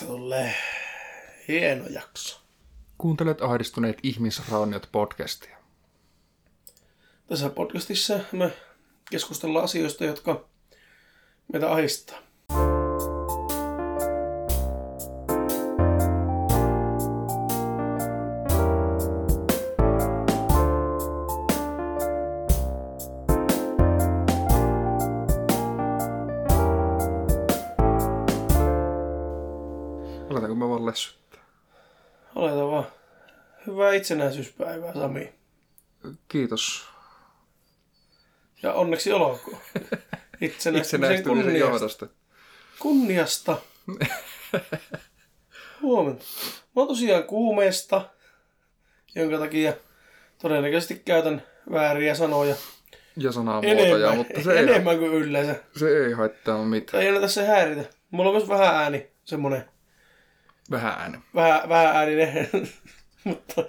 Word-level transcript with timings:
Tästä 0.00 0.14
tulee 0.14 0.54
hieno 1.48 1.86
jakso. 1.86 2.40
Kuuntelet 2.98 3.42
ahdistuneet 3.42 3.98
ihmisrauniot 4.02 4.88
podcastia. 4.92 5.56
Tässä 7.26 7.50
podcastissa 7.50 8.20
me 8.32 8.52
keskustellaan 9.10 9.64
asioista, 9.64 10.04
jotka 10.04 10.48
meitä 11.52 11.72
ahistaa. 11.72 12.18
Itsenäisyyspäivää, 34.00 34.92
Sami. 34.92 35.32
Kiitos 36.28 36.86
Ja 38.62 38.72
onneksi 38.72 39.12
olkoon. 39.12 39.56
Itsenäistymisen 40.40 40.76
itsenäistymisen 40.80 41.24
kunniasta. 41.44 41.58
johdosta. 41.58 42.06
kunniasta. 42.78 43.56
Huomenta. 45.82 46.24
Mä 46.76 46.82
oon 46.82 46.88
tosiaan 46.88 47.24
kuumeesta, 47.24 48.08
jonka 49.14 49.38
takia 49.38 49.72
todennäköisesti 50.42 51.02
käytän 51.04 51.42
vääriä 51.72 52.14
sanoja 52.14 52.54
Ja 53.16 53.32
sanamuotoja, 53.32 53.72
enemmän, 53.86 54.16
mutta 54.16 54.42
se 54.42 54.52
ei, 54.52 54.58
enemmän 54.58 54.98
kuin 54.98 55.12
yleensä. 55.12 55.54
se 55.78 56.04
ei 56.06 56.12
haittaa 56.12 56.64
mitään. 56.64 56.90
Tai 56.92 57.02
ei 57.02 57.08
anneta 57.08 57.28
se 57.28 57.46
häiritä. 57.46 57.84
Mulla 58.10 58.30
on 58.30 58.36
myös 58.36 58.48
vähän 58.48 58.74
ääni, 58.74 59.10
semmonen 59.24 59.64
Vähän 60.70 60.92
ääni. 61.00 61.18
vähän, 61.34 61.68
vähän 61.68 61.96
ääninen, 61.96 62.48
mutta 63.24 63.64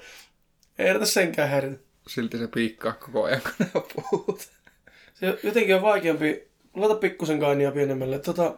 ei 0.79 0.87
anneta 0.89 1.05
senkään 1.05 1.49
häiritä. 1.49 1.79
Silti 2.07 2.37
se 2.37 2.47
piikkaa 2.47 2.93
koko 2.93 3.23
ajan, 3.23 3.41
kun 3.41 3.53
ne 3.73 3.81
puhut. 4.11 4.49
Se 5.13 5.39
jotenkin 5.43 5.75
on 5.75 5.81
vaikeampi. 5.81 6.47
Laita 6.75 6.95
pikkusen 6.95 7.39
kainia 7.39 7.71
pienemmälle. 7.71 8.19
Tota, 8.19 8.55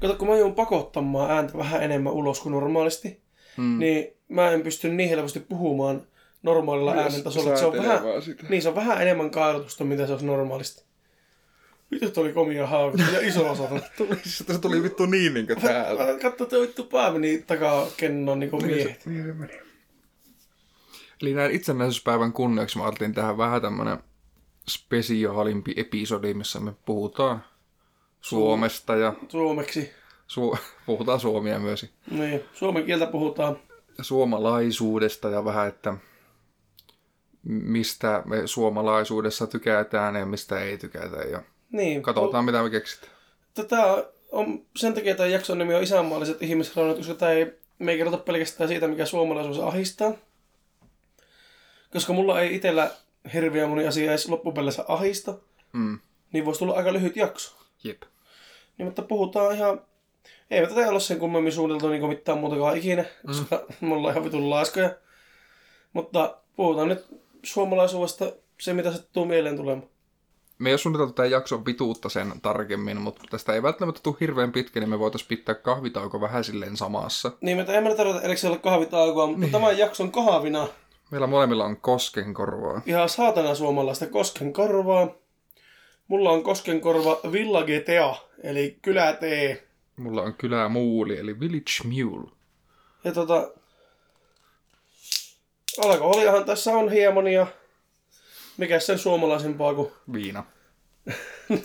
kato, 0.00 0.14
kun 0.16 0.28
mä 0.28 0.36
joudun 0.36 0.54
pakottamaan 0.54 1.30
ääntä 1.30 1.58
vähän 1.58 1.82
enemmän 1.82 2.12
ulos 2.12 2.40
kuin 2.40 2.52
normaalisti, 2.52 3.20
Mm. 3.56 3.78
niin 3.78 4.06
mä 4.28 4.50
en 4.50 4.62
pysty 4.62 4.88
niin 4.88 5.08
helposti 5.08 5.40
puhumaan 5.40 6.06
normaalilla 6.42 6.92
Myös 6.94 7.04
äänen 7.06 7.22
tasolla. 7.22 7.56
Se 7.56 7.66
on 7.66 7.76
vähän, 7.76 8.00
sitä. 8.22 8.46
niin, 8.48 8.62
se 8.62 8.68
on 8.68 8.74
vähän 8.74 9.02
enemmän 9.02 9.30
kailutusta, 9.30 9.84
mitä 9.84 10.06
se 10.06 10.12
olisi 10.12 10.26
normaalisti. 10.26 10.84
Vittu 11.90 12.20
oli 12.20 12.32
komia 12.32 12.66
haavittu 12.66 13.12
ja 13.12 13.20
iso 13.28 13.50
osa. 13.50 13.62
Tuli, 13.96 14.16
se 14.24 14.58
tuli 14.58 14.82
vittu 14.82 15.06
niin 15.06 15.34
niinkö 15.34 15.56
täällä. 15.56 16.18
Katso, 16.22 16.46
tuo 16.46 16.60
vittu 16.60 16.84
pää 16.84 17.12
meni 17.12 17.44
takaa 17.46 17.86
kennon 17.96 18.38
niin 18.40 18.50
kuin 18.50 18.66
miehet. 18.66 19.06
Niin 19.06 19.24
se 19.26 19.32
meni. 19.32 19.52
Eli 21.22 21.34
näin 21.34 21.50
itsenäisyyspäivän 21.52 22.32
kunniaksi 22.32 22.78
mä 22.78 22.84
ajattelin 22.84 23.14
tähän 23.14 23.36
vähän 23.38 23.62
tämmönen 23.62 23.98
spesiaalimpi 24.68 25.74
episodi, 25.76 26.34
missä 26.34 26.60
me 26.60 26.72
puhutaan 26.86 27.44
Suomesta 28.20 28.96
ja 28.96 29.14
Suomeksi. 29.28 29.90
su- 30.28 30.58
puhutaan 30.86 31.20
suomia 31.20 31.58
myös 31.58 31.86
Niin, 32.10 32.40
suomen 32.54 32.84
kieltä 32.84 33.06
puhutaan. 33.06 33.56
ja 33.98 34.04
suomalaisuudesta 34.04 35.28
ja 35.28 35.44
vähän, 35.44 35.68
että 35.68 35.94
mistä 37.42 38.22
me 38.26 38.46
suomalaisuudessa 38.46 39.46
tykätään 39.46 40.14
ja 40.14 40.26
mistä 40.26 40.60
ei 40.60 40.78
tykätä 40.78 41.16
ja 41.16 41.42
Niin, 41.72 42.02
katsotaan 42.02 42.44
mitä 42.44 42.62
me 42.62 42.70
keksitään. 42.70 43.12
Tätä 43.54 44.04
on, 44.32 44.66
sen 44.76 44.94
takia 44.94 45.14
tämä 45.14 45.28
jakson 45.28 45.58
nimi 45.58 45.74
on 45.74 45.82
isänmaalliset 45.82 46.42
ihmisraunat, 46.42 46.96
koska 46.96 47.14
tämä 47.14 47.32
ei, 47.32 47.52
me 47.78 47.92
ei 47.92 47.98
kerrota 47.98 48.18
pelkästään 48.18 48.68
siitä, 48.68 48.88
mikä 48.88 49.06
suomalaisuus 49.06 49.60
ahistaa. 49.60 50.12
Koska 51.92 52.12
mulla 52.12 52.40
ei 52.40 52.54
itsellä 52.54 52.90
hirveä 53.34 53.66
moni 53.66 53.86
asia 53.86 54.10
edes 54.10 54.28
loppupeleissä 54.28 54.84
ahista, 54.88 55.34
Mm. 55.72 55.98
niin 56.32 56.44
voisi 56.44 56.58
tulla 56.58 56.74
aika 56.74 56.92
lyhyt 56.92 57.16
jakso. 57.16 57.56
Jep. 57.84 58.02
Niin, 58.78 58.86
mutta 58.86 59.02
puhutaan 59.02 59.54
ihan... 59.54 59.80
Ei 60.50 60.60
me 60.60 60.66
tätä 60.66 60.88
ole 60.88 61.00
sen 61.00 61.18
kummemmin 61.18 61.52
suunniteltu 61.52 61.88
niin 61.88 62.08
mitään 62.08 62.38
muutakaan 62.38 62.76
ikinä, 62.76 63.04
koska 63.26 63.66
mm. 63.80 63.88
me 63.88 63.94
ollaan 63.94 64.12
ihan 64.14 64.24
vitun 64.24 64.50
laiskoja. 64.50 64.90
Mutta 65.92 66.36
puhutaan 66.56 66.88
nyt 66.88 67.06
suomalaisuudesta 67.42 68.32
se, 68.60 68.72
mitä 68.72 68.92
sattuu 68.92 69.24
mieleen 69.24 69.56
tulemaan. 69.56 69.88
Me 70.60 70.68
ei 70.68 70.72
ole 70.72 70.78
suunniteltu 70.78 71.12
tämän 71.12 71.30
jakson 71.30 71.64
pituutta 71.64 72.08
sen 72.08 72.32
tarkemmin, 72.42 73.00
mutta 73.00 73.22
tästä 73.30 73.52
ei 73.52 73.62
välttämättä 73.62 74.00
tule 74.02 74.16
hirveän 74.20 74.52
pitkä, 74.52 74.80
niin 74.80 74.90
me 74.90 74.98
voitaisiin 74.98 75.28
pitää 75.28 75.54
kahvitauko 75.54 76.20
vähän 76.20 76.44
silleen 76.44 76.76
samassa. 76.76 77.32
Niin, 77.40 77.56
mutta 77.56 77.72
emme 77.72 77.94
tarvita 77.94 78.22
erikseen 78.22 78.50
olla 78.50 78.62
kahvitaukoa, 78.62 79.26
mutta 79.26 79.40
niin. 79.40 79.52
tämän 79.52 79.78
jakson 79.78 80.12
kahvina 80.12 80.68
Meillä 81.10 81.26
molemmilla 81.26 81.64
on 81.64 81.76
koskenkorvaa. 81.76 82.82
ihan 82.86 83.08
saatana 83.08 83.54
suomalaista 83.54 84.06
koskenkorvaa. 84.06 85.08
Mulla 86.08 86.30
on 86.30 86.42
koskenkorva 86.42 87.20
Villa 87.32 87.62
GTA, 87.62 88.14
eli 88.42 88.78
kylätee. 88.82 89.66
Mulla 89.96 90.22
on 90.22 90.34
kylää 90.34 90.68
muuli, 90.68 91.18
eli 91.18 91.40
Village 91.40 91.72
Mule. 91.84 92.30
Ja 93.04 93.12
tota... 93.12 93.50
Alkoholiahan 95.84 96.44
tässä 96.44 96.72
on 96.72 96.92
hieman 96.92 97.26
ja... 97.26 97.46
Mikä 98.56 98.80
sen 98.80 98.98
suomalaisempaa 98.98 99.74
kuin... 99.74 99.92
Viina. 100.12 100.44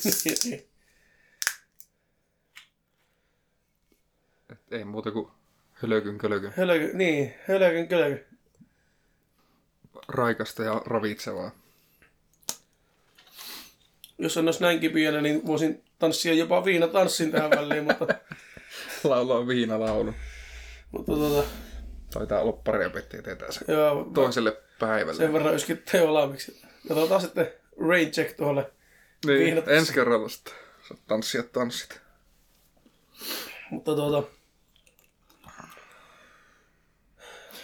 Et 4.49 4.59
ei 4.71 4.85
muuta 4.85 5.11
kuin 5.11 5.27
hölökyn 5.73 6.17
kölökyn. 6.17 6.53
Hölöky, 6.57 6.91
niin, 6.93 7.33
hölökyn 7.47 7.87
kölöky. 7.87 8.25
Raikasta 10.07 10.63
ja 10.63 10.81
ravitsevaa. 10.85 11.51
Jos 14.17 14.37
en 14.37 14.45
olisi 14.45 14.61
näin 14.61 14.79
kipiänä, 14.79 15.21
niin 15.21 15.45
voisin 15.47 15.83
tanssia 15.99 16.33
jopa 16.33 16.65
viinatanssin 16.65 17.31
tähän 17.31 17.49
väliin, 17.51 17.83
mutta, 17.83 18.07
Laulaa 19.03 19.47
viinalaulu. 19.47 20.13
mutta 20.91 21.11
tota, 21.11 21.47
Taitaa 22.13 22.41
olla 22.41 22.51
pari 22.51 22.85
opettajia 22.85 23.23
tietää 23.23 23.51
sen 23.51 23.63
joo, 23.67 24.11
toiselle 24.13 24.57
päivälle. 24.79 25.17
sen 25.17 25.33
verran 25.33 25.55
yskittää 25.55 26.01
jo 26.01 26.13
valmiiksi. 26.13 26.61
Katsotaan 26.87 27.21
sitten 27.21 27.51
rain 27.89 28.11
check 28.11 28.37
tuolle. 28.37 28.71
niin, 29.25 29.39
viinatanssi. 29.39 29.73
ensi 29.77 29.93
kerralla 29.93 30.29
sitten. 30.29 30.53
Saat 30.87 30.99
tanssia 31.07 31.43
tanssit. 31.43 32.01
Mutta 33.71 33.95
tuota... 33.95 34.27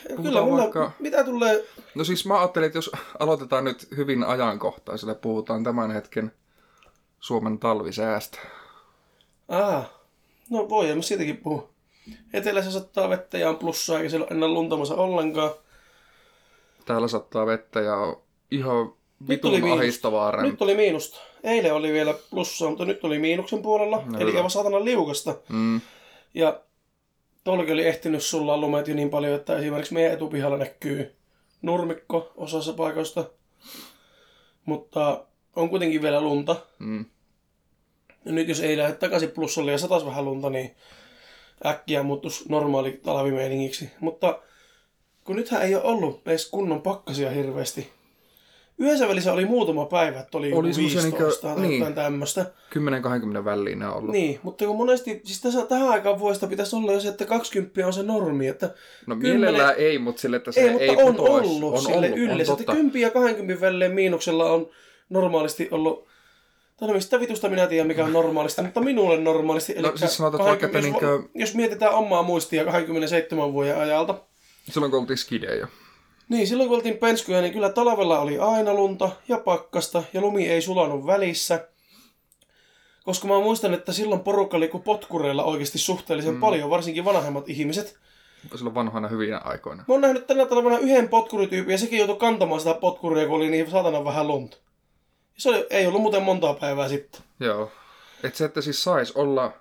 Puhutaan 0.08 0.24
Kyllä 0.24 0.42
mulla, 0.42 0.62
vaikka- 0.62 0.92
mitä 1.00 1.24
tulee... 1.24 1.64
No 1.96 2.04
siis 2.04 2.26
mä 2.26 2.40
ajattelin, 2.40 2.66
että 2.66 2.78
jos 2.78 2.92
aloitetaan 3.20 3.64
nyt 3.64 3.88
hyvin 3.98 4.24
ajankohtaisella, 4.24 5.16
puhutaan 5.16 5.64
tämän 5.64 5.92
hetken 5.92 6.32
Suomen 7.20 7.60
talvisäästä. 7.60 8.38
Ah, 9.50 9.92
no 10.50 10.70
voidaan 10.70 11.04
siitäkin 11.04 11.38
puhua. 11.38 11.70
Etelässä 12.34 12.72
sattaa 12.72 13.10
vettä 13.10 13.38
ja 13.38 13.50
on 13.50 13.58
plussaa, 13.58 13.98
eikä 13.98 14.10
siellä 14.10 14.28
ole 14.30 14.38
enää 14.38 14.50
luntamassa 14.50 14.96
ollenkaan. 14.96 15.52
Täällä 16.86 17.08
sattaa 17.08 17.46
vettä 17.46 17.82
ja 17.82 17.96
on 17.96 18.22
ihan 18.52 18.94
vitun 19.28 19.72
ahistavaa. 19.72 20.42
Nyt 20.42 20.62
oli 20.62 20.76
miinusta. 20.76 21.20
Eilen 21.44 21.74
oli 21.74 21.94
vielä 21.94 22.14
plussaa, 22.30 22.70
mutta 22.70 22.86
nyt 22.86 23.04
oli 23.04 23.20
miinuksen 23.20 23.62
puolella. 23.62 24.04
No 24.06 24.20
eli 24.20 24.36
aivan 24.36 24.52
saatana 24.52 24.84
liukasta. 24.84 25.36
Mm. 25.50 25.82
Ja 26.34 26.62
tuollakin 27.44 27.74
oli 27.74 27.88
ehtinyt 27.88 28.24
sulla 28.24 28.58
lumet 28.58 28.88
jo 28.88 28.96
niin 28.96 29.10
paljon, 29.10 29.36
että 29.36 29.58
esimerkiksi 29.58 29.94
meidän 29.94 30.14
etupihalla 30.14 30.58
näkyy 30.58 31.16
nurmikko 31.62 32.32
osassa 32.36 32.74
paikoista. 32.74 33.26
Mutta 34.66 35.26
on 35.56 35.70
kuitenkin 35.70 36.02
vielä 36.02 36.22
lunta. 36.22 36.56
Mm. 36.80 37.06
Ja 38.26 38.32
nyt 38.32 38.48
jos 38.48 38.60
ei 38.60 38.78
lähde 38.78 38.96
takaisin 38.96 39.32
plussalle 39.32 39.72
ja 39.72 39.78
satas 39.78 40.06
vähän 40.06 40.26
lunta, 40.26 40.50
niin 40.50 40.76
äkkiä 41.66 42.04
muuttuisi 42.04 42.44
normaali 42.50 42.92
talvimeiningiksi. 42.92 43.92
Mutta 44.00 44.42
kun 45.24 45.36
nythän 45.36 45.62
ei 45.62 45.76
ole 45.76 45.84
ollut 45.84 46.28
edes 46.28 46.50
kunnon 46.50 46.82
pakkasia 46.82 47.30
hirveästi. 47.30 48.01
Yhdessä 48.82 49.08
välissä 49.08 49.34
oli 49.34 49.46
muutama 49.46 49.86
päivä, 49.86 50.20
että 50.20 50.38
oli, 50.38 50.48
Oli 50.48 50.60
oli 50.60 50.74
semmosia 50.74 51.02
15 51.02 51.18
niinkö- 51.28 51.42
tai 51.42 51.62
niin. 51.68 51.80
jotain 51.80 51.94
tämmöistä. 51.96 52.46
10-20 53.42 53.46
väliin 53.46 53.80
ne 53.80 53.88
on 53.88 53.94
ollut. 53.94 54.12
Niin, 54.12 54.40
mutta 54.44 54.66
kun 54.66 54.76
monesti, 54.78 55.22
siis 55.24 55.42
tässä, 55.42 55.66
tähän 55.66 55.90
aikaan 55.90 56.20
vuodesta 56.20 56.48
pitäisi 56.48 56.76
olla 56.76 56.92
jo 56.94 57.00
se, 57.00 57.08
että 57.08 57.26
20 57.26 57.88
on 57.88 57.94
se 57.94 58.04
normi, 58.04 58.48
että 58.48 58.74
No 59.08 59.16
Kymmenen- 59.16 59.22
mielellään 59.40 59.76
ei, 59.78 60.00
mutta 60.00 60.22
sille, 60.22 60.38
että 60.38 60.52
se 60.52 60.62
ei, 60.62 60.68
ei, 60.70 60.88
mutta 60.90 61.04
on 61.06 61.16
putoaisi. 61.16 61.50
ollut 61.50 61.74
on 61.74 61.82
sille 61.82 61.96
ollut, 61.96 62.18
yleensä, 62.20 62.52
on 62.54 62.60
että 62.60 62.66
totta. 62.66 62.74
10 62.82 63.02
ja 63.02 63.10
20 63.12 63.62
välein 63.62 63.92
miinuksella 63.92 64.52
on 64.52 64.70
normaalisti 65.10 65.68
ollut 65.72 66.08
no 66.82 66.94
mistä 66.94 67.20
vitusta 67.20 67.50
minä 67.50 67.68
tiedän, 67.68 67.88
mikä 67.88 68.06
on 68.06 68.14
normaalisti, 68.14 68.62
mutta 68.62 68.82
minulle 68.82 69.18
normaalisti. 69.18 69.74
No, 69.74 69.92
siis 69.98 70.18
sanotaan, 70.18 70.42
että 70.42 70.50
vaikka, 70.50 70.66
että 70.66 70.78
jos, 70.78 70.84
niinkö- 70.86 71.30
jos 71.36 71.56
mietitään 71.56 71.94
omaa 71.94 72.24
muistia 72.24 72.66
27 72.66 73.54
vuoden 73.54 73.78
ajalta, 73.78 74.16
Silloin 74.72 74.92
kun 74.92 75.00
oltiin 75.00 75.18
skidejä. 75.18 75.68
Niin 76.32 76.48
silloin 76.48 76.70
kun 76.70 76.78
oltiin 76.78 76.98
penskyjä, 76.98 77.42
niin 77.42 77.54
kyllä 77.54 77.70
talvella 77.70 78.20
oli 78.20 78.40
aina 78.40 78.74
lunta 78.74 79.10
ja 79.28 79.38
pakkasta 79.38 80.04
ja 80.14 80.22
lumi 80.22 80.50
ei 80.50 80.62
sulanut 80.62 81.06
välissä. 81.06 81.68
Koska 83.04 83.28
mä 83.28 83.40
muistan, 83.40 83.74
että 83.74 83.94
silloin 83.94 84.22
porukka 84.22 84.60
liikkui 84.60 84.82
potkureilla 84.82 85.44
oikeasti 85.44 85.78
suhteellisen 85.78 86.34
mm. 86.34 86.40
paljon, 86.40 86.70
varsinkin 86.70 87.06
vanhemmat 87.06 87.50
ihmiset. 87.50 87.98
Silloin 88.56 88.76
vanhoina 88.76 89.08
hyvinä 89.08 89.38
aikoina. 89.38 89.84
Mä 89.88 89.94
oon 89.94 90.02
nähnyt 90.02 90.28
tänä 90.28 90.46
talvena 90.46 90.78
yhden 90.78 91.10
potkurityypin 91.10 91.72
ja 91.72 91.78
sekin 91.78 92.00
joutui 92.00 92.18
kantamaan 92.18 92.62
sitä 92.62 92.74
potkuria, 92.74 93.28
kun 93.28 93.36
oli 93.36 93.50
niin 93.50 93.72
saatana 93.72 94.04
vähän 94.04 94.28
lunta. 94.28 94.58
Se 95.38 95.50
oli, 95.50 95.68
ei 95.70 95.88
ollut 95.88 96.02
muuten 96.02 96.24
montaa 96.24 96.54
päivää 96.54 96.88
sitten. 96.88 97.22
Joo. 97.40 97.72
Et 98.24 98.36
se, 98.36 98.46
että 98.46 98.62
siis 98.62 98.84
sais 98.84 99.12
olla... 99.12 99.54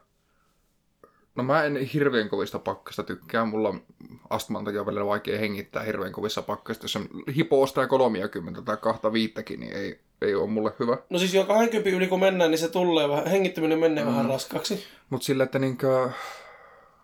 No 1.35 1.43
mä 1.43 1.65
en 1.65 1.77
hirveän 1.77 2.29
kovista 2.29 2.59
pakkasta 2.59 3.03
tykkää. 3.03 3.45
Mulla 3.45 3.69
on 3.69 3.83
astman 4.31 4.65
takia 4.65 4.87
välillä 4.87 5.07
vaikea 5.07 5.39
hengittää 5.39 5.83
hirveän 5.83 6.13
kovissa 6.13 6.43
pakkasta. 6.43 6.85
Jos 6.85 6.97
on 6.97 7.09
hipoosta 7.37 7.81
ja 7.81 7.87
30 7.87 8.63
tai 8.63 8.77
kahta 8.77 9.13
viittäkin, 9.13 9.61
niin 9.61 9.73
ei, 9.73 10.01
ei 10.23 10.35
ole 10.35 10.51
mulle 10.51 10.73
hyvä. 10.79 10.99
No 11.11 11.19
siis 11.19 11.35
jo 11.35 11.45
20 11.45 11.91
yli 11.91 12.07
kun 12.07 12.21
mennään, 12.21 12.51
niin 12.51 12.59
se 12.59 12.69
tulee 12.69 13.09
vähän, 13.09 13.27
hengittäminen 13.27 13.79
menee 13.79 14.05
mm. 14.05 14.11
vähän 14.11 14.27
raskaaksi. 14.29 14.85
Mutta 15.11 15.25
sillä, 15.25 15.45
että 15.45 15.59
niinkö... 15.59 16.11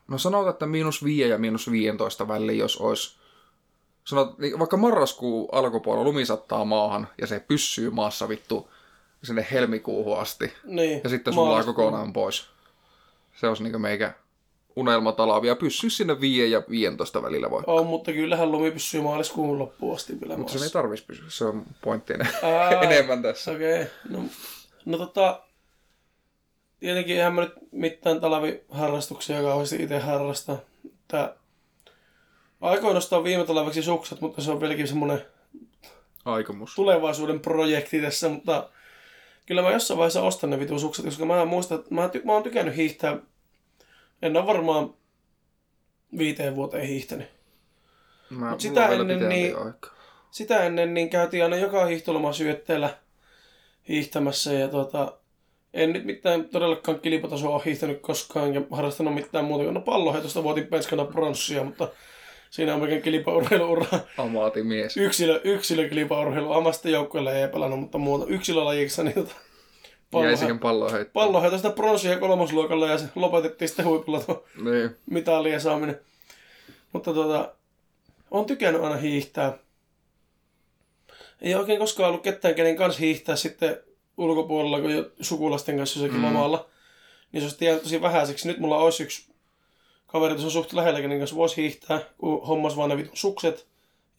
No 0.08 0.18
sanotaan, 0.18 0.52
että 0.52 0.66
miinus 0.66 1.04
5 1.04 1.20
ja 1.20 1.38
miinus 1.38 1.70
15 1.70 2.28
väliin, 2.28 2.58
jos 2.58 2.76
olisi... 2.76 3.16
Sanot, 4.04 4.38
niin 4.38 4.58
vaikka 4.58 4.76
marraskuun 4.76 5.48
alkupuolella 5.52 6.04
lumi 6.04 6.26
sattaa 6.26 6.64
maahan 6.64 7.08
ja 7.20 7.26
se 7.26 7.40
pyssyy 7.40 7.90
maassa 7.90 8.28
vittu 8.28 8.70
sinne 9.22 9.46
helmikuuhun 9.50 10.18
asti. 10.18 10.52
Niin, 10.64 11.00
Ja 11.04 11.10
sitten 11.10 11.32
sulaa 11.34 11.48
maaliskuun. 11.48 11.74
kokonaan 11.74 12.12
pois. 12.12 12.55
Se 13.36 13.48
olisi 13.48 13.62
niinku 13.62 13.78
meikä 13.78 14.14
unelmatalavia. 14.76 15.56
Pysyä 15.56 15.90
sinne 15.90 16.20
5 16.20 16.50
ja 16.50 16.62
15 16.70 17.22
välillä 17.22 17.50
voi. 17.50 17.62
On, 17.66 17.86
mutta 17.86 18.12
kyllähän 18.12 18.52
lumi 18.52 18.70
pysyy 18.70 19.02
maaliskuun 19.02 19.58
loppuun 19.58 19.96
asti 19.96 20.20
vielä 20.20 20.36
Mutta 20.36 20.58
se 20.58 20.64
ei 20.64 20.70
tarvitsisi 20.70 21.06
pysyä. 21.06 21.24
Se 21.28 21.44
on 21.44 21.64
pointti 21.80 22.14
Ää. 22.42 22.70
enemmän 22.80 23.22
tässä. 23.22 23.52
Okei, 23.52 23.82
okay. 23.82 23.94
no, 24.08 24.22
no 24.84 24.98
tota, 24.98 25.42
tietenkin 26.80 27.16
eihän 27.16 27.34
mä 27.34 27.40
nyt 27.40 27.54
mitään 27.72 28.20
talviharrastuksia 28.20 29.42
kauheasti 29.42 29.82
itse 29.82 29.98
harrasta. 29.98 30.56
Tää, 31.08 31.34
aikoin 32.60 32.96
ostaa 32.96 33.24
viime 33.24 33.44
talveksi 33.44 33.82
sukset, 33.82 34.20
mutta 34.20 34.42
se 34.42 34.50
on 34.50 34.60
vieläkin 34.60 34.88
semmoinen 34.88 35.26
Aikomus. 36.24 36.74
tulevaisuuden 36.74 37.40
projekti 37.40 38.00
tässä, 38.00 38.28
mutta 38.28 38.70
kyllä 39.46 39.62
mä 39.62 39.70
jossain 39.70 39.98
vaiheessa 39.98 40.22
ostan 40.22 40.50
ne 40.50 40.60
vitun 40.60 40.80
sukset, 40.80 41.04
koska 41.04 41.24
mä 41.24 41.44
muistan, 41.44 41.78
että 41.78 41.94
mä, 41.94 42.06
ty- 42.06 42.24
mä 42.24 42.32
oon 42.32 42.42
tykännyt 42.42 42.76
hiihtää, 42.76 43.18
en 44.22 44.36
ole 44.36 44.46
varmaan 44.46 44.94
viiteen 46.18 46.56
vuoteen 46.56 46.86
hiihtänyt. 46.86 47.28
Mä, 48.30 48.50
Mut 48.50 48.60
sitä 48.60 48.88
ennen 48.88 49.28
niin-. 49.28 49.56
Sitä 50.30 50.64
ennen 50.64 50.94
niin 50.94 51.10
käytiin 51.10 51.44
aina 51.44 51.56
joka 51.56 51.84
hiihtoloma 51.84 52.32
syötteellä 52.32 52.98
hiihtämässä 53.88 54.52
ja 54.52 54.68
tota, 54.68 55.18
en 55.74 55.92
nyt 55.92 56.04
mitään 56.04 56.44
todellakaan 56.44 57.00
kilpatasoa 57.00 57.54
ole 57.54 57.62
hiihtänyt 57.64 58.00
koskaan 58.00 58.54
ja 58.54 58.62
harrastanut 58.70 59.14
mitään 59.14 59.44
muuta 59.44 59.64
kuin 59.64 59.74
no 59.74 59.80
palloheitosta 59.80 60.44
voitin 60.44 60.66
penskana 60.66 61.04
pronssia, 61.04 61.64
mutta 61.64 61.88
siinä 62.50 62.74
on 62.74 62.82
oikein 62.82 63.02
kilpaurheiluura. 63.02 63.86
Amaatimies. 64.18 64.96
Yksilö, 64.96 65.40
yksilökilpaurheilu, 65.44 66.52
amasta 66.52 66.88
joukkueella 66.88 67.32
ei 67.32 67.48
pelannut, 67.48 67.80
mutta 67.80 67.98
muuta 67.98 68.26
yksilölajiksi 68.28 69.02
niin 69.04 69.14
tota, 69.14 69.34
Jäi 70.22 70.36
siihen 70.36 70.58
palloon 70.58 70.92
heittää. 70.92 71.12
palloheitosta 71.12 71.70
pronssia 71.70 72.18
kolmosluokalla 72.18 72.86
ja 72.86 72.98
se 72.98 73.08
lopetettiin 73.14 73.68
sitten 73.68 73.86
huipulla 73.86 74.20
tuo 74.20 74.44
Niin. 74.64 74.96
mitalien 75.10 75.60
saaminen. 75.60 76.00
Mutta 76.92 77.14
tota, 77.14 77.54
on 78.30 78.44
tykännyt 78.46 78.82
aina 78.82 78.96
hiihtää. 78.96 79.58
Ei 81.42 81.54
oikein 81.54 81.78
koskaan 81.78 82.08
ollut 82.08 82.22
ketään, 82.22 82.54
kenen 82.54 82.76
kanssa 82.76 83.00
hiihtää 83.00 83.36
sitten 83.36 83.76
ulkopuolella, 84.18 84.80
kun 84.80 84.90
jo 84.90 85.10
sukulasten 85.20 85.76
kanssa 85.76 85.98
jossakin 86.00 86.20
mm. 86.20 86.26
lomalla. 86.26 86.66
Niin 87.32 87.50
se 87.50 87.66
olisi 87.66 87.82
tosi 87.82 88.00
vähäiseksi. 88.02 88.48
Nyt 88.48 88.58
mulla 88.58 88.78
olisi 88.78 89.02
yksi 89.02 89.30
kaveri, 90.06 90.34
tuossa 90.34 90.46
on 90.46 90.52
suht 90.64 90.72
lähellä, 90.72 91.00
kenen 91.00 91.18
kanssa 91.18 91.36
voisi 91.36 91.56
hiihtää, 91.56 92.00
kun 92.18 92.46
hommas 92.46 92.76
vaan 92.76 92.90
ne 92.90 92.96
vitun 92.96 93.16
sukset 93.16 93.66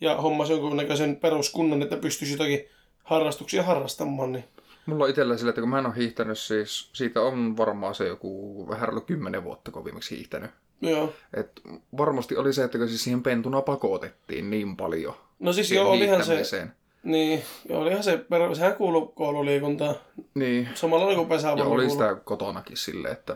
ja 0.02 0.16
hommas 0.16 0.50
jonkunnäköisen 0.50 1.16
peruskunnan, 1.16 1.82
että 1.82 1.98
pystyisi 1.98 2.34
jotakin 2.34 2.66
harrastuksia 3.04 3.64
harrastamaan. 3.64 4.32
Niin. 4.32 4.44
Mulla 4.86 5.04
on 5.04 5.10
itsellä 5.10 5.38
sillä, 5.38 5.50
että 5.50 5.62
kun 5.62 5.70
mä 5.70 5.80
en 5.80 5.86
ole 5.86 5.96
hiihtänyt 5.96 6.40
siis, 6.40 6.90
siitä 6.94 7.22
on 7.22 7.58
varmaan 7.58 7.96
se 7.96 8.08
joku 8.08 8.66
vähän 8.70 8.90
reilu 8.90 9.02
kymmenen 9.02 9.44
vuotta, 9.44 9.72
kun 9.72 9.86
viimeksi 9.86 10.16
hiihtänyt. 10.16 10.52
Joo. 10.82 11.14
Et 11.34 11.62
varmasti 11.98 12.38
oli 12.38 12.54
se, 12.54 12.64
että 12.64 12.78
kun 12.78 12.88
siis 12.88 13.04
siihen 13.04 13.24
pentuna 13.24 13.62
pakotettiin 13.62 14.50
niin 14.50 14.78
paljon. 14.78 15.14
No 15.40 15.54
siis 15.54 15.72
joo, 15.72 15.92
olihan 15.92 16.26
se, 16.26 16.68
niin, 17.04 17.42
joo, 17.70 17.82
olihan 17.82 18.04
se, 18.04 18.26
sehän 18.54 18.76
kuuluu 18.76 19.08
koululiikuntaan. 19.08 19.96
Niin. 20.34 20.70
Samalla 20.74 21.06
lailla 21.06 21.20
kuin 21.20 21.30
Ja 21.30 21.36
pesäpallo 21.36 21.64
oli 21.64 21.70
kuuluu. 21.70 21.90
sitä 21.90 22.16
kotonakin 22.24 22.78
silleen, 22.78 23.14
että 23.14 23.36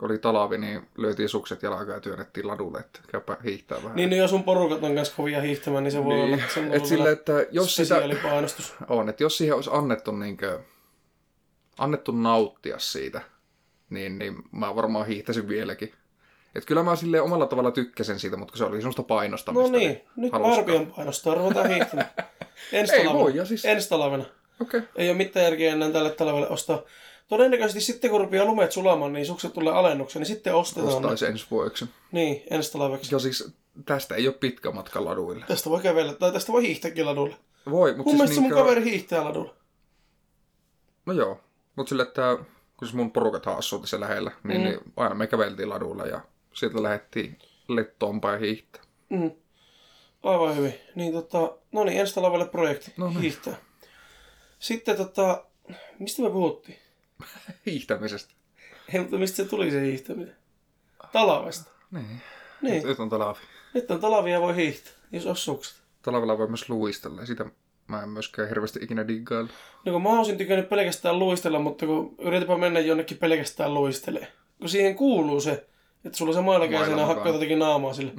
kun 0.00 0.10
oli 0.10 0.18
talavi, 0.18 0.58
niin 0.58 0.86
löytiin 0.98 1.28
sukset 1.28 1.62
jalkaan 1.62 1.88
ja 1.88 2.00
työnnettiin 2.00 2.46
ladulle, 2.46 2.78
että 2.78 3.00
käypä 3.08 3.36
hiihtää 3.44 3.78
vähän. 3.82 3.96
Niin, 3.96 4.10
no 4.10 4.16
jos 4.16 4.30
sun 4.30 4.44
porukat 4.44 4.82
on 4.82 4.94
kanssa 4.94 5.14
kovia 5.16 5.40
hiihtämään, 5.40 5.84
niin 5.84 5.92
se 5.92 6.04
voi 6.04 6.14
Niin. 6.14 6.34
olla 6.34 6.42
sen 6.54 6.74
Et 6.74 6.86
sille, 6.86 7.10
että 7.10 7.46
jos 7.50 7.76
sitä, 7.76 8.00
on, 8.88 9.08
että 9.08 9.22
jos 9.22 9.38
siihen 9.38 9.54
olisi 9.56 9.70
annettu, 9.72 10.12
niinkö, 10.12 10.60
annettu 11.78 12.12
nauttia 12.12 12.78
siitä, 12.78 13.20
niin, 13.90 14.18
niin 14.18 14.36
mä 14.52 14.76
varmaan 14.76 15.06
hiihtäisin 15.06 15.48
vieläkin. 15.48 15.92
Et 16.54 16.64
kyllä 16.64 16.82
mä 16.82 16.96
silleen 16.96 17.22
omalla 17.22 17.46
tavalla 17.46 17.70
tykkäsin 17.70 18.18
siitä, 18.20 18.36
mutta 18.36 18.56
se 18.56 18.64
oli 18.64 18.76
semmoista 18.76 19.02
painostamista. 19.02 19.72
No 19.72 19.78
niin, 19.78 20.00
nyt 20.16 20.32
haluskaan. 20.32 20.56
Varpion 20.66 20.86
painostaa, 20.86 21.34
ruvetaan 21.34 21.68
hiihtämään. 21.70 22.10
Ensi 22.72 22.94
Ei 22.94 23.04
voi, 23.06 23.36
ja 23.36 23.44
siis- 23.44 23.64
Ensi 23.64 23.88
talvena. 23.88 24.24
Okei. 24.60 24.78
Okay. 24.80 24.90
Ei 24.96 25.08
ole 25.08 25.16
mitään 25.16 25.44
järkeä 25.44 25.72
enää 25.72 25.90
tälle 25.90 26.10
talvelle 26.10 26.48
ostaa. 26.48 26.82
Todennäköisesti 27.28 27.80
sitten 27.80 28.10
kun 28.10 28.20
rupeaa 28.20 28.44
lumet 28.44 28.72
sulamaan, 28.72 29.12
niin 29.12 29.26
sukset 29.26 29.52
tulee 29.52 29.72
alennukseen, 29.72 30.20
niin 30.20 30.34
sitten 30.34 30.54
ostetaan. 30.54 30.88
Ostaisi 30.88 31.26
ensi 31.26 31.46
vuodeksi. 31.50 31.84
Niin, 32.12 32.42
ensi 32.50 32.72
talveksi. 32.72 33.14
Ja 33.14 33.18
siis 33.18 33.52
tästä 33.84 34.14
ei 34.14 34.28
ole 34.28 34.36
pitkä 34.40 34.70
matka 34.70 35.04
laduille. 35.04 35.44
Tästä 35.48 35.70
voi 35.70 35.80
kävellä, 35.82 36.14
tai 36.14 36.32
tästä 36.32 36.52
voi 36.52 36.62
hiihtääkin 36.62 37.06
ladulle. 37.06 37.36
Voi, 37.70 37.94
mutta 37.94 38.10
Mun 38.10 38.10
siis 38.10 38.18
mielestä 38.18 38.40
mun 38.40 38.50
niinkö... 38.50 38.62
kaveri 38.62 38.84
hiihtää 38.84 39.24
ladulla. 39.24 39.54
No 41.06 41.12
joo, 41.12 41.40
mutta 41.76 41.88
sille, 41.88 42.02
että 42.02 42.38
kun 42.76 42.88
se 42.88 42.96
mun 42.96 43.12
porukat 43.12 43.46
asuu 43.46 43.78
tässä 43.78 44.00
lähellä, 44.00 44.30
niin, 44.44 44.60
mm. 44.60 44.64
niin 44.64 44.80
aina 44.96 45.14
me 45.14 45.26
käveltiin 45.26 45.68
ladulla 45.68 46.06
ja 46.06 46.20
sieltä 46.52 46.82
lähdettiin 46.82 47.38
lettoon 47.68 48.20
päin 48.20 48.40
hiihtää. 48.40 48.82
Mm. 49.08 49.30
Aivan 50.22 50.56
hyvin. 50.56 50.74
Niin 50.94 51.12
tota, 51.12 51.56
no 51.72 51.84
niin, 51.84 52.00
ensi 52.00 52.14
talvelle 52.14 52.46
projekti. 52.46 52.92
No 52.96 53.08
niin. 53.08 53.20
Hiihtää. 53.20 53.56
Sitten 54.58 54.96
tota, 54.96 55.44
mistä 55.98 56.22
me 56.22 56.30
puhuttiin? 56.30 56.78
Hiihtämisestä. 57.66 58.34
Hei, 58.92 59.00
mutta 59.00 59.16
mistä 59.18 59.36
se 59.36 59.44
tuli 59.44 59.70
se 59.70 59.80
hiihtäminen? 59.82 60.36
Talavesta. 61.12 61.70
Niin. 61.90 62.20
Niin, 62.62 62.86
Nyt 62.86 63.00
on 63.00 63.08
talavi. 63.08 63.38
nyt 63.74 63.90
on 63.90 64.00
talavia 64.00 64.40
voi 64.40 64.56
hiihtää, 64.56 64.92
jos 65.12 65.26
on 65.26 65.36
sukset. 65.36 65.76
Talvella 66.02 66.38
voi 66.38 66.48
myös 66.48 66.68
luistella 66.68 67.20
ja 67.20 67.26
sitä 67.26 67.44
mä 67.88 68.02
en 68.02 68.08
myöskään 68.08 68.48
hirveästi 68.48 68.78
ikinä 68.82 69.08
diggailla. 69.08 69.50
No 69.84 69.92
kun 69.92 70.02
mä 70.02 70.08
olisin 70.08 70.38
tykännyt 70.38 70.68
pelkästään 70.68 71.18
luistella, 71.18 71.58
mutta 71.58 71.86
kun 71.86 72.14
yritäpä 72.18 72.58
mennä 72.58 72.80
jonnekin 72.80 73.16
pelkästään 73.18 73.74
luistelee. 73.74 74.26
Kun 74.60 74.68
siihen 74.68 74.94
kuuluu 74.94 75.40
se, 75.40 75.66
että 76.04 76.18
sulla 76.18 76.30
on 76.30 76.34
se 76.34 76.40
Mailla 76.40 76.66
hakkaa 76.86 77.06
mukaan. 77.14 77.34
jotenkin 77.34 77.58
naamaa 77.58 77.94
sille. 77.94 78.12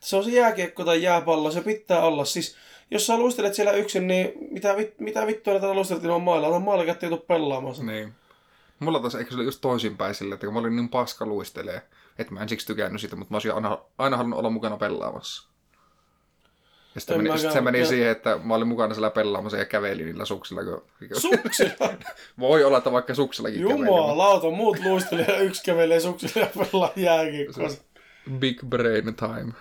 se 0.00 0.16
on 0.16 0.24
se 0.24 0.30
jääkiekko 0.30 0.84
tai 0.84 1.02
jääpallo, 1.02 1.50
se 1.50 1.60
pitää 1.60 2.02
olla. 2.04 2.24
Siis 2.24 2.56
jos 2.90 3.06
sä 3.06 3.18
luistelet 3.18 3.54
siellä 3.54 3.72
yksin, 3.72 4.06
niin 4.06 4.32
mitä, 4.50 4.74
mitä 4.98 5.26
vittua 5.26 5.52
näitä 5.52 5.74
luistelet 5.74 6.04
ilman 6.04 6.22
mailla? 6.22 6.48
Ota 6.48 6.58
mailla 6.58 6.84
kättä 6.84 7.06
pelaamaan 7.26 7.74
sen. 7.74 7.86
Niin. 7.86 8.12
Mulla 8.84 9.00
taas 9.00 9.14
ehkä 9.14 9.30
se 9.30 9.36
oli 9.36 9.44
just 9.44 9.60
toisinpäin 9.60 10.14
sille, 10.14 10.34
että 10.34 10.46
kun 10.46 10.54
mä 10.54 10.60
olin 10.60 10.76
niin 10.76 10.88
paska 10.88 11.26
luistelee, 11.26 11.82
että 12.18 12.34
mä 12.34 12.40
en 12.40 12.48
siksi 12.48 12.66
tykännyt 12.66 13.00
sitä, 13.00 13.16
mutta 13.16 13.32
mä 13.32 13.36
olisin 13.36 13.52
aina, 13.54 13.78
aina 13.98 14.16
halunnut 14.16 14.38
olla 14.38 14.50
mukana 14.50 14.76
pelaamassa. 14.76 15.48
Ja 16.94 17.00
sitten 17.00 17.16
En 17.16 17.22
meni, 17.22 17.38
sit 17.38 17.52
se 17.52 17.60
meni 17.60 17.78
ja- 17.78 17.86
siihen, 17.86 18.10
että 18.10 18.38
mä 18.44 18.54
olin 18.54 18.68
mukana 18.68 18.94
siellä 18.94 19.10
pelaamassa 19.10 19.58
ja 19.58 19.64
kävelin 19.64 20.06
niillä 20.06 20.24
suksilla. 20.24 20.64
Kun... 20.64 20.82
Suksilla! 21.20 21.94
Voi 22.40 22.64
olla, 22.64 22.78
että 22.78 22.92
vaikka 22.92 23.14
suksillakin. 23.14 23.60
Jumalauta, 23.60 24.50
muut 24.50 24.78
luistelee 24.84 25.26
ja 25.28 25.38
yksi 25.38 25.62
kävelee 25.64 26.00
suksilla 26.00 26.46
ja 26.46 26.64
pelaa 26.72 26.92
jääkiekkoa. 26.96 27.68
Big 28.38 28.62
brain 28.64 29.14
time. 29.14 29.52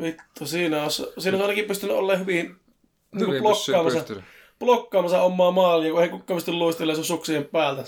Vittu, 0.00 0.46
siinä 0.46 0.82
on, 0.82 0.90
siinä 1.18 1.36
on 1.36 1.42
ainakin 1.42 1.64
pystynyt 1.64 1.96
olemaan 1.96 2.20
hyvin 2.20 2.56
niin 3.14 3.42
blokkaamassa, 3.42 4.04
blokkaamassa 4.58 5.22
omaa 5.22 5.50
maalia, 5.50 5.92
kun 5.92 6.02
ei 6.02 6.08
kukaan 6.08 6.36
pysty 6.36 6.52
luistelemaan 6.52 6.96
sun 6.96 7.04
suksien 7.04 7.44
päältä. 7.44 7.82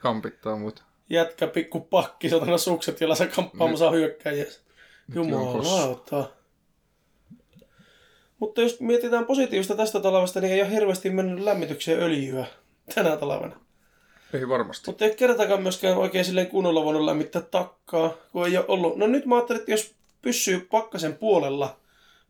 Kampittaa 0.00 0.56
mut. 0.56 0.84
jätkä 1.10 1.46
pikku 1.46 1.80
pakki, 1.80 2.28
satana 2.28 2.58
sukset, 2.58 3.00
jolla 3.00 3.14
sä 3.14 3.26
kamppaamassa 3.26 3.90
hyökkäjiä. 3.90 4.44
Jumalauta. 5.14 6.30
Mutta 8.38 8.60
jos 8.60 8.80
mietitään 8.80 9.26
positiivista 9.26 9.76
tästä 9.76 10.00
talvesta, 10.00 10.40
niin 10.40 10.52
ei 10.52 10.62
ole 10.62 10.70
hirveästi 10.70 11.10
mennyt 11.10 11.44
lämmitykseen 11.44 12.02
öljyä 12.02 12.46
tänä 12.94 13.16
talvena. 13.16 13.60
Ei 14.32 14.48
varmasti. 14.48 14.90
Mutta 14.90 15.04
ei 15.04 15.14
kertakaan 15.14 15.62
myöskään 15.62 15.96
oikein 15.96 16.24
silleen 16.24 16.46
kunnolla 16.46 16.84
voinut 16.84 17.04
lämmittää 17.04 17.42
takkaa, 17.42 18.14
kun 18.32 18.46
ei 18.46 18.56
ole 18.56 18.64
ollut. 18.68 18.96
No 18.96 19.06
nyt 19.06 19.26
mä 19.26 19.34
ajattelin, 19.34 19.60
että 19.60 19.72
jos 19.72 19.94
pysyy 20.22 20.60
pakkasen 20.60 21.16
puolella, 21.16 21.80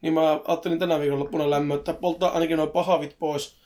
niin 0.01 0.15
mä 0.15 0.41
ajattelin 0.45 0.79
tänä 0.79 1.01
viikonloppuna 1.01 1.51
lämmöttää, 1.51 1.95
polttaa 1.95 2.31
ainakin 2.31 2.57
noin 2.57 2.71
pahavit 2.71 3.17
pois. 3.19 3.57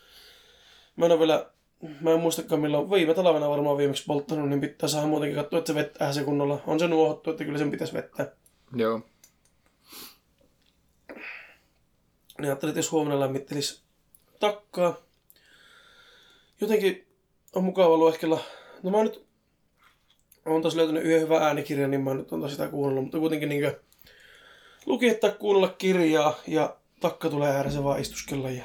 Mä 0.96 1.06
en 1.06 1.12
ole 1.12 1.20
vielä 1.20 1.50
mä 2.00 2.10
en 2.10 2.20
muistakaan 2.20 2.60
milloin, 2.60 2.90
viime 2.90 3.14
talvena 3.14 3.48
varmaan 3.50 3.78
viimeksi 3.78 4.04
polttanut, 4.06 4.48
niin 4.48 4.60
pitää 4.60 4.88
saada 4.88 5.06
muutenkin 5.06 5.36
katsoa, 5.36 5.58
että 5.58 5.72
se 5.72 5.78
vettää 5.78 6.12
se 6.12 6.24
kunnolla. 6.24 6.62
On 6.66 6.78
se 6.78 6.88
nuohottu, 6.88 7.30
että 7.30 7.44
kyllä 7.44 7.58
sen 7.58 7.70
pitäisi 7.70 7.94
vettää. 7.94 8.26
Joo. 8.76 9.00
Niin 12.38 12.48
ajattelin, 12.48 12.70
että 12.70 12.78
jos 12.78 12.92
huomenna 12.92 13.20
lämmittelisi 13.20 13.82
takkaa. 14.40 14.96
Jotenkin 16.60 17.06
on 17.54 17.64
mukava 17.64 17.96
lueskella. 17.96 18.40
No 18.82 18.90
mä 18.90 19.02
nyt 19.02 19.26
on 20.46 20.62
taas 20.62 20.74
löytänyt 20.74 21.04
yhden 21.04 21.20
hyvän 21.20 21.42
äänikirjan, 21.42 21.90
niin 21.90 22.00
mä 22.00 22.14
nyt 22.14 22.32
on 22.32 22.40
taas 22.40 22.52
sitä 22.52 22.68
kuunnellut. 22.68 23.04
Mutta 23.04 23.18
kuitenkin 23.18 23.48
niin 23.48 23.72
tai 25.20 25.34
kuunnella 25.38 25.74
kirjaa 25.78 26.38
ja 26.46 26.76
takka 27.00 27.30
tulee 27.30 27.50
ääressä 27.50 27.84
vaan 27.84 28.00
istuskella. 28.00 28.50
Ja 28.50 28.64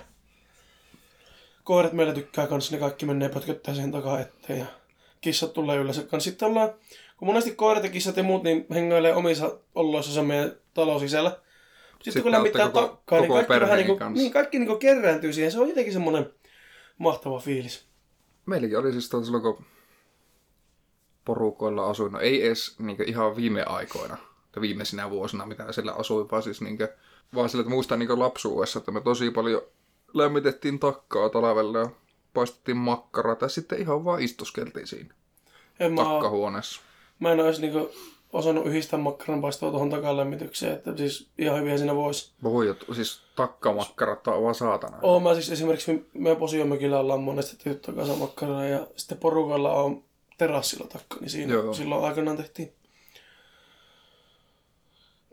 koirat 1.65 1.93
meillä 1.93 2.13
tykkää 2.13 2.47
kanssa, 2.47 2.75
ne 2.75 2.79
kaikki 2.79 3.05
menee 3.05 3.29
pötköttää 3.29 3.73
siihen 3.73 3.91
takaa 3.91 4.19
eteen. 4.19 4.59
Ja 4.59 4.65
kissat 5.21 5.53
tulee 5.53 5.77
yleensä 5.77 6.03
kanssa. 6.03 6.29
Sitten 6.29 6.47
ollaan, 6.47 6.73
kun 7.17 7.27
monesti 7.27 7.51
koirat 7.55 7.83
ja 7.83 7.89
kissat 7.89 8.17
ja 8.17 8.23
muut 8.23 8.43
niin 8.43 8.65
hengailee 8.73 9.15
omissa 9.15 9.59
olloissa 9.75 10.23
meidän 10.23 10.51
talon 10.73 10.99
sisällä. 10.99 11.29
Sitten, 11.29 11.43
Sitten 12.03 12.23
kun 12.23 12.31
lämmittää 12.31 12.69
koko- 12.69 12.87
takkaa, 12.87 13.19
niin 13.19 13.31
kaikki, 13.31 13.59
vähän 13.59 13.77
niin 13.77 13.97
kuin, 13.97 14.13
niin, 14.13 14.31
kaikki 14.31 14.59
niin 14.59 14.67
kuin 14.67 14.79
kerääntyy 14.79 15.33
siihen. 15.33 15.51
Se 15.51 15.59
on 15.59 15.69
jotenkin 15.69 15.93
semmoinen 15.93 16.33
mahtava 16.97 17.39
fiilis. 17.39 17.85
Meilläkin 18.45 18.77
oli 18.77 18.91
siis 18.91 19.09
silloin, 19.09 19.43
kun 19.43 19.65
porukoilla 21.25 21.89
asuin, 21.89 22.11
no 22.11 22.19
ei 22.19 22.45
edes 22.45 22.79
niin 22.79 23.09
ihan 23.09 23.35
viime 23.35 23.63
aikoina, 23.63 24.17
tai 24.51 24.61
viimeisinä 24.61 25.09
vuosina, 25.09 25.45
mitä 25.45 25.71
siellä 25.71 25.93
asuin, 25.93 26.31
vaan 26.31 26.43
siis 26.43 26.61
niin 26.61 26.77
kuin, 26.77 26.89
vaan 27.35 27.49
sillä, 27.49 27.61
että 27.61 27.73
muistan 27.73 27.99
niin 27.99 28.19
lapsuudessa, 28.19 28.79
että 28.79 28.91
me 28.91 29.01
tosi 29.01 29.31
paljon 29.31 29.61
lämmitettiin 30.15 30.79
takkaa 30.79 31.29
talvella 31.29 31.79
ja 31.79 31.89
paistettiin 32.33 32.77
makkaraa, 32.77 33.35
tai 33.35 33.49
sitten 33.49 33.81
ihan 33.81 34.05
vaan 34.05 34.21
istuskeltiin 34.21 34.87
siinä 34.87 35.13
En 35.79 35.93
mä, 35.93 36.03
takkahuoneessa. 36.03 36.81
mä 37.19 37.31
en 37.31 37.39
olisi 37.39 37.61
niin 37.61 37.89
osannut 38.33 38.65
yhdistää 38.65 38.99
makkaranpaistoa 38.99 39.71
tuohon 39.71 39.89
takalämmitykseen, 39.89 40.73
että 40.73 40.97
siis 40.97 41.27
ihan 41.37 41.59
hyviä 41.59 41.77
siinä 41.77 41.95
voisi. 41.95 42.31
Voi, 42.43 42.75
siis 42.93 43.21
takkamakkarat 43.35 44.27
on 44.27 44.43
vaan 44.43 44.55
saatana. 44.55 44.97
Oon 45.01 45.23
mä 45.23 45.33
siis 45.33 45.51
esimerkiksi 45.51 46.09
me 46.13 46.35
Posiomökillä 46.35 46.99
ollaan 46.99 47.21
monesti 47.21 47.63
tehty 47.63 47.79
takaisamakkaraa 47.79 48.65
ja 48.65 48.87
sitten 48.95 49.17
porukalla 49.17 49.73
on 49.73 50.03
terassilla 50.37 50.87
takka, 50.87 51.17
niin 51.19 51.29
siinä 51.29 51.53
Joo. 51.53 51.73
silloin 51.73 52.05
aikanaan 52.05 52.37
tehtiin. 52.37 52.73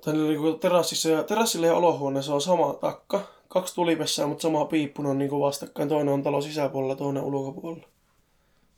Tai 0.04 0.14
niin 0.14 0.58
terassissa 0.60 1.08
ja, 1.08 1.22
terassilla 1.22 1.66
ja 1.66 1.74
olohuoneessa 1.74 2.34
on 2.34 2.40
sama 2.40 2.74
takka, 2.74 3.20
kaksi 3.52 3.74
tulipessää, 3.74 4.26
mutta 4.26 4.42
sama 4.42 4.64
piippu 4.64 5.02
ne 5.02 5.08
on 5.08 5.18
niin 5.18 5.30
kuin 5.30 5.40
vastakkain. 5.40 5.88
Toinen 5.88 6.14
on 6.14 6.22
talon 6.22 6.42
sisäpuolella, 6.42 6.96
toinen 6.96 7.22
ulkopuolella. 7.22 7.88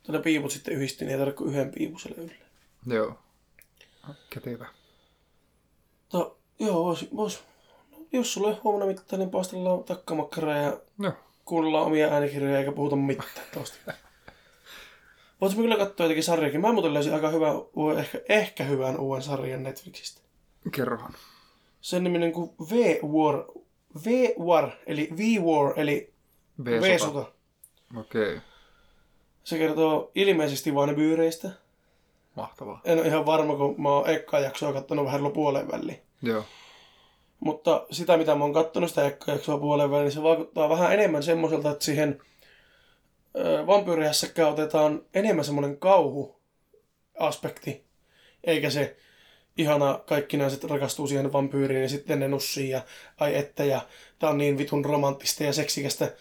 Tuonne 0.02 0.23
piiput 0.23 0.50
sitten 0.50 0.75
yhdisti, 0.75 1.04
niin 1.04 1.12
ei 1.12 1.19
tarvitse 1.19 1.45
yhden 1.45 1.71
piipuselle 1.71 2.16
yllä. 2.16 2.35
Joo. 2.87 3.14
Kätevä. 4.31 4.66
Mutta 6.12 6.37
joo, 6.59 6.85
vois, 6.85 7.09
vois, 7.16 7.45
no, 7.90 7.99
jos 8.12 8.33
sulla 8.33 8.50
ei 8.50 8.57
huomenna 8.64 8.87
mitään, 8.87 9.21
niin 9.21 9.31
paistellaan 9.31 9.85
takkamakkaraa 9.85 10.57
ja 10.57 10.81
Joo. 10.99 11.12
kuunnellaan 11.45 11.87
omia 11.87 12.09
äänikirjoja 12.09 12.59
eikä 12.59 12.73
puhuta 12.73 12.97
mitään 12.97 13.28
tosta. 13.54 13.78
Voisimme 15.40 15.62
kyllä 15.62 15.76
katsoa 15.76 16.04
jotenkin 16.04 16.25
sarjakin. 16.25 16.61
Mä 16.61 16.73
muuten 16.73 16.95
löysin 16.95 17.14
aika 17.14 17.31
hyvän, 17.31 17.54
ehkä, 17.99 18.21
ehkä 18.28 18.64
hyvän 18.64 19.00
uuden 19.00 19.23
sarjan 19.23 19.62
Netflixistä. 19.62 20.21
Kerrohan. 20.73 21.14
Sen 21.81 22.04
niminen 22.04 22.33
kuin 22.33 22.50
V-War. 22.71 23.63
V-War, 24.05 24.71
eli 24.87 25.09
V-War, 25.17 25.81
eli 25.81 26.13
V-sota. 26.65 26.87
V-sota. 26.87 27.33
Okei. 27.97 28.29
Okay. 28.29 28.41
Se 29.45 29.59
kertoo 29.59 30.11
ilmeisesti 30.15 30.75
vanebyyreistä. 30.75 31.51
Mahtavaa. 32.35 32.81
En 32.85 32.99
ole 32.99 33.07
ihan 33.07 33.27
varma, 33.27 33.57
kun 33.57 33.83
mä 33.83 33.89
oon 33.89 34.11
ekkaa 34.11 34.41
jaksoa 34.41 34.73
kattonut 34.73 35.07
vähän 35.07 35.33
puoleen 35.33 35.69
väliin. 35.69 36.03
Joo. 36.23 36.45
Mutta 37.41 37.87
sitä, 37.91 38.17
mitä 38.17 38.35
mä 38.35 38.45
oon 38.45 38.53
kattonut 38.53 38.89
sitä 38.89 39.07
ekkaa 39.07 39.35
jaksoa 39.35 39.59
puoleen 39.59 39.91
väliin, 39.91 40.05
niin 40.05 40.13
se 40.13 40.23
vaikuttaa 40.23 40.69
vähän 40.69 40.93
enemmän 40.93 41.23
semmoiselta, 41.23 41.71
että 41.71 41.85
siihen 41.85 42.21
ö, 43.37 43.67
vampyyrihässäkkään 43.67 44.51
otetaan 44.51 45.03
enemmän 45.15 45.45
semmoinen 45.45 45.79
kauhuaspekti. 45.79 47.85
Eikä 48.45 48.71
se 48.71 48.97
ihana 49.59 50.01
kaikki 50.07 50.37
naiset 50.37 50.65
rakastuu 50.65 51.07
siihen 51.07 51.33
vampyyriin 51.33 51.83
ja 51.83 51.89
sitten 51.89 52.21
ne 52.21 52.29
nussii 52.29 52.71
ja 52.71 52.83
ai 53.21 53.37
että 53.37 53.65
ja 53.65 53.81
tää 54.19 54.31
on 54.31 54.39
niin 54.39 54.59
vitun 54.59 54.85
romanttista 54.85 55.45
ja 55.45 55.53
seksikästä. 55.53 56.13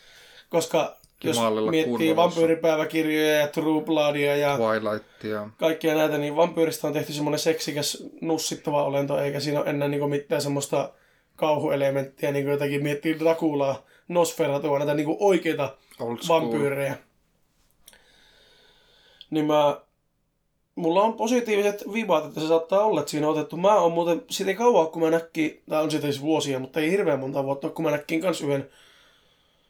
Koska 0.49 0.97
jos 1.23 1.35
Jumalilla 1.37 1.71
miettii 1.71 2.15
vampyyripäiväkirjoja 2.15 3.33
ja 3.33 3.47
True 3.47 3.81
Bloodia 3.81 4.35
ja 4.35 4.57
Twilightia. 4.57 5.49
kaikkia 5.57 5.95
näitä, 5.95 6.17
niin 6.17 6.35
vampyyristä 6.35 6.87
on 6.87 6.93
tehty 6.93 7.13
semmoinen 7.13 7.39
seksikäs 7.39 8.03
nussittava 8.21 8.83
olento, 8.83 9.19
eikä 9.19 9.39
siinä 9.39 9.59
ole 9.59 9.69
enää 9.69 9.87
niin 9.87 10.09
mitään 10.09 10.41
semmoista 10.41 10.93
kauhuelementtiä, 11.35 12.31
niin 12.31 12.45
kuin 12.45 12.51
jotakin 12.51 12.83
miettii 12.83 13.19
Draculaa, 13.19 13.83
Nosferatua, 14.07 14.79
näitä 14.79 14.93
niin 14.93 15.17
oikeita 15.19 15.77
vampyyrejä. 16.29 16.97
Niin 19.29 19.45
mä, 19.45 19.81
mulla 20.75 21.01
on 21.01 21.13
positiiviset 21.13 21.83
vibat, 21.93 22.25
että 22.25 22.39
se 22.39 22.47
saattaa 22.47 22.85
olla, 22.85 22.99
että 22.99 23.11
siinä 23.11 23.27
on 23.27 23.33
otettu. 23.33 23.57
Mä 23.57 23.75
oon 23.75 23.91
muuten 23.91 24.21
siitä 24.29 24.53
kauan, 24.53 24.87
kun 24.87 25.01
mä 25.01 25.09
näkkin, 25.09 25.61
tai 25.69 25.83
on 25.83 25.91
siitä 25.91 26.07
siis 26.07 26.21
vuosia, 26.21 26.59
mutta 26.59 26.79
ei 26.79 26.91
hirveän 26.91 27.19
monta 27.19 27.43
vuotta, 27.43 27.69
kun 27.69 27.85
mä 27.85 27.91
näkkin 27.91 28.21
kans 28.21 28.41
yhden 28.41 28.69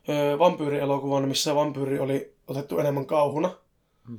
ö, 0.10 0.40
vampyyrielokuvan, 0.40 1.28
missä 1.28 1.56
vampyyri 1.56 2.00
oli 2.00 2.34
otettu 2.48 2.80
enemmän 2.80 3.06
kauhuna. 3.06 3.52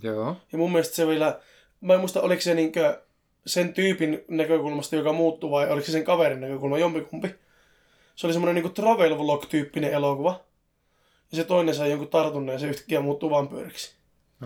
Joo. 0.03 0.37
Ja 0.53 0.59
mun 0.59 0.73
mielestä 0.73 0.95
se 0.95 1.07
vielä, 1.07 1.41
mä 1.81 1.95
en 1.95 2.01
muista 2.01 2.23
oliko 2.23 2.43
se 2.43 2.55
niinkö 2.55 3.03
sen 3.47 3.75
tyypin 3.75 4.25
näkökulmasta, 4.29 4.97
joka 4.97 5.13
muuttuu, 5.13 5.51
vai 5.51 5.71
oliko 5.71 5.87
se 5.87 5.93
sen 5.93 6.05
kaverin 6.05 6.41
näkökulma, 6.41 6.79
jompikumpi. 6.79 7.35
Se 8.15 8.27
oli 8.27 8.33
semmoinen 8.33 8.55
niinku 8.55 8.69
travel 8.69 9.19
vlog-tyyppinen 9.19 9.93
elokuva. 9.93 10.41
Ja 11.31 11.37
se 11.37 11.45
toinen 11.45 11.75
sai 11.75 11.91
jonkun 11.91 12.09
tartunnan 12.09 12.53
ja 12.53 12.59
se 12.59 12.69
yhtäkkiä 12.69 13.01
muuttuu 13.01 13.31
vampyyriksi. 13.31 13.95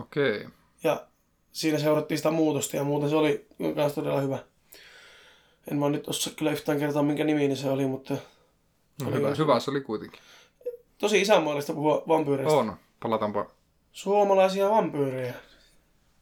Okei. 0.00 0.36
Okay. 0.36 0.50
Ja 0.84 1.07
siinä 1.52 1.78
seurattiin 1.78 2.18
sitä 2.18 2.30
muutosta 2.30 2.76
ja 2.76 2.84
muuten 2.84 3.10
se 3.10 3.16
oli 3.16 3.46
myös 3.58 3.92
todella 3.92 4.20
hyvä. 4.20 4.38
En 5.70 5.78
mä 5.78 5.88
nyt 5.88 6.08
osaa 6.08 6.32
kyllä 6.36 6.52
yhtään 6.52 6.78
kertoa, 6.78 7.02
minkä 7.02 7.24
niminen 7.24 7.56
se 7.56 7.70
oli, 7.70 7.86
mutta 7.86 8.14
No, 9.02 9.08
Oli 9.08 9.16
hyvä, 9.16 9.34
hyvä 9.38 9.60
se 9.60 9.70
oli 9.70 9.80
kuitenkin. 9.80 10.20
tosi 10.98 11.20
isänmaallista 11.20 11.72
puhua 11.72 12.02
vampyyreistä. 12.08 12.54
On. 12.56 12.76
Palataanpa, 13.02 13.46
Suomalaisia 13.92 14.70
vampyyrejä. 14.70 15.34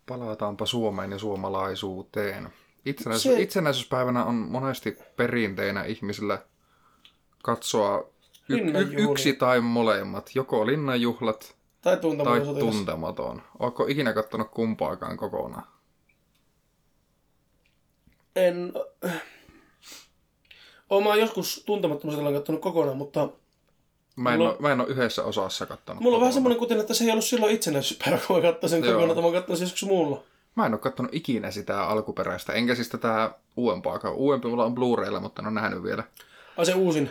palataanpa 0.07 0.67
Suomeen 0.67 1.13
ja 1.13 1.19
suomalaisuuteen. 1.19 2.49
Itsenäisyys, 2.87 3.37
Se- 3.37 3.43
Itsenäisyyspäivänä 3.43 4.25
on 4.25 4.35
monesti 4.35 4.99
perinteinä 5.17 5.85
ihmisillä 5.85 6.39
katsoa 7.43 8.05
y- 8.49 8.57
y- 8.59 9.11
yksi 9.11 9.33
tai 9.33 9.61
molemmat. 9.61 10.31
Joko 10.35 10.67
linnanjuhlat 10.67 11.56
Tai 11.87 11.95
tai 11.97 12.01
tuntematon 12.03 12.47
sotilas. 12.47 12.75
tuntematon. 12.75 13.43
Oletko 13.59 13.87
ikinä 13.87 14.13
kattonut 14.13 14.51
kumpaakaan 14.51 15.17
kokonaan? 15.17 15.67
En... 18.37 18.73
Mä 21.05 21.15
joskus 21.15 21.63
tuntemattomuudella 21.67 22.33
kattonut 22.33 22.61
kokonaan, 22.61 22.97
mutta 22.97 23.29
Mä 24.17 24.35
en, 24.35 24.39
Mulla- 24.41 24.51
ole, 24.51 24.57
mä 24.61 24.73
en 24.73 24.81
ole 24.81 24.89
yhdessä 24.89 25.25
osassa 25.25 25.67
kattonut 25.67 26.03
mulla 26.03 26.17
on 26.17 26.21
vähän 26.21 26.33
semmoinen 26.33 26.59
kuten, 26.59 26.81
että 26.81 26.95
se 26.95 27.05
ei 27.05 27.11
ollut 27.11 27.25
silloin 27.25 27.55
itsenäisyyspäivä, 27.55 28.19
kun 28.27 28.37
mä 28.37 28.43
katsoin 28.43 28.71
sen 28.71 28.85
Joo. 28.85 28.93
kokonaan, 28.93 29.19
että 29.19 29.29
mä 29.33 29.41
katsoin 29.41 29.61
joskus 29.61 29.85
muulla. 29.85 30.23
Mä 30.55 30.67
en 30.67 30.73
ole 30.73 30.81
kattonut 30.81 31.15
ikinä 31.15 31.51
sitä 31.51 31.85
alkuperäistä, 31.85 32.53
enkä 32.53 32.75
siis 32.75 32.89
tätä 32.89 33.31
uudempaakaan. 33.57 34.15
Uudempi 34.15 34.49
mulla 34.49 34.65
on 34.65 34.75
Blu-raylla, 34.75 35.21
mutta 35.21 35.43
en 35.43 35.47
ole 35.47 35.55
nähnyt 35.55 35.83
vielä. 35.83 36.05
Ai 36.57 36.67
se 36.67 36.75
uusin. 36.75 37.11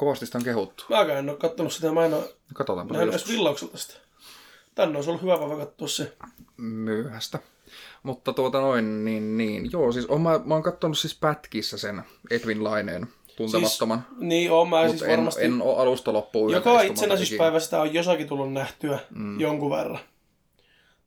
Kovasti 0.00 0.26
sitä 0.26 0.38
on 0.38 0.44
kehuttu. 0.44 0.84
Mäkään 0.88 1.18
en 1.18 1.30
ole 1.30 1.38
kattonut 1.38 1.72
sitä, 1.72 1.92
mä 1.92 2.04
en 2.04 2.14
ole 2.14 2.24
Katsotaanpa 2.54 2.94
nähnyt 2.94 3.14
edes 3.14 3.28
villaukselta 3.28 3.78
sitä. 3.78 3.94
Tänne 4.74 4.96
olisi 4.98 5.10
ollut 5.10 5.22
hyvä 5.22 5.38
päivä 5.38 5.56
katsoa 5.56 5.88
se. 5.88 6.12
myöhäistä. 6.56 7.38
Mutta 8.02 8.32
tuota 8.32 8.60
noin, 8.60 9.04
niin, 9.04 9.36
niin. 9.36 9.72
Joo, 9.72 9.92
siis 9.92 10.06
on, 10.06 10.20
mä, 10.20 10.40
mä 10.44 10.54
oon 10.54 10.62
kattonut 10.62 10.98
siis 10.98 11.14
pätkissä 11.14 11.78
sen 11.78 12.02
Edwin 12.30 12.64
Laineen 12.64 13.08
tuntemattoman. 13.36 14.06
Siis, 14.08 14.20
niin 14.20 14.52
on, 14.52 14.68
mä 14.68 14.88
siis 14.88 15.02
en, 15.02 15.10
varmasti... 15.10 15.44
en 15.44 15.62
ole 15.62 15.76
alusta 15.76 16.12
loppuun 16.12 16.52
Joka 16.52 16.82
itsenäisyyspäivä 16.82 17.60
sitä 17.60 17.80
on 17.80 17.94
jossakin 17.94 18.28
tullut 18.28 18.52
nähtyä 18.52 18.98
mm. 19.10 19.40
jonkun 19.40 19.70
verran. 19.70 20.00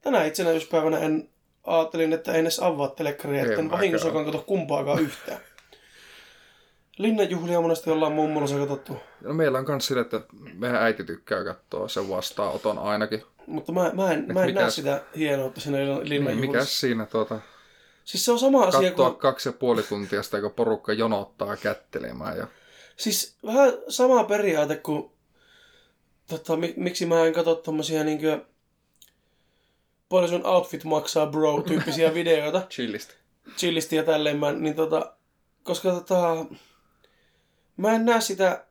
Tänä 0.01 0.25
itsenäisyyspäivänä 0.25 0.99
en 0.99 1.29
ajattelin, 1.63 2.13
että 2.13 2.31
en 2.31 2.41
edes 2.41 2.59
avaa 2.59 2.87
telekkaria, 2.87 3.41
että 3.41 3.53
en 3.53 3.65
mäkään. 3.65 3.71
vahingossakaan 3.71 4.25
kato 4.25 4.43
kumpaakaan 4.47 4.99
yhtään. 4.99 5.39
Linnanjuhlia 6.97 7.61
monesti 7.61 7.89
ollaan 7.89 8.11
mummolassa 8.11 8.57
katsottu. 8.57 8.97
No 9.21 9.33
meillä 9.33 9.57
on 9.59 9.65
kans 9.65 9.85
sille, 9.87 10.01
että 10.01 10.21
meidän 10.53 10.81
äiti 10.83 11.03
tykkää 11.03 11.43
katsoa 11.43 11.87
sen 11.87 12.09
vastaanoton 12.09 12.77
ainakin. 12.79 13.23
mutta 13.47 13.71
mä, 13.71 13.91
mä 13.93 14.11
en, 14.13 14.19
mä 14.33 14.43
en 14.43 14.53
näe 14.53 14.65
mikäs- 14.65 14.75
sitä 14.75 15.03
hienoutta 15.17 15.61
siinä 15.61 15.77
lin- 15.77 16.09
Niin, 16.09 16.37
mikäs 16.39 16.79
siinä 16.79 17.05
tuota, 17.05 17.39
Siis 18.05 18.25
se 18.25 18.31
on 18.31 18.39
sama 18.39 18.63
asia 18.63 18.91
kuin... 18.91 19.15
kaksi 19.15 19.49
ja 19.49 19.53
puoli 19.53 19.83
tuntia 19.83 20.23
sitä, 20.23 20.41
kun 20.41 20.51
porukka 20.51 20.93
jonottaa 20.93 21.57
kättelemään. 21.57 22.37
Ja... 22.37 22.47
Siis 22.97 23.35
vähän 23.45 23.73
sama 23.89 24.23
periaate 24.23 24.75
kuin... 24.75 25.11
Tota, 26.27 26.55
mi, 26.55 26.73
miksi 26.77 27.05
mä 27.05 27.25
en 27.25 27.33
katso 27.33 27.55
tommosia 27.55 28.03
niinkö 28.03 28.41
paljon 30.09 30.29
sun 30.29 30.45
outfit 30.45 30.83
maksaa 30.83 31.27
bro 31.27 31.61
tyyppisiä 31.61 32.13
videoita, 32.19 32.61
Chillistä. 32.69 33.13
chillisti 33.57 33.95
ja 33.95 34.03
tälleen, 34.03 34.37
mä, 34.39 34.51
niin 34.51 34.75
tota, 34.75 35.13
koska 35.63 35.91
tota, 35.91 36.45
mä 37.77 37.91
en 37.91 38.05
näe 38.05 38.21
sitä 38.21 38.65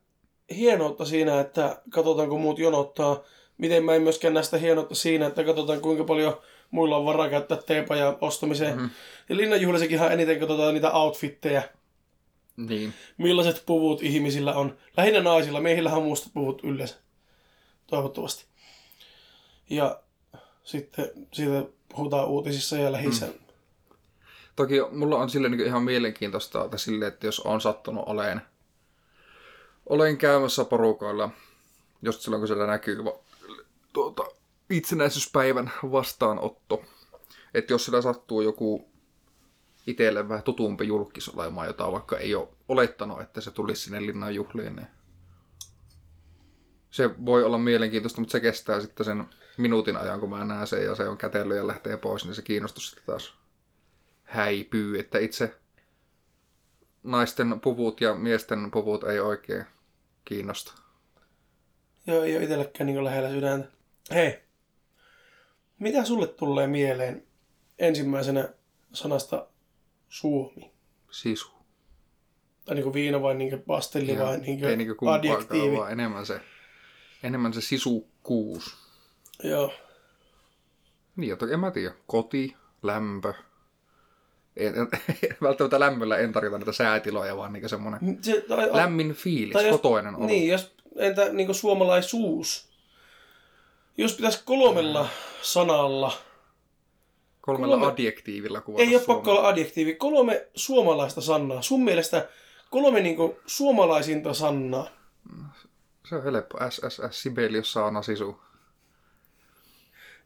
hienoutta 0.57 1.05
siinä, 1.05 1.41
että 1.41 1.83
katsotaan 1.91 2.29
kun 2.29 2.41
muut 2.41 2.59
jonottaa, 2.59 3.21
miten 3.59 3.85
mä 3.85 3.95
en 3.95 4.03
myöskään 4.03 4.35
näe 4.35 4.43
sitä 4.43 4.59
hienoutta 4.59 4.95
siinä, 4.95 5.27
että 5.27 5.45
katsotaan 5.45 5.81
kuinka 5.81 6.05
paljon 6.05 6.41
muilla 6.71 6.97
on 6.97 7.05
varaa 7.05 7.29
käyttää 7.29 7.59
teepajan 7.67 8.17
ostamiseen. 8.21 8.75
Mm-hmm. 8.75 8.91
Ja 9.29 9.37
linnanjuhlissakinhan 9.37 10.13
eniten 10.13 10.41
katsotaan 10.41 10.75
niitä 10.75 10.93
outfitteja, 10.93 11.63
Niin. 12.57 12.95
millaiset 13.19 13.63
puvut 13.67 14.03
ihmisillä 14.03 14.55
on. 14.55 14.77
Lähinnä 14.97 15.21
naisilla, 15.21 15.61
miehillähän 15.61 15.99
on 15.99 16.05
mustat 16.07 16.33
puvut 16.33 16.65
yleensä. 16.65 16.95
Toivottavasti. 17.87 18.45
Ja 19.71 20.01
sitten 20.65 21.11
siitä 21.33 21.65
puhutaan 21.89 22.29
uutisissa 22.29 22.77
ja 22.77 22.93
lähissä. 22.93 23.27
Mm. 23.27 23.33
Toki 24.57 24.75
mulla 24.91 25.17
on 25.19 25.31
sille 25.31 25.49
niin 25.49 25.67
ihan 25.67 25.83
mielenkiintoista, 25.83 26.65
että 26.65 26.79
sille, 26.79 27.07
että 27.07 27.27
jos 27.27 27.41
on 27.41 27.61
sattunut 27.61 28.05
oleen, 28.07 28.41
olen 29.87 30.19
käymässä 30.19 30.65
porukoilla, 30.65 31.31
just 32.03 32.21
silloin 32.21 32.41
kun 32.41 32.49
siellä 32.49 32.67
näkyy 32.67 32.97
tuota, 33.93 34.25
itsenäisyyspäivän 34.71 35.73
vastaanotto, 35.93 36.83
että 37.55 37.73
jos 37.73 37.85
sillä 37.85 38.03
sattuu 38.03 38.41
joku 38.41 38.93
itselle 39.87 40.29
vähän 40.29 40.43
tutumpi 40.43 40.87
julkis 40.87 41.29
olemaan, 41.29 41.67
jota 41.67 41.93
vaikka 41.93 42.19
ei 42.19 42.35
ole 42.35 42.49
olettanut, 42.69 43.21
että 43.21 43.41
se 43.41 43.51
tulisi 43.51 43.83
sinne 43.83 44.07
linnan 44.07 44.35
juhliin, 44.35 44.77
niin 44.77 44.87
se 46.91 47.11
voi 47.27 47.45
olla 47.45 47.59
mielenkiintoista, 47.59 48.21
mutta 48.21 48.33
se 48.33 48.41
kestää 48.41 48.81
sitten 48.81 49.07
sen 49.07 49.25
minuutin 49.57 49.97
ajan, 49.97 50.21
kun 50.21 50.31
mä 50.31 50.45
näen 50.45 50.67
sen 50.67 50.85
ja 50.85 50.95
se 50.95 51.09
on 51.09 51.19
kätellyt 51.19 51.57
ja 51.57 51.67
lähtee 51.67 51.97
pois, 51.97 52.25
niin 52.25 52.35
se 52.35 52.43
kiinnostus 52.43 52.91
sitten 52.91 53.07
taas 53.07 53.35
häipyy, 54.23 54.99
että 54.99 55.19
itse 55.19 55.62
naisten 57.03 57.61
puvut 57.61 58.01
ja 58.01 58.15
miesten 58.15 58.71
puvut 58.71 59.05
ei 59.05 59.21
oikein 59.21 59.65
kiinnosta. 60.25 60.73
Joo, 62.07 62.23
ei 62.23 62.37
ole 62.37 62.45
itselläkään 62.45 62.87
niin 62.87 63.05
lähellä 63.05 63.31
sydäntä. 63.31 63.69
Hei, 64.11 64.43
mitä 65.79 66.05
sulle 66.05 66.27
tulee 66.27 66.67
mieleen 66.67 67.27
ensimmäisenä 67.79 68.49
sanasta 68.93 69.47
Suomi? 70.09 70.73
Sisu. 71.11 71.51
Tai 72.65 72.75
niin 72.75 72.83
kuin 72.83 72.95
viina 72.95 73.23
vai 73.23 73.35
niin 73.35 73.51
kuin 73.51 73.63
pastelli 73.63 74.19
vai 74.19 74.39
niin 74.39 74.55
ei 74.55 74.61
kuin 74.61 74.79
niinku 74.79 74.95
kumpaakaan, 74.95 75.37
adjektiivi? 75.37 75.77
vaan 75.77 75.93
enemmän 75.93 76.27
se, 76.27 76.41
enemmän 77.23 77.53
se 77.53 77.61
sisukkuus. 77.61 78.77
Joo. 79.43 79.73
Niin, 81.17 81.31
ja 81.31 81.37
toki 81.37 81.53
en 81.53 81.61
mä 81.61 81.71
tiedä. 81.71 81.95
Koti, 82.07 82.57
lämpö. 82.83 83.35
En, 84.57 84.75
en, 84.77 84.89
välttämättä 85.43 85.81
lämmöllä 85.81 86.19
en 86.19 86.33
tarkoita 86.33 86.59
niitä 86.59 86.73
säätiloja, 86.73 87.37
vaan 87.37 87.53
niinku 87.53 87.69
semmoinen 87.69 88.19
Se, 88.23 88.41
tai, 88.49 88.69
lämmin 88.73 89.13
fiilis, 89.15 89.53
tai 89.53 89.67
jos- 89.67 89.77
kotoinen 89.77 90.15
olo. 90.17 90.27
Niin, 90.27 90.49
jos, 90.49 90.75
entä 90.97 91.33
niin 91.33 91.55
suomalaisuus? 91.55 92.73
Jos 93.97 94.15
pitäisi 94.15 94.43
kolmella 94.45 95.09
sanalla, 95.43 96.13
Kolmella 97.41 97.77
kolme- 97.77 97.93
adjektiivilla 97.93 98.61
kuvata 98.61 98.83
ei 98.83 98.97
ole 98.97 99.05
pakko 99.07 99.31
olla 99.31 99.49
adjektiivi, 99.49 99.95
kolme 99.95 100.47
suomalaista 100.55 101.21
sanaa. 101.21 101.63
Sun 101.63 101.85
mielestä 101.85 102.29
kolme 102.71 103.01
niin 103.01 103.17
kuin 103.17 103.37
suomalaisinta 103.47 104.35
sanaa. 104.35 104.89
Se 106.09 106.17
on 106.17 106.23
helppo. 106.23 106.59
SSS, 106.71 107.23
Sibelius, 107.23 107.73
sauna, 107.73 108.03
sisu. 108.03 108.41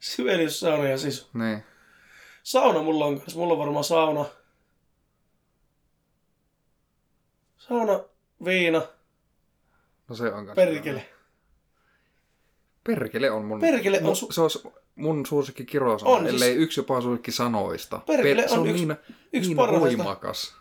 Sibelius, 0.00 0.60
sauna 0.60 0.88
ja 0.88 0.98
sisu. 0.98 1.26
Niin. 1.34 1.64
Sauna 2.46 2.82
mulla 2.82 3.04
on 3.04 3.18
kanssa. 3.20 3.38
Mulla 3.38 3.52
on 3.52 3.58
varmaan 3.58 3.84
sauna. 3.84 4.24
Sauna, 7.58 8.00
viina, 8.44 8.82
No 10.08 10.16
se 10.16 10.24
on 10.24 10.32
kanssa. 10.46 10.54
perkele. 10.54 11.08
Perkele 12.84 13.30
on 13.30 13.44
mun... 13.44 13.60
Perkele 13.60 14.00
on 14.04 14.16
su- 14.16 14.32
Se 14.32 14.40
on 14.40 14.72
mun 14.94 15.26
suosikki 15.26 15.64
kirosana, 15.64 16.10
On 16.10 16.20
siis- 16.22 16.34
ellei 16.34 16.54
yksi 16.56 16.80
jopa 16.80 17.00
suosikki 17.00 17.32
sanoista. 17.32 17.98
Perkele 18.06 18.48
se 18.48 18.54
on 18.54 18.60
on 18.60 18.66
yksi- 18.66 18.86
niin, 18.86 18.96
yksi 19.32 19.48
niin 19.50 19.56
parhaista. 19.56 19.98
voimakas. 19.98 20.56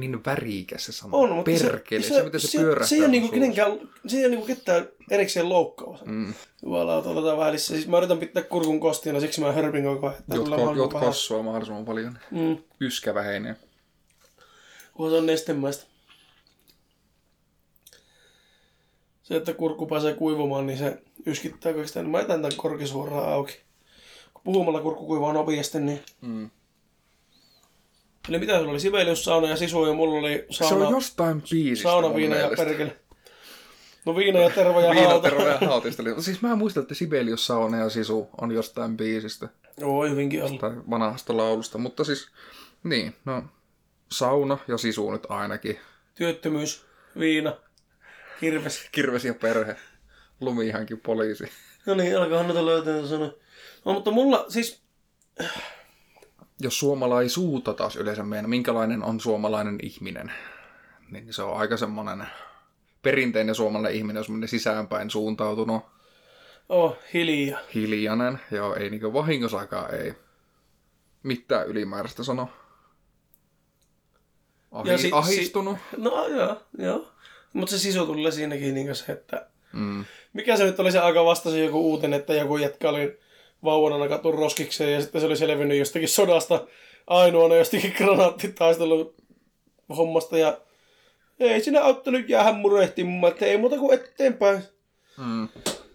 Niin 0.00 0.24
värikäs 0.24 0.84
se 0.84 0.92
sana. 0.92 1.16
On, 1.16 1.30
mutta 1.30 1.50
Perkele, 1.62 2.02
se, 2.02 2.14
se, 2.14 2.22
miten 2.22 2.40
se, 2.40 2.58
pyörähtää. 2.58 2.86
se 2.88 2.94
ei 2.94 3.00
ole 3.00 3.08
niinku 3.08 3.28
kenenkään, 3.28 3.72
se 4.06 4.16
ei 4.16 4.24
ole 4.24 4.30
niinku 4.30 4.46
ketään 4.46 4.88
erikseen 5.10 5.48
loukkaava. 5.48 5.98
Mm. 6.04 6.34
Jumalauta, 6.62 7.10
otetaan 7.10 7.38
välissä. 7.38 7.74
Siis 7.74 7.88
mä 7.88 7.98
yritän 7.98 8.18
pitää 8.18 8.42
kurkun 8.42 8.80
kostiina, 8.80 9.20
siksi 9.20 9.40
mä 9.40 9.52
hörpin 9.52 9.84
koko 9.84 10.06
ajan. 10.06 10.22
mahdollisimman 10.28 10.76
jot 10.76 10.92
kossua 10.92 11.42
mahdollisimman 11.42 11.84
paljon. 11.84 12.18
Mm, 12.30 12.56
Yskä 12.80 13.14
vähenee. 13.14 13.56
kunhan 14.92 15.12
se 15.12 15.18
on 15.18 15.26
nestemäistä. 15.26 15.84
Se, 19.22 19.36
että 19.36 19.52
kurkku 19.52 19.86
pääsee 19.86 20.14
kuivumaan, 20.14 20.66
niin 20.66 20.78
se 20.78 21.02
yskittää 21.26 21.72
kaikista. 21.72 22.02
Mä 22.02 22.18
jätän 22.18 22.42
tämän 22.42 22.56
korki 22.56 22.86
suoraan 22.86 23.32
auki. 23.32 23.52
Kun 24.34 24.42
puhumalla 24.44 24.80
kurkku 24.80 25.06
kuivaa 25.06 25.32
nopeasti, 25.32 25.80
niin... 25.80 26.00
Mm. 26.20 26.50
Eli 28.28 28.38
mitä 28.38 28.58
sulla 28.58 28.70
oli? 28.70 28.80
Sibelius, 28.80 29.24
sauna 29.24 29.48
ja 29.48 29.56
sisu 29.56 29.86
ja 29.86 29.92
mulla 29.92 30.18
oli 30.18 30.46
Se 30.50 30.64
on 30.64 30.70
sauna, 30.70 30.90
jostain 30.90 31.42
biisistä 31.50 31.88
sauna 31.88 32.08
mun 32.08 32.16
viina 32.16 32.36
ja 32.36 32.50
perkele. 32.56 32.96
No 34.04 34.16
viina 34.16 34.40
ja 34.40 34.50
terva 34.50 34.80
ja 34.80 34.90
Viina, 34.90 35.08
hauta. 35.08 35.28
terve 35.30 35.48
ja 35.48 35.58
hautista. 35.68 36.02
Siis 36.20 36.42
mä 36.42 36.56
muistan, 36.56 36.82
että 36.82 36.94
Sibelius, 36.94 37.46
sauna 37.46 37.76
ja 37.76 37.88
sisu 37.90 38.28
on 38.40 38.52
jostain 38.52 38.96
biisistä. 38.96 39.48
Joo, 39.80 40.08
hyvinkin 40.08 40.44
ollut. 40.44 40.60
tai 40.60 40.70
vanhasta 40.90 41.36
laulusta, 41.36 41.78
mutta 41.78 42.04
siis, 42.04 42.28
niin, 42.84 43.14
no, 43.24 43.42
sauna 44.12 44.58
ja 44.68 44.78
sisu 44.78 45.10
nyt 45.10 45.26
ainakin. 45.28 45.78
Työttömyys, 46.14 46.84
viina, 47.18 47.56
kirves. 48.40 48.88
Kirves 48.92 49.24
ja 49.24 49.34
perhe, 49.34 49.76
lumihankin 50.40 51.00
poliisi. 51.00 51.44
No 51.86 51.94
niin, 51.94 52.18
alkaa 52.18 52.42
noita 52.42 52.66
löytää 52.66 53.06
sanoa. 53.06 53.30
No, 53.84 53.92
mutta 53.92 54.10
mulla 54.10 54.44
siis, 54.48 54.80
Jos 56.60 56.78
suomalaisuutta 56.78 57.74
taas 57.74 57.96
yleensä 57.96 58.22
meidän, 58.22 58.50
minkälainen 58.50 59.02
on 59.02 59.20
suomalainen 59.20 59.78
ihminen, 59.82 60.32
niin 61.10 61.32
se 61.32 61.42
on 61.42 61.56
aika 61.56 61.76
semmoinen 61.76 62.26
perinteinen 63.02 63.54
suomalainen 63.54 63.98
ihminen, 63.98 64.20
jos 64.20 64.26
semmoinen 64.26 64.48
sisäänpäin 64.48 65.10
suuntautunut, 65.10 65.82
oh, 66.68 66.96
hiljaa. 67.14 67.60
hiljainen, 67.74 68.40
joo, 68.50 68.74
ei 68.74 68.90
niinku 68.90 69.12
vahingossakaan 69.12 69.94
ei 69.94 70.14
mitään 71.22 71.66
ylimääräistä 71.66 72.24
sano. 72.24 72.48
Ahi, 74.72 74.90
Ja 74.90 74.98
si- 74.98 75.10
ahistunut. 75.12 75.78
No 75.96 76.26
joo, 76.26 76.62
joo. 76.78 77.12
Mutta 77.52 77.70
se 77.70 77.78
sisu 77.78 78.06
tulee 78.06 78.32
siinäkin 78.32 78.74
niin 78.74 78.94
se, 78.94 79.12
että... 79.12 79.46
Mm. 79.72 80.04
Mikä 80.32 80.56
se 80.56 80.64
nyt 80.64 80.80
oli 80.80 80.92
se 80.92 80.98
aika 80.98 81.24
vasta 81.24 81.50
se 81.50 81.64
joku 81.64 81.90
uutinen, 81.90 82.20
että 82.20 82.34
joku 82.34 82.56
jätkä 82.56 82.88
oli 82.88 83.20
vauvana 83.66 83.98
nakattu 83.98 84.32
roskikseen 84.32 84.92
ja 84.92 85.00
sitten 85.00 85.20
se 85.20 85.26
oli 85.26 85.36
selvinnyt 85.36 85.78
jostakin 85.78 86.08
sodasta 86.08 86.66
ainoana 87.06 87.54
jostakin 87.54 87.94
granaattitaistelun 87.98 89.14
hommasta 89.96 90.38
ja 90.38 90.58
ei 91.40 91.60
siinä 91.60 91.84
auttanut 91.84 92.28
jäädä 92.28 92.52
murehtimaan, 92.52 93.32
että 93.32 93.46
ei 93.46 93.58
muuta 93.58 93.78
kuin 93.78 93.94
eteenpäin. 93.94 94.62
Mm. 95.18 95.48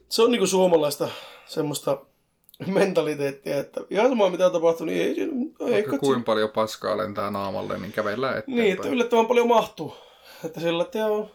Se 0.10 0.22
on 0.22 0.32
niinku 0.32 0.48
suomalaista 0.48 1.10
semmoista 1.46 1.98
mentaliteettia, 2.68 3.58
että 3.58 3.82
ihan 3.90 4.10
sama 4.10 4.30
mitä 4.30 4.50
tapahtuu, 4.50 4.86
niin 4.86 5.02
ei, 5.02 5.74
ei 5.74 5.84
katso. 5.84 5.98
kuinka 5.98 6.26
paljon 6.26 6.50
paskaa 6.50 6.98
lentää 6.98 7.32
naamalle, 7.32 7.78
niin 7.78 7.92
kävellään 7.92 8.38
eteenpäin. 8.38 8.64
Niin, 8.64 8.74
että 8.74 8.88
yllättävän 8.88 9.26
paljon 9.26 9.48
mahtuu. 9.48 9.94
Että 10.46 10.60
sillä, 10.60 10.84
että 10.84 11.00
joo, 11.00 11.32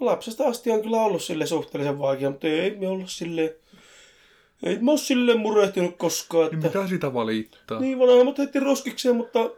lapsesta 0.00 0.44
asti 0.44 0.70
on 0.70 0.82
kyllä 0.82 1.00
ollut 1.00 1.22
sille 1.22 1.46
suhteellisen 1.46 1.98
vaikea, 1.98 2.30
mutta 2.30 2.46
ei 2.46 2.76
me 2.76 2.88
olla 2.88 3.06
silleen, 3.06 3.50
ei 4.62 4.78
mä 4.78 4.90
oo 4.90 4.96
silleen 4.96 5.38
murehtinut 5.38 5.96
koskaan, 5.96 6.50
Niin 6.50 6.54
että 6.66 6.78
mitä 6.78 6.88
sitä 6.88 7.14
valittaa? 7.14 7.80
niin 7.80 7.98
vanhemmat 7.98 8.38
heitti 8.38 8.60
roskikseen, 8.60 9.16
mutta 9.16 9.50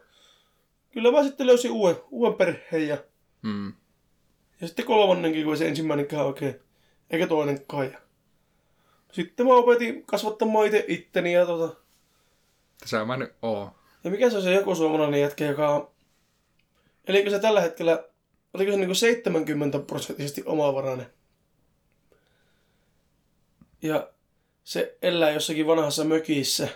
kyllä 0.90 1.12
mä 1.12 1.22
sitten 1.22 1.46
löysin 1.46 1.70
uuden, 1.70 1.96
uuden 2.10 2.34
perheen 2.34 2.88
ja, 2.88 2.98
Mm. 3.42 3.72
ja 4.60 4.66
sitten 4.66 4.84
kolmannenkin, 4.86 5.44
kun 5.44 5.56
se 5.56 5.68
ensimmäinenkään 5.68 6.26
oikein, 6.26 6.54
eikä 7.10 7.26
toinenkaan. 7.26 7.86
Ja 7.86 7.98
sitten 9.12 9.46
mä 9.46 9.52
opetin 9.54 10.06
kasvattamaan 10.06 10.66
itse 10.66 10.84
itteni 10.88 11.32
ja 11.32 11.46
tota, 11.46 11.76
Tässä 12.80 13.04
mä 13.04 13.16
nyt 13.16 13.32
oo. 13.42 13.70
Ja 14.04 14.10
mikä 14.10 14.30
se 14.30 14.36
on 14.36 14.42
se 14.42 14.54
joku 14.54 14.74
suomalainen 14.74 15.20
jätkä, 15.20 15.44
joka 15.44 15.68
on... 15.68 15.90
Elikö 17.06 17.30
se 17.30 17.38
tällä 17.38 17.60
hetkellä, 17.60 18.04
oliko 18.54 18.70
se 18.72 18.76
niinku 18.76 18.94
70 18.94 19.78
prosenttisesti 19.78 20.42
omavarainen? 20.46 21.06
Ja 23.82 24.08
se 24.64 24.99
elää 25.03 25.31
jossakin 25.31 25.66
vanhassa 25.66 26.05
mökissä. 26.05 26.68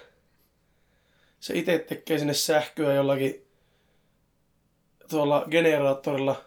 Se 1.40 1.58
itse 1.58 1.78
tekee 1.78 2.18
sinne 2.18 2.34
sähköä 2.34 2.94
jollakin 2.94 3.46
tuolla 5.10 5.46
generaattorilla. 5.50 6.44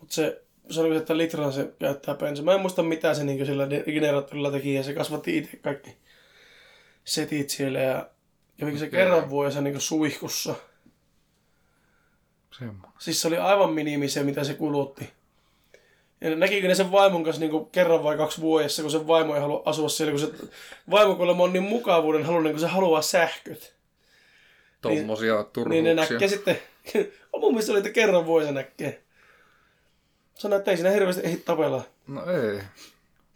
Mutta 0.00 0.14
se, 0.14 0.42
sanoiko 0.70 0.94
se, 0.94 1.00
että 1.00 1.16
litran 1.16 1.52
se 1.52 1.72
käyttää 1.78 2.14
bensa. 2.14 2.42
Mä 2.42 2.54
en 2.54 2.60
muista 2.60 2.82
mitä 2.82 3.14
se 3.14 3.24
niinku 3.24 3.44
sillä 3.44 3.66
generaattorilla 3.84 4.50
teki 4.50 4.74
ja 4.74 4.82
se 4.82 4.94
kasvatti 4.94 5.38
itse 5.38 5.56
kaikki 5.56 5.96
setit 7.04 7.50
siellä 7.50 7.78
ja 7.78 8.10
kävikö 8.56 8.78
se 8.78 8.90
kerran 8.90 9.30
vuodessa 9.30 9.60
niin 9.60 9.80
suihkussa. 9.80 10.54
Semmoinen. 12.58 12.92
Siis 12.98 13.20
se 13.20 13.28
oli 13.28 13.38
aivan 13.38 13.72
minimi 13.72 14.08
se, 14.08 14.22
mitä 14.22 14.44
se 14.44 14.54
kulutti. 14.54 15.17
Ja 16.20 16.36
näkikö 16.36 16.68
ne 16.68 16.74
sen 16.74 16.92
vaimon 16.92 17.24
kanssa 17.24 17.40
niin 17.40 17.66
kerran 17.66 18.02
vai 18.02 18.16
kaksi 18.16 18.40
vuodessa, 18.40 18.82
kun 18.82 18.90
se 18.90 19.06
vaimo 19.06 19.34
ei 19.34 19.40
halua 19.40 19.62
asua 19.64 19.88
siellä, 19.88 20.10
kun 20.10 20.20
se 20.20 20.48
vaimo 20.90 21.14
kuulemma 21.14 21.42
on 21.42 21.52
niin 21.52 21.62
mukavuuden 21.62 22.24
halunnut, 22.24 22.52
kun 22.52 22.60
se 22.60 22.66
haluaa 22.66 23.02
sähköt. 23.02 23.74
Tommosia 24.80 25.44
turhuuksia. 25.44 25.82
Niin 25.82 25.96
ne 25.96 26.02
näkee 26.02 26.28
sitten, 26.28 26.58
mun 27.40 27.52
mielestä 27.52 27.72
oli, 27.72 27.78
että 27.78 27.90
kerran 27.90 28.26
vuodessa 28.26 28.54
näkee. 28.54 29.02
Sano, 30.34 30.56
että 30.56 30.70
ei 30.70 30.76
siinä 30.76 30.90
hirveästi 30.90 31.22
ehdi 31.24 31.36
tapella. 31.36 31.84
No 32.06 32.22
ei. 32.30 32.60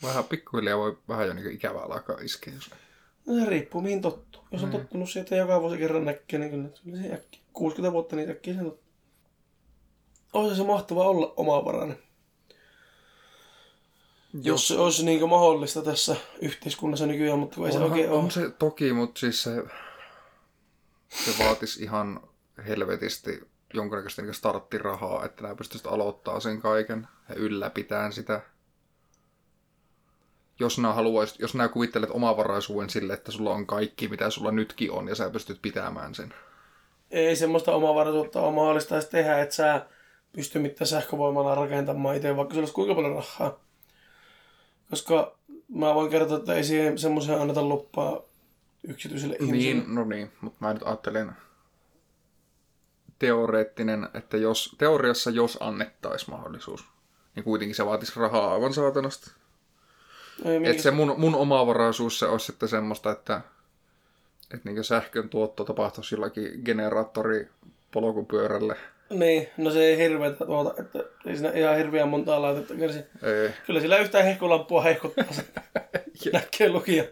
Vähän 0.03 0.25
pikkuhiljaa 0.25 0.79
voi 0.79 0.99
vähän 1.09 1.27
jo 1.27 1.35
niin 1.35 1.53
ikävää 1.53 1.83
alkaa 1.83 2.19
iskeä. 2.21 2.55
Jos... 2.55 2.71
No 3.27 3.35
se 3.35 3.51
riippuu 3.51 3.81
mihin 3.81 4.03
tottuu. 4.03 4.43
Jos 4.51 4.63
on 4.63 4.69
mm. 4.69 4.73
tottunut 4.73 5.11
siihen, 5.11 5.23
että 5.23 5.37
joka 5.37 5.61
vuosi 5.61 5.79
kerran 5.79 6.05
näkee, 6.05 6.39
niin 6.39 6.73
kyllä 6.85 7.03
se 7.03 7.15
äkkiä. 7.15 7.41
60 7.53 7.93
vuotta 7.93 8.17
niin 8.17 8.31
äkkiä 8.31 8.55
sen 8.55 8.65
tottuu. 8.65 8.85
Olisi 10.33 10.57
se 10.57 10.63
mahtava 10.63 11.05
olla 11.05 11.35
omavarainen. 11.37 11.99
Jos 14.33 14.69
se 14.69 14.79
olisi 14.79 15.05
niin 15.05 15.29
mahdollista 15.29 15.83
tässä 15.83 16.17
yhteiskunnassa 16.41 17.07
nykyään, 17.07 17.39
mutta 17.39 17.57
kun 17.57 17.67
ei 17.67 17.73
se 17.73 17.79
oikein 17.79 18.11
ole. 18.11 18.19
on 18.19 18.31
se 18.31 18.51
toki, 18.51 18.93
mutta 18.93 19.21
siis 19.21 19.43
se, 19.43 19.63
se 21.09 21.45
vaatisi 21.45 21.83
ihan 21.83 22.21
helvetisti 22.67 23.41
jonkinnäköistä 23.75 24.23
niin 24.23 24.35
starttirahaa, 24.35 25.25
että 25.25 25.43
nämä 25.43 25.55
pystyisit 25.55 25.87
aloittaa 25.87 26.41
sen 26.41 26.61
kaiken 26.61 27.09
ja 27.29 27.35
ylläpitää 27.35 28.11
sitä. 28.11 28.41
Jos 30.61 30.79
nämä, 30.79 30.95
haluaisit, 30.95 31.41
jos 31.41 31.55
nämä 31.55 31.69
kuvittelet 31.69 32.11
omavaraisuuden 32.11 32.91
sille, 32.91 33.13
että 33.13 33.33
sulla 33.33 33.51
on 33.51 33.67
kaikki, 33.67 34.09
mitä 34.09 34.31
sulla 34.31 34.51
nytkin 34.51 34.93
on, 34.93 35.09
ja 35.09 35.15
sä 35.15 35.31
pystyt 35.31 35.59
pitämään 35.63 36.15
sen. 36.15 36.35
Ei 37.11 37.37
semmoista 37.37 37.75
omavaraisuutta 37.75 38.41
ole 38.41 38.55
mahdollista 38.55 38.95
edes 38.95 39.09
tehdä, 39.09 39.41
että 39.41 39.55
sä 39.55 39.87
pysty 40.33 40.59
mitään 40.59 40.89
sähkövoimalla 40.89 41.55
rakentamaan 41.55 42.17
itse, 42.17 42.37
vaikka 42.37 42.55
sulla 42.55 42.63
olisi 42.63 42.75
kuinka 42.75 42.95
paljon 42.95 43.15
rahaa. 43.15 43.61
Koska 44.93 45.37
mä 45.69 45.95
voin 45.95 46.11
kertoa, 46.11 46.39
että 46.39 46.55
ei 46.55 46.65
siihen 46.65 46.99
semmoiseen 46.99 47.41
anneta 47.41 47.63
luppaa 47.63 48.21
yksityiselle 48.89 49.37
ihmiselle. 49.41 49.83
Niin, 49.83 49.95
no 49.95 50.05
niin, 50.05 50.33
mutta 50.41 50.59
mä 50.61 50.73
nyt 50.73 50.83
ajattelen 50.83 51.33
teoreettinen, 53.19 54.09
että 54.15 54.37
jos, 54.37 54.75
teoriassa 54.79 55.31
jos 55.31 55.59
annettaisiin 55.61 56.31
mahdollisuus, 56.31 56.85
niin 57.35 57.45
kuitenkin 57.45 57.75
se 57.75 57.87
vaatisi 57.87 58.21
rahaa 58.21 58.55
aivan 58.55 58.75
saatanasti. 58.75 59.31
Ei, 60.45 60.59
minkä... 60.59 60.71
Et 60.71 60.81
se 60.81 60.91
mun, 60.91 61.15
mun 61.19 61.35
omavaraisuus 61.35 62.19
se 62.19 62.27
olisi 62.27 62.47
sitten 62.47 62.69
semmoista, 62.69 63.13
että, 63.13 63.41
että 64.55 64.71
niin 64.71 64.85
sähkön 64.85 65.29
tuotto 65.29 65.65
tapahtuisi 65.65 66.15
jollakin 66.15 66.63
generaattori 66.65 67.49
polkupyörälle. 67.93 68.77
Niin, 69.13 69.49
no 69.57 69.71
se 69.71 69.85
ei 69.85 69.99
hirveätä 69.99 70.47
tuota, 70.47 70.83
että 70.83 70.99
ei 71.27 71.37
siinä 71.37 71.51
ihan 71.51 71.77
hirveän 71.77 72.09
montaa 72.09 72.43
laitetta 72.43 72.75
kärsi. 72.75 72.99
Ei. 72.99 73.51
Kyllä 73.67 73.81
sillä 73.81 73.99
yhtään 73.99 74.25
hehkulampua 74.25 74.83
hehkuttaa 74.83 75.25
se. 75.31 75.45
Näkee 76.33 76.69
lukija, 76.69 77.05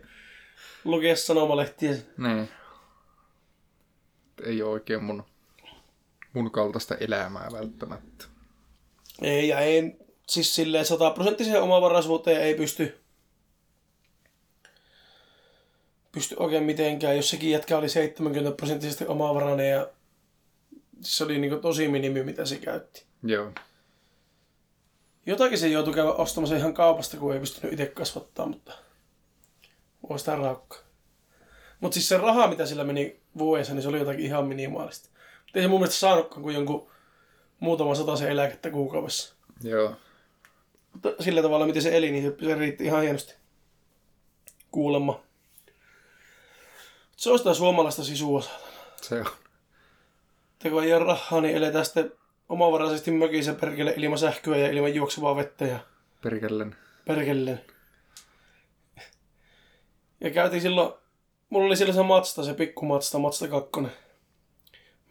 lukea 0.85 1.17
sanomalehtiä. 1.17 1.91
Niin. 2.19 2.49
Ei 4.45 4.63
ole 4.63 4.71
oikein 4.71 5.05
mun, 5.05 5.25
mun 6.33 6.51
kaltaista 6.51 6.95
elämää 6.95 7.49
välttämättä. 7.53 8.25
Ei, 9.23 9.49
ja 9.49 9.61
ei, 9.61 9.97
siis 10.29 10.55
silleen 10.55 10.87
sataprosenttiseen 10.87 11.63
omavaraisuuteen 11.63 12.43
ei 12.43 12.55
pysty, 12.55 13.01
pysty 16.13 16.37
oikein 16.39 16.65
mitenkään, 16.65 17.17
jos 17.17 17.31
sekin 17.31 17.51
jätkä 17.51 17.79
oli 17.79 17.89
70 17.89 18.51
prosenttisesti 18.57 19.07
omavarainen 19.07 19.71
ja 19.71 19.89
se 21.03 21.25
oli 21.25 21.39
niin 21.39 21.61
tosi 21.61 21.89
minimi, 21.89 22.23
mitä 22.23 22.47
se 22.47 22.57
käytti. 22.57 23.05
Joo. 23.23 23.53
Jotakin 25.27 25.59
se 25.59 25.69
joutui 25.69 25.95
käydä 25.95 26.11
ostamassa 26.13 26.57
ihan 26.57 26.75
kaupasta, 26.75 27.17
kun 27.17 27.35
ei 27.35 27.41
pystynyt 27.41 27.73
itse 27.73 27.87
kasvattaa, 27.87 28.47
mutta 28.47 28.73
voi 30.09 30.19
sitä 30.19 30.37
raukkaa. 30.37 30.79
Mutta 31.81 31.95
siis 31.95 32.09
se 32.09 32.19
raha, 32.19 32.49
mitä 32.49 32.67
sillä 32.67 32.85
meni 32.85 33.21
vuodessa, 33.39 33.75
niin 33.75 33.83
se 33.83 33.89
oli 33.89 33.99
jotakin 33.99 34.25
ihan 34.25 34.47
minimaalista. 34.47 35.09
Mutta 35.43 35.59
ei 35.59 35.63
se 35.63 35.69
mun 35.69 35.81
mielestä 35.81 36.01
saanutkaan 36.01 36.43
kuin 36.43 36.55
jonkun 36.55 36.91
muutama 37.61 38.17
se 38.17 38.31
eläkettä 38.31 38.71
kuukaudessa. 38.71 39.35
Joo. 39.63 39.97
Mutta 40.93 41.09
sillä 41.21 41.43
tavalla, 41.43 41.67
miten 41.67 41.83
se 41.83 41.97
eli, 41.97 42.11
niin 42.11 42.25
se, 42.25 42.47
se 42.47 42.55
riitti 42.55 42.85
ihan 42.85 43.03
hienosti. 43.03 43.35
Kuulemma. 44.71 45.21
Se 47.17 47.31
on 47.31 47.39
sitä 47.39 47.55
suomalaista 47.55 48.05
sisua. 48.05 48.43
Se 49.03 49.21
on. 49.21 49.27
Että 50.61 50.71
kun 50.71 50.85
ei 50.85 50.95
ole 50.95 51.05
rahaa, 51.05 51.41
niin 51.41 51.57
eletään 51.57 51.85
sitten 51.85 52.13
omavaraisesti 52.49 53.11
mökissä 53.11 53.55
perkele 53.55 53.95
ilman 53.97 54.19
sähköä 54.19 54.57
ja 54.57 54.71
ilman 54.71 54.95
juoksevaa 54.95 55.37
vettä 55.37 55.65
ja 55.65 55.79
Perkellen. 56.23 56.77
perkeleen. 57.07 57.61
Ja 60.21 60.31
käytiin 60.31 60.63
silloin, 60.63 60.93
mulla 61.51 61.67
oli 61.67 61.77
siellä 61.77 61.95
se 61.95 62.03
Matsta, 62.03 62.45
se 62.45 62.55
pikku 62.55 62.87
Matsta, 62.87 63.19
Matsta 63.19 63.49
2. 63.49 63.81
Mä 63.81 63.89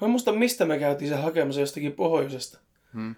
en 0.02 0.10
muista 0.10 0.32
mistä 0.32 0.66
me 0.66 0.80
käytiin 0.80 1.10
se 1.10 1.16
hakemassa 1.16 1.62
jostakin 1.62 1.94
pohjoisesta. 1.94 2.60
Hmm. 2.94 3.16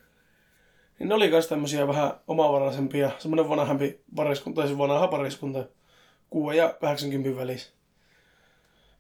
Niin 1.00 1.10
ne 1.10 1.16
oli 1.16 1.30
myös 1.30 1.48
tämmöisiä 1.48 1.88
vähän 1.88 2.12
omavaraisempia, 2.28 3.12
semmoinen 3.20 3.50
vanhempi 3.50 4.02
pariskunta, 4.16 4.66
siis 4.66 4.78
vanha 4.78 5.08
pariskunta, 5.08 5.66
6 6.30 6.58
ja 6.58 6.74
80 6.82 7.42
välissä. 7.42 7.72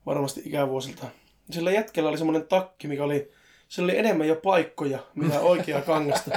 Varmasti 0.06 0.41
ikävuosilta. 0.46 1.08
Sillä 1.51 1.71
jätkellä 1.71 2.09
oli 2.09 2.17
semmoinen 2.17 2.47
takki, 2.47 2.87
mikä 2.87 3.03
oli, 3.03 3.31
sillä 3.69 3.85
oli 3.85 3.97
enemmän 3.97 4.27
jo 4.27 4.35
paikkoja, 4.35 4.99
mitä 5.15 5.39
oikea 5.51 5.81
kangasta. 5.81 6.31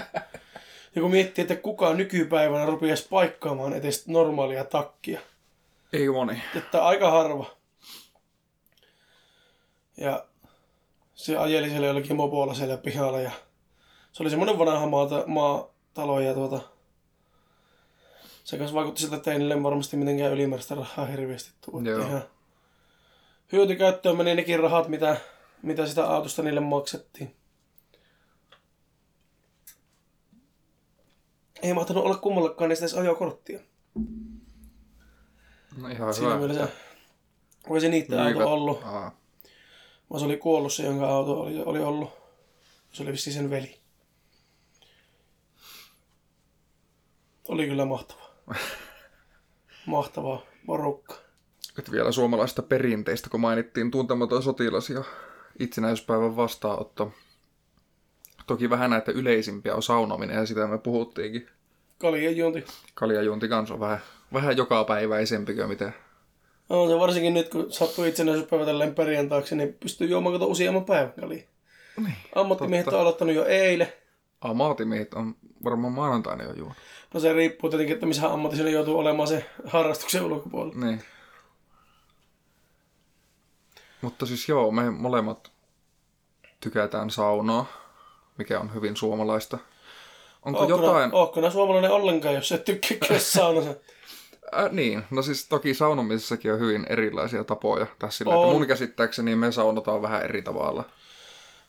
Ja 0.94 1.03
kun 1.03 1.11
miettii, 1.11 1.42
että 1.42 1.57
kukaan 1.57 1.96
nykypäivänä 1.96 2.66
rupeaisi 2.66 3.07
paikkaamaan 3.11 3.72
edes 3.72 4.09
normaalia 4.09 4.64
takkia. 4.64 5.20
Ei 5.92 6.09
moni. 6.09 6.42
Että 6.57 6.87
aika 6.87 7.11
harva. 7.11 7.46
Ja 9.96 10.24
se 11.14 11.37
ajeli 11.37 11.70
siellä 11.70 11.87
jollakin 11.87 12.16
mopolla 12.16 12.55
siellä 12.55 12.77
pihalla 12.77 13.20
ja 13.20 13.31
se 14.12 14.22
oli 14.22 14.31
semmoinen 14.31 14.59
vanha 14.59 14.87
maata, 14.87 15.24
maatalo 15.27 16.20
ja 16.20 16.35
tuota, 16.35 16.61
se 18.44 18.59
kanssa 18.59 18.74
vaikutti 18.74 19.00
siltä, 19.00 19.16
että 19.16 19.33
ei 19.33 19.38
niille 19.38 19.62
varmasti 19.62 19.96
mitenkään 19.96 20.33
ylimääräistä 20.33 20.74
rahaa 20.74 21.07
hirveästi. 21.07 21.50
Että 21.50 21.90
Joo. 21.90 22.07
Ihan 22.07 22.22
hyötykäyttöön 23.55 24.17
meni 24.17 24.35
nekin 24.35 24.61
rahat, 24.61 24.88
mitä, 24.88 25.17
mitä 25.62 25.87
sitä 25.87 26.07
autosta 26.07 26.43
niille 26.43 26.61
maksettiin. 26.61 27.37
Ei 31.62 31.75
mahtanut 31.75 32.05
olla 32.05 32.17
kummallakaan 32.17 32.69
niistä 32.69 32.85
edes 32.85 32.95
ajokorttia. 32.95 33.61
No 35.77 35.88
ihan 35.88 36.14
Siinä 36.14 36.29
hyvä. 36.35 36.38
mielessä, 36.47 36.69
voi 37.69 37.81
se 37.81 37.88
niiden 37.88 38.19
auto 38.21 38.31
Myyvät- 38.31 38.47
ollut. 38.47 38.81
Aa. 38.85 39.19
Vaan 40.11 40.21
se 40.21 40.27
oli 40.27 40.37
kuollut 40.37 40.73
se, 40.73 40.83
jonka 40.83 41.09
auto 41.09 41.40
oli, 41.40 41.62
oli 41.62 41.81
ollut. 41.81 42.11
Se 42.93 43.03
oli 43.03 43.12
vissiin 43.12 43.35
sen 43.35 43.51
veli. 43.51 43.81
Oli 47.49 47.67
kyllä 47.67 47.85
mahtavaa. 47.85 48.35
Mahtavaa 49.87 50.43
porukka. 50.67 51.24
Nyt 51.77 51.93
vielä 51.93 52.13
suomalaista 52.13 52.63
perinteistä, 52.63 53.31
kun 53.31 53.41
mainittiin 53.41 53.91
tuntematon 53.91 54.43
sotilas 54.43 54.91
ja 54.91 55.05
itsenäisyyspäivän 55.59 56.37
vastaanotto. 56.37 57.13
Toki 58.47 58.71
vähän 58.71 58.91
näitä 58.91 59.13
yleisimpiä 59.13 59.75
on 59.75 59.83
saunominen 59.83 60.37
ja 60.37 60.47
sitä 60.47 60.67
me 60.67 60.79
puhuttiinkin. 60.79 61.47
Kaljan 61.99 62.37
juonti. 62.37 62.65
Kaljajuonti 62.95 63.49
kanssa 63.49 63.75
on 63.75 63.81
vähän, 63.81 63.99
vähän 64.33 64.57
joka 64.57 64.85
päiväisempi 64.85 65.55
kuin 65.55 65.69
mitä. 65.69 65.93
On 66.69 66.89
se 66.91 66.99
varsinkin 66.99 67.35
nyt, 67.35 67.49
kun 67.49 67.73
sattuu 67.73 68.05
itsenäisyyspäivä 68.05 68.65
tälleen 68.65 68.95
perjantaaksi, 68.95 69.57
niin 69.57 69.75
pystyy 69.81 70.07
juomaan 70.09 70.33
kato 70.33 70.47
useamman 70.47 70.85
päivän 70.85 71.13
kalia. 71.21 71.43
Niin, 71.97 72.15
Ammattimiehet 72.35 72.85
totta. 72.85 72.97
on 72.97 73.03
aloittanut 73.03 73.35
jo 73.35 73.45
eilen. 73.45 73.89
Amaatimiehet 74.41 75.15
on 75.15 75.37
varmaan 75.65 75.93
maanantaina 75.93 76.45
jo 76.45 76.53
juonut. 76.53 76.77
No 77.15 77.21
se 77.21 77.33
riippuu 77.33 77.71
tietenkin, 77.71 77.95
että 77.95 78.07
missä 78.07 78.33
ammatissa 78.33 78.69
joutuu 78.69 78.99
olemaan 78.99 79.29
se 79.29 79.47
harrastuksen 79.67 80.25
ulkopuolella. 80.25 80.87
Niin. 80.87 81.03
Mutta 84.05 84.27
siis 84.27 84.49
joo, 84.49 84.71
me 84.71 84.90
molemmat 84.90 85.53
tykätään 86.61 87.11
saunaa, 87.11 87.67
mikä 88.38 88.61
on 88.61 88.75
hyvin 88.75 88.97
suomalaista. 88.97 89.59
Onko 90.45 90.61
Ootko 90.61 90.77
jotain... 90.77 91.11
nää- 91.11 91.19
Ootko 91.19 91.40
nää 91.40 91.51
suomalainen 91.51 91.90
ollenkaan, 91.90 92.35
jos 92.35 92.53
et 92.53 92.64
tykkää 92.64 93.19
saunassa? 93.19 93.71
Äh, 94.59 94.71
niin, 94.71 95.05
no 95.11 95.23
siis 95.23 95.49
toki 95.49 95.75
saunomisessakin 95.75 96.53
on 96.53 96.61
hyvin 96.61 96.87
erilaisia 96.88 97.45
tapoja. 97.45 97.87
Tässä 97.99 98.19
sillä, 98.19 98.35
On. 98.37 98.45
että 98.45 98.59
mun 98.59 98.67
käsittääkseni 98.67 99.37
me 99.37 99.53
saunotaan 99.53 100.03
vähän 100.03 100.23
eri 100.23 100.43
tavalla. 100.43 100.85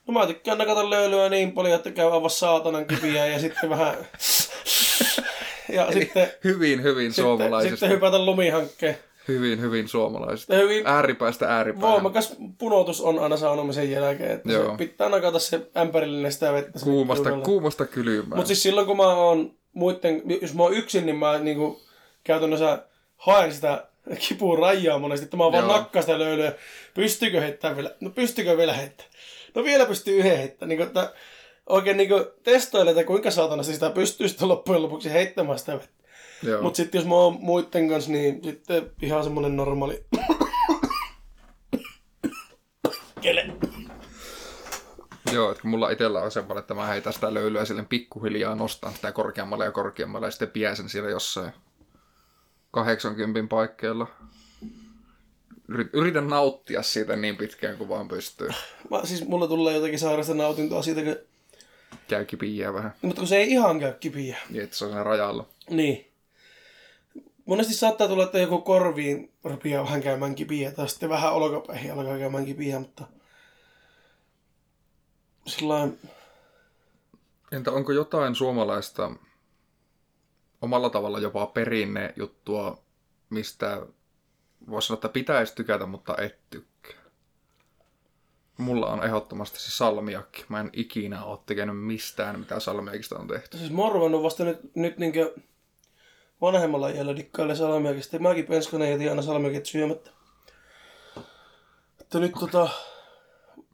No 0.08 0.14
mä 0.14 0.28
tykkään 0.28 0.58
nakata 0.58 0.90
löylyä 0.90 1.30
niin 1.30 1.52
paljon, 1.52 1.76
että 1.76 1.92
käy 1.92 2.14
avaa 2.16 2.30
saatanan 2.30 2.86
kipiä 2.86 3.26
ja 3.28 3.40
sitten 3.40 3.70
vähän... 3.70 3.96
ja 5.76 5.92
sitten, 5.92 6.32
Hyvin, 6.44 6.84
hyvin 6.84 7.12
sitten, 7.12 7.24
suomalaisesti. 7.26 7.70
sitten 7.78 7.90
hypätä 7.90 8.26
lumihankkeen. 8.26 8.98
Hyvin, 9.28 9.62
hyvin 9.62 9.88
suomalaiset. 9.88 10.50
Ja 10.50 10.56
hyvin 10.58 10.88
Ääripäästä 10.88 11.48
ääripäähän. 11.58 11.92
voimakas 11.92 12.36
punotus 12.58 13.02
on 13.02 13.20
aina 13.20 13.38
saunomisen 13.38 13.92
jälkeen, 13.92 14.32
että 14.32 14.52
Joo. 14.52 14.72
se 14.72 14.78
pitää 14.78 15.10
nakata 15.10 15.40
se 15.40 15.62
ämpärillinen 15.78 16.32
sitä 16.32 16.54
vettä. 16.54 16.80
Kuumasta, 16.84 17.32
kuumasta 17.32 17.86
kylmään. 17.86 18.36
Mutta 18.38 18.48
siis 18.48 18.64
silloin 18.64 18.88
kun 18.88 18.98
mä 18.98 19.14
oon 19.14 19.54
muiden, 19.74 20.22
jos 20.42 20.54
mä 20.54 20.64
oon 20.64 20.74
yksin, 20.74 21.06
niin 21.06 21.16
mä 21.16 21.38
niinku 21.38 21.82
käytännössä 22.24 22.86
haen 23.18 23.54
sitä 23.54 23.86
kipun 24.28 24.60
rajaa 24.60 25.00
monesti, 25.00 25.24
että 25.24 25.38
mä 25.38 25.52
vaan 25.52 25.68
nakkaan 25.68 26.04
sitä 26.04 26.20
löylyä. 26.20 26.54
Pystyykö 26.94 27.42
heittämään 27.42 27.76
vielä? 27.76 27.96
No 28.00 28.10
pystykö 28.10 28.58
vielä 28.58 28.74
heittämään? 28.74 29.14
No 29.56 29.64
vielä 29.64 29.86
pystyy 29.86 30.18
yhden 30.18 30.38
heittämään. 30.38 30.70
Niin 30.70 30.88
että 30.88 31.14
oikein 31.70 31.98
niin 31.98 32.10
testoille, 32.44 32.92
että 32.92 33.04
kuinka 33.04 33.32
saatanasti 33.32 33.74
sitä 33.74 33.90
pystyy 33.90 34.28
sitten 34.28 34.48
loppujen 34.48 34.82
lopuksi 34.82 35.14
heittämään 35.14 35.60
sitä 35.60 35.74
vettä. 35.74 36.05
Mutta 36.62 36.78
sitten 36.78 37.00
jos 37.00 37.08
mä 37.08 37.16
oon 37.16 37.38
muiden 37.40 37.90
kanssa, 37.90 38.12
niin 38.12 38.44
sitten 38.44 38.92
ihan 39.02 39.24
semmonen 39.24 39.56
normaali... 39.56 40.06
Kele. 43.22 43.46
Joo, 45.34 45.52
että 45.52 45.62
kun 45.62 45.72
mulla 45.72 45.90
itsellä 45.90 46.22
on 46.22 46.32
semmoinen, 46.32 46.60
että 46.60 46.74
mä 46.74 46.86
heitän 46.86 47.14
sitä 47.14 47.34
löylyä 47.34 47.66
silleen 47.66 47.88
pikkuhiljaa, 47.88 48.56
nostan 48.56 48.94
sitä 48.94 49.12
korkeammalle 49.12 49.66
ja 49.66 49.72
korkeammalle 49.72 50.28
ja 50.28 50.32
sitten 50.32 50.52
pidän 50.52 50.76
sen 50.76 50.90
siellä 50.90 51.10
jossain 51.10 51.52
80 52.72 53.50
paikkeilla. 53.50 54.08
Yrit- 55.72 55.90
Yritän 55.94 56.28
nauttia 56.28 56.82
siitä 56.82 57.16
niin 57.16 57.38
pitkään 57.38 57.78
kuin 57.78 57.90
vaan 57.90 58.08
pystyy. 58.08 58.50
Mä, 58.92 59.06
siis 59.06 59.28
mulla 59.28 59.48
tulee 59.48 59.76
jotakin 59.76 60.00
sairasta 60.00 60.34
nautintoa 60.34 60.82
siitä, 60.82 61.02
kun... 61.02 61.16
Käy 62.08 62.26
kipiää 62.26 62.74
vähän, 62.74 62.94
mutta 63.02 63.20
kun 63.20 63.28
se 63.28 63.38
ei 63.38 63.52
ihan 63.52 63.80
käy 63.80 63.94
kipiä. 64.00 64.38
niin 64.50 64.64
että 64.64 64.76
se 64.76 64.86
on 64.86 64.92
siinä 64.92 65.04
rajalla. 65.04 65.48
Niin. 65.70 66.12
Monesti 67.46 67.74
saattaa 67.74 68.08
tulla, 68.08 68.24
että 68.24 68.40
joku 68.40 68.62
korviin 68.62 69.34
rupeaa 69.44 69.84
vähän 69.84 70.02
käymään 70.02 70.36
kipiä, 70.36 70.72
tai 70.72 70.90
sitten 70.90 71.10
vähän 71.10 71.34
olkapäihin 71.34 71.94
alkaa 71.94 72.18
käymään 72.18 72.46
kipiä, 72.46 72.80
mutta 72.80 73.08
sillain, 75.48 76.00
Entä 77.52 77.72
onko 77.72 77.92
jotain 77.92 78.36
suomalaista 78.36 79.12
omalla 80.62 80.90
tavalla 80.90 81.20
jopa 81.20 81.46
perinne 81.46 82.14
juttua, 82.16 82.84
mistä 83.30 83.82
voisi 84.70 84.88
sanoa, 84.88 84.98
että 84.98 85.10
pitäisi 85.10 85.56
tykätä, 85.56 85.86
mutta 85.86 86.16
et 86.18 86.40
tykkää? 86.50 87.06
Mulla 88.58 88.88
on 88.88 89.04
ehdottomasti 89.04 89.60
se 89.60 89.72
salmiakki. 89.72 90.46
Mä 90.50 90.60
en 90.60 90.70
ikinä 90.74 91.24
ole 91.24 91.40
tekenyt 91.46 91.86
mistään, 91.86 92.40
mitä 92.40 92.60
salmiakista 92.60 93.20
on 93.20 93.28
tehty. 93.28 93.58
siis 93.58 93.72
mä 93.72 93.82
oon 93.82 94.24
vasta 94.24 94.44
nyt, 94.44 94.76
nyt 94.76 94.98
niinkö 94.98 95.36
vanhemmalla 96.42 96.90
iällä 96.90 97.16
dikkaille 97.16 97.56
salmiakista. 97.56 98.20
Mäkin 98.20 98.46
penskana 98.48 98.88
jätin 98.88 99.10
aina 99.10 99.22
salmiakit 99.22 99.66
syömättä. 99.66 100.12
Että 102.02 102.20
nyt 102.20 102.32
tota 102.40 102.70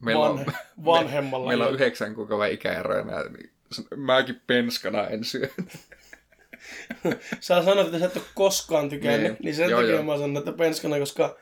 Meillä 0.00 0.24
on, 0.24 0.38
vanhe, 0.38 0.52
vanhemmalla 0.84 1.48
meillä 1.48 1.66
on 1.66 1.74
yhdeksän 1.74 2.14
kuukauden 2.14 2.52
ikäeroja, 2.52 3.04
nää, 3.04 3.28
niin 3.28 3.50
mäkin 3.96 4.40
penskana 4.46 5.06
en 5.06 5.24
syö. 5.24 5.48
Sä 7.40 7.62
sanoit, 7.62 7.86
että 7.86 7.98
sä 7.98 8.06
et 8.06 8.16
ole 8.16 8.24
koskaan 8.34 8.88
tykännyt, 8.88 9.32
Niin. 9.32 9.38
niin, 9.42 9.54
sen 9.54 9.70
Joo, 9.70 9.80
takia 9.80 9.94
joo. 9.94 10.02
mä 10.02 10.14
sanon, 10.16 10.36
että 10.36 10.52
penskana, 10.52 10.98
koska 10.98 11.36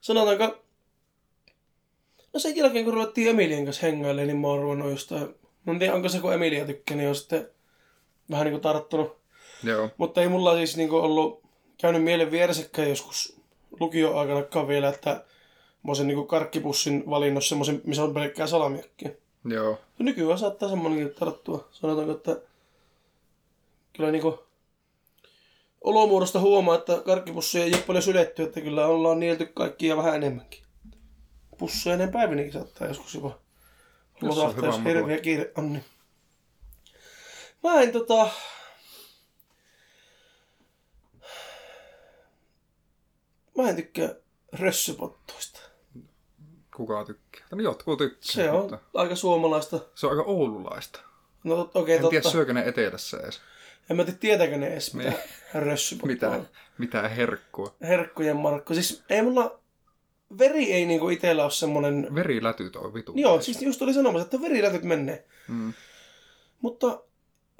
sanotaanko, 0.00 0.64
no 2.34 2.40
sen 2.40 2.56
jälkeen 2.56 2.84
kun 2.84 2.94
ruvettiin 2.94 3.28
Emilien 3.28 3.64
kanssa 3.64 3.86
hengailemaan, 3.86 4.26
niin 4.26 4.36
mä 4.38 4.48
oon 4.48 4.62
ruvennut 4.62 4.90
jostain, 4.90 5.34
mä 5.66 5.72
en 5.72 5.78
tiedä 5.78 5.94
onko 5.94 6.08
se 6.08 6.20
kun 6.20 6.34
Emilia 6.34 6.64
tykkää, 6.64 6.96
niin 6.96 7.08
on 7.08 7.14
sitten 7.14 7.48
vähän 8.30 8.44
niin 8.44 8.52
kuin 8.52 8.62
tarttunut. 8.62 9.18
Joo, 9.62 9.90
Mutta 9.96 10.20
ei 10.20 10.28
mulla 10.28 10.56
siis 10.56 10.76
niin 10.76 10.88
kuin 10.88 11.02
ollut 11.02 11.42
käynyt 11.80 12.02
mielen 12.02 12.30
vieressäkään 12.30 12.88
joskus 12.88 13.40
lukioaikanakaan 13.80 14.68
vielä, 14.68 14.88
että 14.88 15.10
mä 15.82 15.90
olisin 15.90 16.06
niin 16.06 16.26
karkkipussin 16.26 17.04
valinnut 17.10 17.44
semmoisen, 17.44 17.80
missä 17.84 18.04
on 18.04 18.14
pelkkää 18.14 18.46
salamiakkia. 18.46 19.10
joo. 19.44 19.70
Ja 19.70 20.04
nykyään 20.04 20.38
saattaa 20.38 20.68
semmoinenkin 20.68 21.14
tarttua. 21.14 21.68
Sanotaanko, 21.70 22.12
että 22.12 22.40
kyllä 23.92 24.10
niinku 24.10 24.48
olomuodosta 25.80 26.40
huomaa, 26.40 26.74
että 26.74 27.02
karkkipussia 27.04 27.64
ei 27.64 27.74
ole 27.74 27.82
paljon 27.82 28.02
syletty, 28.02 28.42
että 28.42 28.60
kyllä 28.60 28.86
ollaan 28.86 29.20
nielty 29.20 29.46
kaikkia 29.46 29.96
vähän 29.96 30.14
enemmänkin. 30.14 30.62
Pusseja 31.58 31.94
ennen 31.94 32.12
päivinäkin 32.12 32.52
saattaa 32.52 32.88
joskus 32.88 33.14
jopa 33.14 33.28
Jos 33.28 34.22
on 34.22 34.28
losahtaa, 34.28 34.66
jos 34.66 34.84
hirveä 34.84 35.18
kiire 35.18 35.52
on. 35.56 35.72
Niin. 35.72 35.84
Mä 37.62 37.80
en 37.80 37.92
tota... 37.92 38.28
Mä 43.62 43.68
en 43.68 43.76
tykkää 43.76 44.08
rössypottuista. 44.52 45.60
Kuka 46.76 47.04
tykkää? 47.04 47.46
No 47.52 47.62
jotkut 47.62 47.98
tykkää, 47.98 48.20
Se 48.22 48.50
on 48.50 48.60
mutta 48.60 48.78
aika 48.94 49.14
suomalaista. 49.16 49.80
se 49.94 50.06
on 50.06 50.12
aika 50.12 50.22
oululaista. 50.22 51.00
No 51.44 51.70
okei, 51.74 51.94
En 51.96 52.00
totta. 52.02 52.10
tiedä, 52.10 52.28
syökö 52.30 52.52
ne 52.52 52.62
etelässä 52.68 53.16
edes. 53.20 53.40
En 53.90 53.96
mä 53.96 54.04
tiedä, 54.04 54.18
tietääkö 54.18 54.56
ne 54.56 54.66
edes, 54.68 54.94
mitä 54.94 55.12
rössypottu 55.54 56.06
Mitä, 56.06 56.30
on. 56.30 56.48
mitä 56.78 57.08
herkkua. 57.08 57.74
Herkkujen 57.82 58.36
Markku. 58.36 58.74
Siis 58.74 59.02
ei 59.08 59.22
mulla... 59.22 59.60
Veri 60.38 60.72
ei 60.72 60.86
niinku 60.86 61.08
itellä 61.08 61.42
ole 61.42 61.50
semmonen... 61.50 62.08
Verilätyt 62.14 62.76
on 62.76 62.94
vitu. 62.94 63.12
Joo, 63.16 63.40
siis 63.40 63.62
just 63.62 63.82
oli 63.82 63.94
sanomassa, 63.94 64.24
että 64.24 64.40
verilätyt 64.40 64.82
menee. 64.82 65.26
Mm. 65.48 65.72
Mutta 66.60 67.00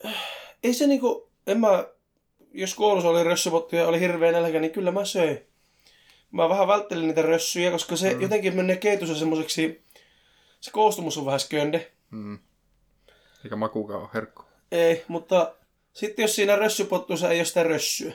äh, 0.06 0.14
ei 0.62 0.74
se 0.74 0.87
niinku... 0.87 1.30
En 1.46 1.61
mä... 1.61 1.87
Jos 2.52 2.74
koulussa 2.74 3.08
oli 3.08 3.24
rössypottu 3.24 3.76
ja 3.76 3.88
oli 3.88 4.00
hirveä 4.00 4.32
nälkä, 4.32 4.61
niin 4.61 4.72
kyllä 4.72 4.90
mä 4.90 5.04
söin. 5.04 5.48
Mä 6.30 6.48
vähän 6.48 6.68
välttelin 6.68 7.06
niitä 7.06 7.22
rössyjä, 7.22 7.70
koska 7.70 7.96
se 7.96 8.14
mm. 8.14 8.20
jotenkin 8.20 8.56
menee 8.56 8.76
keitossa 8.76 9.14
semmoiseksi... 9.14 9.84
Se 10.60 10.70
koostumus 10.70 11.18
on 11.18 11.24
vähän 11.26 11.40
skönde. 11.40 11.92
Mm. 12.10 12.38
Eikä 13.44 13.56
makukaan 13.56 14.00
ole 14.00 14.08
herkku. 14.14 14.42
Ei, 14.72 15.04
mutta 15.08 15.54
sitten 15.92 16.22
jos 16.22 16.34
siinä 16.34 16.56
rössypottuissa 16.56 17.30
ei 17.30 17.38
ole 17.38 17.44
sitä 17.44 17.62
rössyä, 17.62 18.12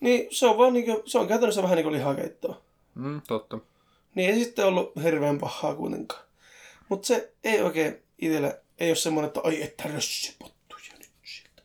niin 0.00 0.28
se 0.30 0.46
on 0.46 0.58
vaan 0.58 0.72
niinku, 0.72 1.02
se 1.06 1.18
on 1.18 1.28
käytännössä 1.28 1.62
vähän 1.62 1.76
niin 1.76 1.84
kuin 1.84 1.92
lihakeittoa. 1.92 2.62
Mm, 2.94 3.22
totta. 3.28 3.58
Niin 4.14 4.30
ei 4.30 4.44
sitten 4.44 4.66
ollut 4.66 4.92
hirveän 5.02 5.38
pahaa 5.38 5.74
kuitenkaan. 5.74 6.22
Mutta 6.88 7.06
se 7.06 7.32
ei 7.44 7.62
oikein 7.62 8.02
itsellä, 8.18 8.58
ei 8.78 8.90
ole 8.90 8.96
semmoinen, 8.96 9.26
että 9.26 9.40
ai 9.44 9.62
että 9.62 9.84
rössypottuja 9.94 10.92
nyt 10.98 11.10
sieltä. 11.22 11.62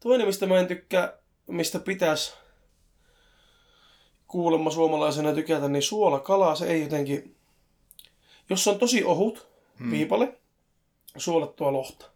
Toinen, 0.00 0.26
mistä 0.26 0.46
mä 0.46 0.58
en 0.58 0.66
tykkää, 0.66 1.18
mistä 1.46 1.78
pitäisi 1.78 2.34
kuulemma 4.34 4.70
suomalaisena 4.70 5.32
tykätä, 5.32 5.68
niin 5.68 5.82
suolakala, 5.82 6.54
se 6.54 6.66
ei 6.66 6.82
jotenkin, 6.82 7.34
jos 8.50 8.64
se 8.64 8.70
on 8.70 8.78
tosi 8.78 9.04
ohut 9.04 9.46
viipale, 9.90 10.34
suolattua 11.16 11.72
lohta, 11.72 12.06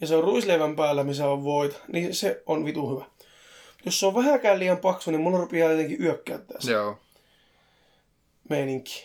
ja 0.00 0.06
se 0.06 0.16
on 0.16 0.24
ruisleivän 0.24 0.76
päällä, 0.76 1.04
missä 1.04 1.28
on 1.28 1.44
voita, 1.44 1.78
niin 1.92 2.14
se 2.14 2.42
on 2.46 2.64
vitu 2.64 2.90
hyvä. 2.90 3.04
Jos 3.84 4.00
se 4.00 4.06
on 4.06 4.14
vähäkään 4.14 4.58
liian 4.58 4.78
paksu, 4.78 5.10
niin 5.10 5.20
mulla 5.20 5.38
rupeaa 5.38 5.70
jotenkin 5.70 6.02
yökkäyttää 6.02 6.60
se 6.60 6.72
Joo. 6.72 6.98
meininki. 8.50 9.04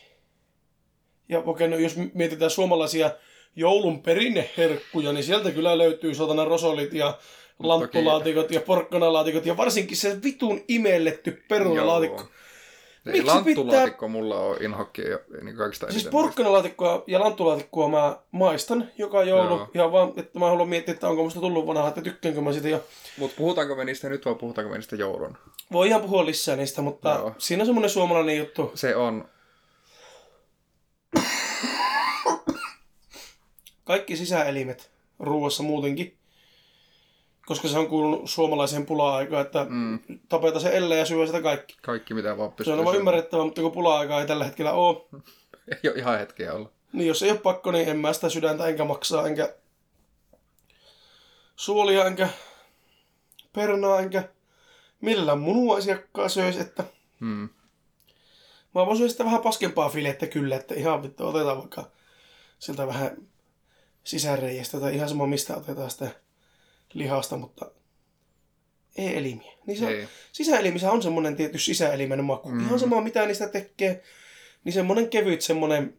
Ja 1.29 1.39
okei, 1.39 1.67
no 1.67 1.77
jos 1.77 1.95
mietitään 2.13 2.51
suomalaisia 2.51 3.11
joulun 3.55 4.03
perinneherkkuja, 4.03 5.13
niin 5.13 5.23
sieltä 5.23 5.51
kyllä 5.51 5.77
löytyy 5.77 6.15
satana 6.15 6.45
rosolit 6.45 6.93
ja 6.93 7.17
lanttulaatikot 7.59 8.51
ja 8.51 8.61
porkkanalaatikot 8.61 9.45
ja 9.45 9.57
varsinkin 9.57 9.97
se 9.97 10.23
vitun 10.23 10.61
imelletty 10.67 11.43
perunalaatikko. 11.49 12.23
Miksi 13.05 13.23
lanttulaatikko 13.23 14.07
mulla 14.07 14.39
on 14.39 14.57
inhokki 14.63 15.01
ja 15.01 15.19
niin 15.41 15.55
kaikista 15.55 15.91
Siis 15.91 16.07
porkkanalaatikkoa 16.07 17.03
ja 17.07 17.19
lanttulaatikkoa 17.19 17.89
mä 17.89 18.17
maistan 18.31 18.91
joka 18.97 19.23
joulu. 19.23 19.55
Joo. 19.55 19.69
Ihan 19.75 19.91
vaan, 19.91 20.13
että 20.17 20.39
mä 20.39 20.49
haluan 20.49 20.69
miettiä, 20.69 20.93
että 20.93 21.09
onko 21.09 21.23
musta 21.23 21.39
tullut 21.39 21.67
vanha, 21.67 21.87
että 21.87 22.01
tykkäänkö 22.01 22.41
mä 22.41 22.53
sitä. 22.53 22.69
Ja 22.69 22.79
Mutta 23.17 23.37
puhutaanko 23.37 23.75
me 23.75 23.85
niistä 23.85 24.09
nyt 24.09 24.25
vai 24.25 24.35
puhutaanko 24.35 24.71
me 24.71 24.77
niistä 24.77 24.95
joulun? 24.95 25.37
voi 25.71 25.87
ihan 25.87 26.01
puhua 26.01 26.25
lisää 26.25 26.55
niistä, 26.55 26.81
mutta 26.81 27.09
Joo. 27.09 27.35
siinä 27.37 27.61
on 27.61 27.65
semmoinen 27.65 27.89
suomalainen 27.89 28.37
juttu. 28.37 28.71
Se 28.75 28.95
on, 28.95 29.27
Kaikki 33.83 34.17
sisäelimet 34.17 34.91
ruuassa 35.19 35.63
muutenkin. 35.63 36.17
Koska 37.45 37.67
se 37.67 37.77
on 37.77 37.87
kuulunut 37.87 38.29
suomalaiseen 38.29 38.85
pula-aikaan, 38.85 39.45
että 39.45 39.65
mm. 39.69 39.99
tapeta 40.29 40.59
se 40.59 40.69
elle 40.77 40.97
ja 40.97 41.05
syö 41.05 41.25
sitä 41.25 41.41
kaikki. 41.41 41.75
kaikki 41.81 42.13
mitä 42.13 42.37
vaan 42.37 42.49
Se 42.49 42.55
pystyy 42.55 42.73
on 42.73 42.79
aivan 42.79 42.91
syömään. 42.93 42.99
ymmärrettävää, 42.99 43.45
mutta 43.45 43.61
kun 43.61 43.71
pula-aikaa 43.71 44.21
ei 44.21 44.27
tällä 44.27 44.45
hetkellä 44.45 44.73
ole, 44.73 44.97
Ei 45.83 45.89
ole 45.89 45.99
ihan 45.99 46.19
hetkeä 46.19 46.53
olla. 46.53 46.69
niin 46.93 47.07
jos 47.07 47.23
ei 47.23 47.31
ole 47.31 47.39
pakko, 47.39 47.71
niin 47.71 47.89
en 47.89 47.97
mä 47.97 48.13
sitä 48.13 48.29
sydäntä 48.29 48.67
enkä 48.67 48.85
maksaa, 48.85 49.27
enkä 49.27 49.53
suolia, 51.55 52.05
enkä 52.05 52.29
pernaa, 53.53 53.99
enkä 53.99 54.23
millään 55.01 55.39
munuaisiakkaa 55.39 56.29
söisi, 56.29 56.59
että 56.59 56.83
Mm. 57.19 57.49
mä 58.75 58.85
voisin 58.85 59.09
sitä 59.09 59.25
vähän 59.25 59.41
paskempaa 59.41 59.89
filettä 59.89 60.27
kyllä, 60.27 60.55
että 60.55 60.73
ihan 60.75 61.03
vittu 61.03 61.27
otetaan 61.27 61.57
vaikka 61.57 61.91
sieltä 62.59 62.87
vähän 62.87 63.17
sisäreiästä 64.03 64.79
tai 64.79 64.95
ihan 64.95 65.09
sama 65.09 65.27
mistä 65.27 65.55
otetaan 65.57 65.89
sitä 65.91 66.11
lihasta, 66.93 67.37
mutta 67.37 67.71
ei 68.97 69.17
elimiä. 69.17 69.53
Niin 69.65 69.77
se 69.77 69.87
Ei. 69.87 70.07
sisäelimissä 70.31 70.91
on 70.91 71.01
semmoinen 71.03 71.35
tietty 71.35 71.59
sisäelimen 71.59 72.23
maku. 72.23 72.49
Mm. 72.49 72.59
Ihan 72.59 72.79
sama 72.79 73.01
mitä 73.01 73.25
niistä 73.25 73.47
tekee, 73.47 74.03
niin 74.63 74.73
semmoinen 74.73 75.09
kevyt 75.09 75.41
semmoinen... 75.41 75.93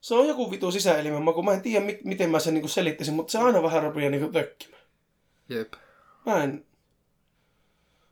Se 0.00 0.14
on 0.14 0.28
joku 0.28 0.50
vitu 0.50 0.72
sisäelimen 0.72 1.22
maku. 1.22 1.42
Mä 1.42 1.52
en 1.52 1.62
tiedä, 1.62 1.84
mi- 1.84 2.00
miten 2.04 2.30
mä 2.30 2.38
sen 2.38 2.54
niinku 2.54 2.68
selittäisin, 2.68 3.14
mutta 3.14 3.30
se 3.30 3.38
aina 3.38 3.62
vähän 3.62 3.82
rupeaa 3.82 4.10
niinku 4.10 4.32
tökkimään. 4.32 4.82
Jep. 5.48 5.72
Mä 6.26 6.44
en... 6.44 6.64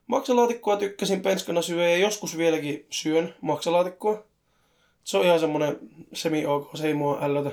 Maksalaatikkoa 0.07 0.77
tykkäsin 0.77 1.21
penskana 1.21 1.61
syödä 1.61 1.89
ja 1.89 1.97
joskus 1.97 2.37
vieläkin 2.37 2.85
syön 2.89 3.35
maksalaatikkoa. 3.41 4.23
Se 5.03 5.17
on 5.17 5.25
ihan 5.25 5.39
semmoinen 5.39 5.79
semi-ok, 6.13 6.77
se 6.77 6.87
ei 6.87 6.93
mua 6.93 7.19
ällötä. 7.21 7.51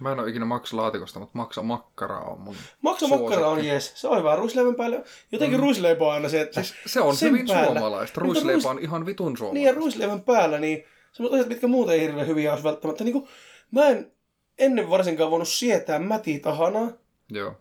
Mä 0.00 0.12
en 0.12 0.20
ole 0.20 0.28
ikinä 0.30 0.44
maksalaatikosta, 0.44 1.20
mutta 1.20 1.38
maksa 1.38 1.62
makkara 1.62 2.18
on 2.20 2.40
mun 2.40 2.56
Maksa 2.82 3.08
makkara 3.08 3.48
on 3.48 3.64
jees. 3.64 3.92
Se 3.94 4.08
on 4.08 4.18
hyvä 4.18 4.36
ruisleivän 4.36 4.74
päälle. 4.74 5.04
Jotenkin 5.32 5.58
mm. 5.58 5.62
ruisleipä 5.62 6.04
on 6.04 6.12
aina 6.12 6.28
se, 6.28 6.40
että... 6.40 6.62
Siis 6.62 6.74
se 6.86 7.00
on 7.00 7.16
hyvin 7.22 7.46
päällä- 7.46 7.66
suomalaista. 7.66 8.20
Ruisleipä 8.20 8.52
ruis- 8.52 8.66
on 8.66 8.78
ihan 8.78 9.06
vitun 9.06 9.26
Niin 9.26 9.34
ja 9.34 9.38
suomalaista. 9.38 9.80
ruisleivän 9.80 10.20
päällä, 10.20 10.58
niin 10.58 10.84
semmoiset 11.12 11.34
asiat, 11.34 11.48
mitkä 11.48 11.66
muuten 11.66 11.94
ei 11.94 12.00
hirveän 12.00 12.26
hyviä 12.26 12.50
olisi 12.50 12.64
välttämättä. 12.64 13.04
Niin 13.04 13.12
kuin, 13.12 13.28
mä 13.70 13.88
en 13.88 14.12
ennen 14.58 14.90
varsinkaan 14.90 15.30
voinut 15.30 15.48
sietää 15.48 15.98
mätitahanaa. 15.98 16.88
Joo. 17.30 17.54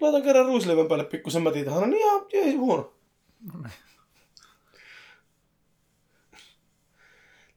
Laitan 0.00 0.22
kerran 0.22 0.46
ruisleivän 0.46 0.88
päälle 0.88 1.04
pikkusen 1.04 1.42
mätitahanaa, 1.42 1.88
niin 1.88 2.06
ihan, 2.06 2.26
ei 2.32 2.54
huono. 2.54 2.92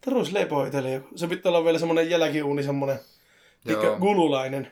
Tämä 0.02 0.16
ruisleipä 0.16 0.56
on 0.56 0.66
itselle 0.66 0.92
joku. 0.92 1.08
Se 1.18 1.28
pitää 1.28 1.50
olla 1.50 1.64
vielä 1.64 1.80
semmoinen 1.80 2.10
jälkiuuni, 2.10 2.64
semmoinen 2.64 3.00
Joo. 3.66 3.98
gululainen. 4.00 4.72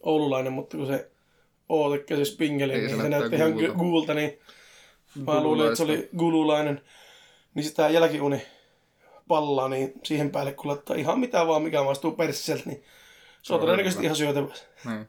Oululainen, 0.00 0.52
mutta 0.52 0.76
kun 0.76 0.86
se 0.86 1.10
O 1.68 1.90
tekee 1.90 2.16
se 2.16 2.24
spingeli, 2.24 2.72
Ei, 2.72 2.86
niin 2.86 3.02
se 3.02 3.08
näytti 3.08 3.36
ihan 3.36 3.52
guulta. 3.52 3.74
guulta, 3.74 4.14
niin 4.14 4.38
Mä 5.26 5.42
luulin, 5.42 5.66
että 5.66 5.76
se 5.76 5.82
oli 5.82 6.08
gululainen. 6.16 6.82
Niin 7.54 7.64
sitä 7.64 7.88
jälkiuni 7.88 8.42
pallaa, 9.28 9.68
niin 9.68 9.92
siihen 10.04 10.30
päälle 10.30 10.52
kun 10.52 10.68
laittaa 10.68 10.96
ihan 10.96 11.20
mitä 11.20 11.46
vaan, 11.46 11.62
mikä 11.62 11.82
maistuu 11.82 12.12
perssiseltä, 12.12 12.62
niin 12.66 12.84
se 13.42 13.54
on 13.54 13.60
todennäköisesti 13.60 14.04
ihan 14.04 14.16
syötävä. 14.16 14.54
Niin. 14.84 15.08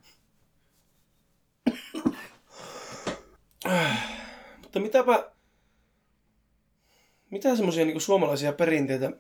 Mutta 4.62 4.80
mitäpä... 4.80 5.32
Mitä 7.30 7.56
semmoisia 7.56 7.86
niin 7.86 8.02
suomalaisia 8.02 8.54
perinteitä... 8.54 9.12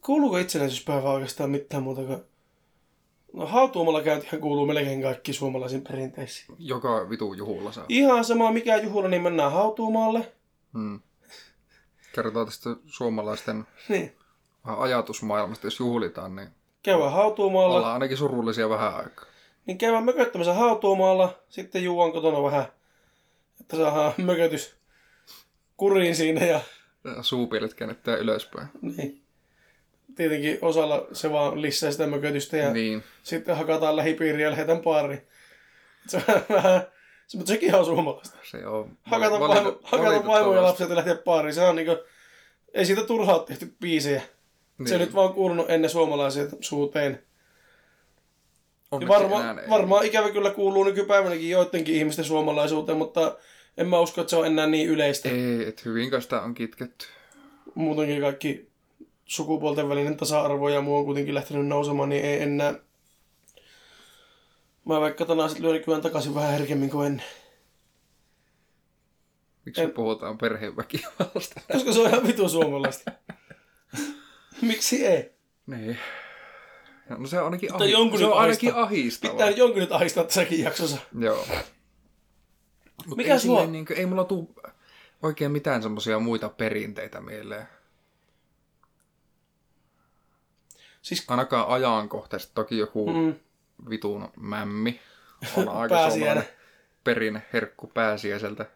Kuuluuko 0.00 0.38
itsenäisyyspäivä 0.38 1.10
oikeastaan 1.10 1.50
mitään 1.50 1.82
muuta 1.82 2.02
kuin... 2.02 2.24
No 3.32 3.46
hautuumalla 3.46 4.02
käyntihän 4.02 4.40
kuuluu 4.40 4.66
melkein 4.66 5.02
kaikki 5.02 5.32
suomalaisiin 5.32 5.82
perinteisiin. 5.82 6.56
Joka 6.58 7.10
vitu 7.10 7.32
juhulla 7.34 7.72
saa. 7.72 7.84
Ihan 7.88 8.24
sama 8.24 8.52
mikä 8.52 8.76
juhla, 8.76 9.08
niin 9.08 9.22
mennään 9.22 9.52
hautuumaalle. 9.52 10.32
Mm. 10.72 11.00
Kertoo 12.14 12.44
tästä 12.44 12.70
suomalaisten 12.86 13.64
Niin. 13.88 14.16
vähän 14.66 14.78
ajatusmaailmasta, 14.78 15.66
jos 15.66 15.78
juhlitaan, 15.80 16.36
niin 16.36 16.48
Käydään 16.82 17.12
hautuumaalla. 17.12 17.76
ollaan 17.76 17.92
ainakin 17.92 18.16
surullisia 18.16 18.68
vähän 18.68 18.94
aikaa. 18.96 19.24
Niin 19.66 19.78
käydään 19.78 20.04
mököttämässä 20.04 20.54
hautuumaalla, 20.54 21.34
sitten 21.48 21.84
juon 21.84 22.12
kotona 22.12 22.42
vähän, 22.42 22.64
että 23.60 23.76
saadaan 23.76 24.12
mökötys 24.26 24.74
kuriin 25.76 26.16
siinä 26.16 26.46
ja 26.46 26.60
Ja 27.04 27.22
Suupielet 27.22 27.74
käännetään 27.74 28.18
ylöspäin. 28.18 28.68
niin. 28.82 29.22
Tietenkin 30.16 30.58
osalla 30.62 31.06
se 31.12 31.32
vaan 31.32 31.62
lisää 31.62 31.90
sitä 31.90 32.06
mökötystä 32.06 32.56
ja 32.56 32.72
niin. 32.72 32.74
Niin. 32.74 33.02
sitten 33.22 33.56
hakataan 33.56 33.96
lähipiiriä 33.96 34.46
ja 34.46 34.50
lähdetään 34.50 34.80
pariin. 34.80 35.22
Se 36.08 36.16
on 36.16 36.42
vähän, 36.56 36.82
se, 37.26 37.36
mutta 37.36 37.52
sekin 37.52 37.74
on 37.74 37.84
suomalaista. 37.84 38.38
Se 38.42 38.66
on... 38.66 38.96
Valite- 39.10 40.26
vaimo, 40.26 40.54
ja 40.54 40.62
lapset 40.62 40.90
ja 40.90 40.96
lähteä 40.96 41.14
pariin. 41.14 41.54
Se 41.54 41.60
on 41.62 41.76
niinku, 41.76 41.96
ei 42.74 42.84
siitä 42.86 43.04
turhaa 43.04 43.38
tehty 43.38 43.74
biisejä. 43.80 44.22
Niin. 44.78 44.88
Se 44.88 44.94
Niin. 44.94 45.04
nyt 45.06 45.14
vaan 45.14 45.32
kuulunut 45.34 45.70
ennen 45.70 45.90
suomalaisia 45.90 46.44
suuteen. 46.60 47.12
Ja 47.12 48.96
Onneksi 48.96 49.08
varma, 49.08 49.56
varmaan 49.70 50.06
ikävä 50.06 50.30
kyllä 50.30 50.50
kuuluu 50.50 50.84
nykypäivänäkin 50.84 51.50
joidenkin 51.50 51.94
ihmisten 51.94 52.24
suomalaisuuteen, 52.24 52.98
mutta 52.98 53.36
en 53.76 53.88
mä 53.88 54.00
usko, 54.00 54.20
että 54.20 54.30
se 54.30 54.36
on 54.36 54.46
enää 54.46 54.66
niin 54.66 54.88
yleistä. 54.88 55.28
Ei, 55.28 55.68
et 55.68 55.84
hyvin 55.84 56.22
sitä 56.22 56.42
on 56.42 56.54
kitketty. 56.54 57.06
Muutenkin 57.74 58.20
kaikki 58.20 58.69
sukupuolten 59.30 59.88
välinen 59.88 60.16
tasa-arvo 60.16 60.68
ja 60.68 60.80
muu 60.80 60.96
on 60.98 61.04
kuitenkin 61.04 61.34
lähtenyt 61.34 61.66
nousemaan, 61.66 62.08
niin 62.08 62.24
ei 62.24 62.42
enää... 62.42 62.74
Mä 64.84 65.00
vaikka 65.00 65.24
tänään 65.24 65.48
sitten 65.48 65.66
lyön 65.66 65.74
nykyään 65.76 66.02
takaisin 66.02 66.34
vähän 66.34 66.50
herkemmin 66.50 66.90
kuin 66.90 67.06
ennen. 67.06 67.26
Miksi 69.64 69.80
En- 69.80 69.90
puhutaan 69.90 70.38
perheväkivallasta? 70.38 71.60
Koska 71.72 71.92
se 71.92 72.00
on 72.00 72.08
ihan 72.08 72.26
vitu 72.26 72.48
suomalaista. 72.48 73.12
Miksi 74.62 75.06
ei? 75.06 75.32
Niin. 75.66 75.98
No 77.18 77.26
se 77.26 77.38
on 77.38 77.44
ainakin, 77.44 77.74
ahi... 77.74 77.90
jonkun 77.90 78.18
se 78.18 78.26
on 78.26 78.38
ainakin 78.38 78.68
ahistaa. 78.68 78.84
ahistavaa. 78.84 79.36
Pitää 79.36 79.50
jonkun 79.50 79.80
nyt 79.80 79.92
ahistaa 79.92 80.24
tässäkin 80.24 80.60
jaksossa. 80.64 80.98
Joo. 81.18 81.46
Mut 83.06 83.16
Mikä 83.16 83.32
ei, 83.32 83.40
sua- 83.40 83.66
Niin 83.66 83.86
kuin, 83.86 83.98
ei 83.98 84.06
mulla 84.06 84.24
tuu 84.24 84.54
oikein 85.22 85.52
mitään 85.52 85.82
semmoisia 85.82 86.18
muita 86.18 86.48
perinteitä 86.48 87.20
mieleen. 87.20 87.68
Siis 91.02 91.24
Ainakaan 91.28 91.68
ajankohtaisesti. 91.68 92.52
Toki 92.54 92.78
joku 92.78 93.12
mm. 93.12 93.34
vitun 93.90 94.28
mämmi 94.36 95.00
on 95.56 95.68
aika 95.78 95.94
Pääsiäinen. 95.94 96.18
suomalainen 96.18 96.60
perinneherkku 97.04 97.86
pääsiäiseltä. 97.86 98.66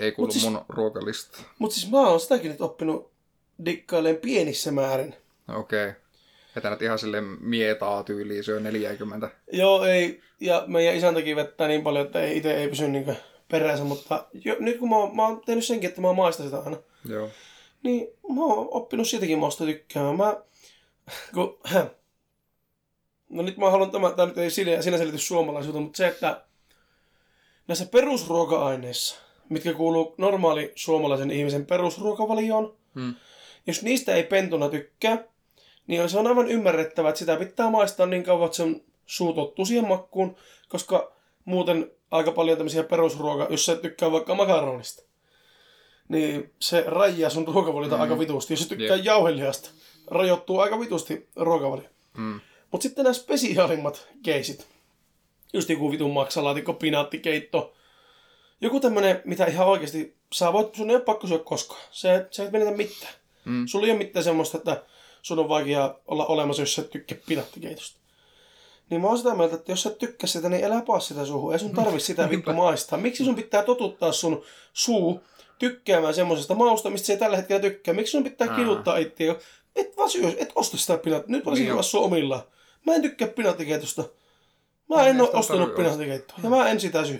Ei 0.00 0.12
kuulu 0.12 0.26
Mut 0.26 0.32
siis- 0.32 0.44
mun 0.44 0.64
ruokalista. 0.68 1.38
Mut 1.58 1.72
siis 1.72 1.90
mä 1.90 2.00
oon 2.00 2.20
sitäkin 2.20 2.50
nyt 2.50 2.60
oppinut 2.60 3.10
dikkailemaan 3.64 4.20
pienissä 4.20 4.72
määrin. 4.72 5.14
Okei. 5.56 5.88
Okay. 5.88 6.00
Että 6.56 6.70
nyt 6.70 6.82
ihan 6.82 6.98
silleen 6.98 7.24
mietaa 7.40 8.02
tyyliin 8.04 8.44
syö 8.44 8.60
40. 8.60 9.30
Joo, 9.52 9.84
ei. 9.84 10.20
Ja 10.40 10.64
meidän 10.66 10.94
isäntäkin 10.96 11.36
vettää 11.36 11.68
niin 11.68 11.82
paljon, 11.82 12.06
että 12.06 12.20
ei, 12.20 12.36
itse 12.36 12.54
ei 12.54 12.68
pysy 12.68 12.88
niin 12.88 13.16
perässä. 13.50 13.84
Mutta 13.84 14.26
jo, 14.44 14.56
nyt 14.58 14.78
kun 14.78 14.88
mä 14.88 14.96
oon, 14.96 15.16
mä 15.16 15.26
oon 15.26 15.40
tehnyt 15.46 15.64
senkin, 15.64 15.88
että 15.88 16.00
mä 16.00 16.12
maistan 16.12 16.46
sitä 16.46 16.58
aina, 16.58 16.76
Joo. 17.08 17.28
niin 17.82 18.08
mä 18.34 18.44
oon 18.44 18.68
oppinut 18.70 19.08
siitäkin 19.08 19.38
mausta 19.38 19.64
tykkäämään. 19.64 20.16
Mä, 20.16 20.36
kun, 21.34 21.58
no 23.28 23.42
nyt 23.42 23.56
mä 23.56 23.70
haluan, 23.70 23.90
tämä, 23.90 24.10
tämä 24.10 24.26
nyt 24.26 24.38
ei 24.38 24.50
sinä, 24.50 24.82
sinä 24.82 24.98
selitys 24.98 25.28
suomalaisuutta, 25.28 25.80
mutta 25.80 25.96
se, 25.96 26.06
että 26.06 26.44
näissä 27.68 27.86
perusruoka-aineissa, 27.86 29.16
mitkä 29.48 29.74
kuuluu 29.74 30.14
normaali 30.18 30.72
suomalaisen 30.74 31.30
ihmisen 31.30 31.66
perusruokavalioon, 31.66 32.76
Hmm. 32.96 33.14
jos 33.66 33.82
niistä 33.82 34.14
ei 34.14 34.22
pentuna 34.22 34.68
tykkää, 34.68 35.24
niin 35.86 36.08
se 36.08 36.18
on 36.18 36.26
aivan 36.26 36.48
ymmärrettävää, 36.48 37.08
että 37.08 37.18
sitä 37.18 37.36
pitää 37.36 37.70
maistaa 37.70 38.06
niin 38.06 38.22
kauan, 38.22 38.46
että 38.46 38.56
sen 38.56 38.82
suu 39.06 39.32
tottuu 39.32 39.64
siihen 39.64 39.88
makkuun, 39.88 40.36
koska 40.68 41.12
muuten 41.44 41.90
aika 42.10 42.32
paljon 42.32 42.58
tämmöisiä 42.58 42.82
perusruoka, 42.82 43.46
jos 43.50 43.66
sä 43.66 43.76
tykkää 43.76 44.12
vaikka 44.12 44.34
makaronista, 44.34 45.02
niin 46.08 46.52
se 46.58 46.84
rajaa 46.86 47.30
sun 47.30 47.46
ruokavaliota 47.48 47.96
mm. 47.96 48.02
aika 48.02 48.18
vitusti. 48.18 48.52
Jos 48.52 48.60
sä 48.60 48.68
tykkää 48.68 48.96
Jep. 48.96 49.04
jauhelihasta, 49.04 49.70
rajoittuu 50.10 50.60
aika 50.60 50.80
vitusti 50.80 51.28
ruokavalio. 51.36 51.88
Mm. 52.16 52.40
Mutta 52.70 52.82
sitten 52.82 53.02
nämä 53.02 53.14
spesiaalimmat 53.14 54.08
keisit, 54.22 54.66
just 55.52 55.68
joku 55.68 55.90
vitun 55.90 56.12
maksalaatikko, 56.12 56.72
pinaattikeitto, 56.72 57.74
joku 58.60 58.80
tämmönen, 58.80 59.22
mitä 59.24 59.44
ihan 59.44 59.66
oikeasti 59.66 60.16
sä 60.32 60.52
voit, 60.52 60.74
sun 60.74 60.90
ei 60.90 60.96
ole 60.96 61.04
pakko 61.04 61.26
syödä 61.26 61.44
koskaan. 61.44 61.80
Se, 61.90 62.26
se 62.30 62.42
ei 62.42 62.50
menetä 62.50 62.70
mitään. 62.70 63.14
Mm. 63.44 63.66
Sulla 63.66 63.86
ei 63.86 63.92
ole 63.92 63.98
mitään 63.98 64.24
semmoista, 64.24 64.58
että 64.58 64.84
sun 65.22 65.38
on 65.38 65.48
vaikea 65.48 65.94
olla 66.06 66.26
olemassa, 66.26 66.62
jos 66.62 66.74
sä 66.74 66.82
et 66.82 66.90
tykkää 66.90 67.18
pinattikeitosta. 67.26 68.00
Niin 68.90 69.00
mä 69.00 69.06
oon 69.06 69.18
sitä 69.18 69.34
mieltä, 69.34 69.54
että 69.54 69.72
jos 69.72 69.82
sä 69.82 69.90
tykkää 69.90 70.26
sitä, 70.26 70.48
niin 70.48 70.64
älä 70.64 70.82
paa 70.86 71.00
sitä 71.00 71.24
suuhun. 71.24 71.52
Ei 71.52 71.58
sun 71.58 71.74
tarvi 71.74 72.00
sitä 72.00 72.30
vittu 72.30 72.52
maistaa. 72.52 72.98
Miksi 72.98 73.24
sun 73.24 73.34
pitää 73.34 73.62
totuttaa 73.62 74.12
sun 74.12 74.42
suu 74.72 75.20
tykkäämään 75.58 76.14
semmoisesta 76.14 76.54
mausta, 76.54 76.90
mistä 76.90 77.06
se 77.06 77.12
ei 77.12 77.18
tällä 77.18 77.36
hetkellä 77.36 77.60
tykkää? 77.60 77.94
Miksi 77.94 78.10
sun 78.10 78.24
pitää 78.24 78.50
Aa. 78.50 78.56
kiduttaa 78.56 78.96
itseä? 78.96 79.34
Et 79.76 79.96
syö, 80.08 80.32
et 80.38 80.52
osta 80.54 80.76
sitä 80.76 80.98
pinat. 80.98 81.28
Nyt 81.28 81.46
varsinkin 81.46 81.70
Niin 81.70 81.76
niin 81.76 81.84
sua 81.84 82.00
omillaan. 82.00 82.42
Mä 82.86 82.94
en 82.94 83.02
tykkää 83.02 83.28
pinattikeitosta. 83.28 84.04
Mä 84.88 85.06
en 85.06 85.20
oo 85.20 85.26
sitä 85.26 85.38
ostanut 85.38 85.68
tarvitse 85.68 85.82
pinattikeittoa. 85.82 86.38
Ja 86.42 86.50
mä 86.50 86.68
en 86.68 86.80
sitä 86.80 87.04
syö. 87.04 87.18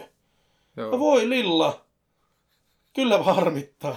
Joo. 0.77 0.99
voi 0.99 1.29
lilla. 1.29 1.85
Kyllä 2.95 3.19
harmittaa. 3.19 3.97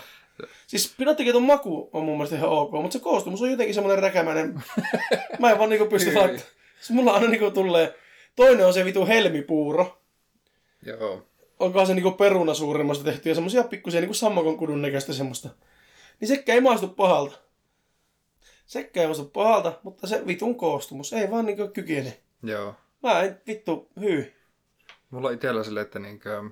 Siis 0.67 0.93
pinattikeiton 0.97 1.43
maku 1.43 1.89
on 1.93 2.03
mun 2.03 2.17
mielestä 2.17 2.35
ihan 2.35 2.49
ok, 2.49 2.71
mutta 2.71 2.93
se 2.93 2.99
koostumus 2.99 3.41
on 3.41 3.51
jotenkin 3.51 3.73
semmoinen 3.73 4.03
räkämäinen. 4.03 4.63
Mä 5.39 5.51
en 5.51 5.57
vaan 5.57 5.69
niinku 5.69 5.85
pysty 5.85 6.09
Ei. 6.09 6.15
laittamaan. 6.15 6.55
Siis 6.79 6.89
mulla 6.89 7.11
aina 7.11 7.27
niinku 7.27 7.51
tulee... 7.51 7.95
Toinen 8.35 8.65
on 8.65 8.73
se 8.73 8.85
vitu 8.85 9.07
helmipuuro. 9.07 10.01
Joo. 10.85 11.25
Onkohan 11.59 11.87
se 11.87 11.93
niinku 11.93 12.11
peruna 12.11 12.53
suurimmasta 12.53 13.03
tehty 13.03 13.29
ja 13.29 13.35
semmosia 13.35 13.63
pikkusia 13.63 13.99
niinku 13.99 14.13
sammakon 14.13 14.57
kudun 14.57 14.81
näköistä 14.81 15.13
semmoista. 15.13 15.49
Niin 16.19 16.27
sekkä 16.27 16.53
ei 16.53 16.61
maistu 16.61 16.87
pahalta. 16.87 17.37
Sekkä 18.69 19.01
ei 19.01 19.07
maistu 19.07 19.25
pahalta, 19.25 19.79
mutta 19.83 20.07
se 20.07 20.27
vitun 20.27 20.55
koostumus 20.55 21.13
ei 21.13 21.31
vaan 21.31 21.45
niinku 21.45 21.67
kykene. 21.67 22.19
Joo. 22.43 22.75
Mä 23.03 23.21
en 23.21 23.41
vittu 23.47 23.89
hyy. 23.99 24.33
Mulla 25.09 25.27
on 25.27 25.33
itsellä 25.33 25.63
silleen, 25.63 25.85
että 25.85 25.99
niinkö... 25.99 26.43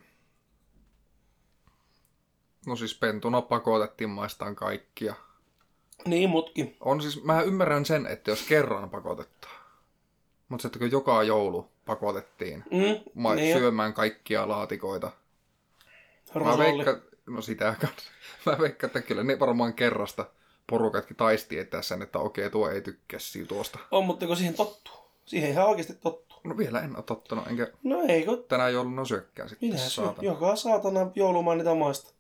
No 2.68 2.76
siis 2.76 2.98
pentuna 3.00 3.42
pakotettiin 3.42 4.10
maistaan 4.10 4.56
kaikkia. 4.56 5.14
Niin, 6.06 6.30
mutkin. 6.30 6.78
On 6.80 7.02
siis, 7.02 7.24
mä 7.24 7.42
ymmärrän 7.42 7.86
sen, 7.86 8.06
että 8.06 8.32
jos 8.32 8.42
kerran 8.44 8.90
pakotetaan. 8.90 9.56
Mutta 10.50 10.62
se, 10.62 10.68
että 10.68 10.80
kun 10.80 10.92
joka 10.92 11.24
joulu 11.24 11.70
pakotettiin 11.86 12.64
Mm, 12.72 13.12
ma- 13.14 13.36
niin, 13.36 13.58
syömään 13.58 13.94
kaikkia 13.94 14.48
laatikoita. 14.48 15.08
Mä 15.08 15.14
rosolli. 16.34 16.66
veikkaan, 16.86 17.02
no 17.26 17.42
sitä 17.42 17.76
kanssa. 17.82 18.12
Mä 18.46 18.58
veikkaan, 18.60 18.88
että 18.90 19.02
kyllä 19.02 19.24
ne 19.24 19.40
varmaan 19.40 19.74
kerrasta 19.74 20.26
porukatkin 20.70 21.18
taisti 21.18 21.56
sen, 21.82 22.02
että 22.02 22.20
okei, 22.20 22.50
tuo 22.50 22.70
ei 22.70 22.82
tykkää 22.82 23.20
siitä 23.20 23.48
tuosta. 23.48 23.80
On, 23.92 24.06
mutta 24.06 24.28
kun 24.28 24.38
siihen 24.38 24.54
tottuu. 24.54 24.94
Siihen 25.26 25.50
ihan 25.50 25.68
oikeasti 25.68 25.94
tottuu. 25.94 26.38
No 26.44 26.58
vielä 26.58 26.82
en 26.82 26.96
ole 26.96 27.04
tottunut, 27.04 27.48
enkä 27.48 27.68
No 27.84 28.02
ei, 28.08 28.26
kun 28.26 28.46
tänään 28.48 28.74
jouluna 28.74 29.06
syökkään 29.06 29.50
sitten. 29.50 29.70
minä 29.70 29.80
saatana. 29.82 30.28
joka 30.28 30.56
saatana 30.56 31.12
joulumaan 31.16 31.58
niitä 31.58 31.76
maista. 31.76 32.14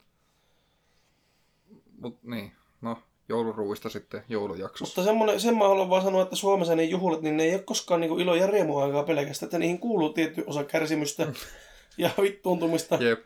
Mut 2.02 2.24
niin, 2.24 2.52
no 2.82 2.98
jouluruuista 3.30 3.90
sitten 3.90 4.24
joulujaksossa. 4.30 5.02
Mutta 5.02 5.10
semmoinen, 5.10 5.40
sen 5.40 5.58
mä 5.58 5.68
haluan 5.68 5.90
vaan 5.90 6.04
sanoa, 6.04 6.24
että 6.24 6.36
Suomessa 6.36 6.76
ne 6.76 6.84
juhlat, 6.84 7.22
niin 7.22 7.38
ne 7.38 7.44
ei 7.44 7.54
ole 7.54 7.64
koskaan 7.64 8.02
niin 8.02 8.20
ilo 8.20 8.36
ja 8.36 8.48
riemuaikaa 8.48 9.04
pelkästään, 9.04 9.48
että 9.48 9.60
niihin 9.60 9.80
kuuluu 9.80 10.14
tietty 10.14 10.44
osa 10.48 10.64
kärsimystä 10.64 11.28
ja 11.98 12.10
vittuuntumista 12.22 12.96
Jep. 12.96 13.20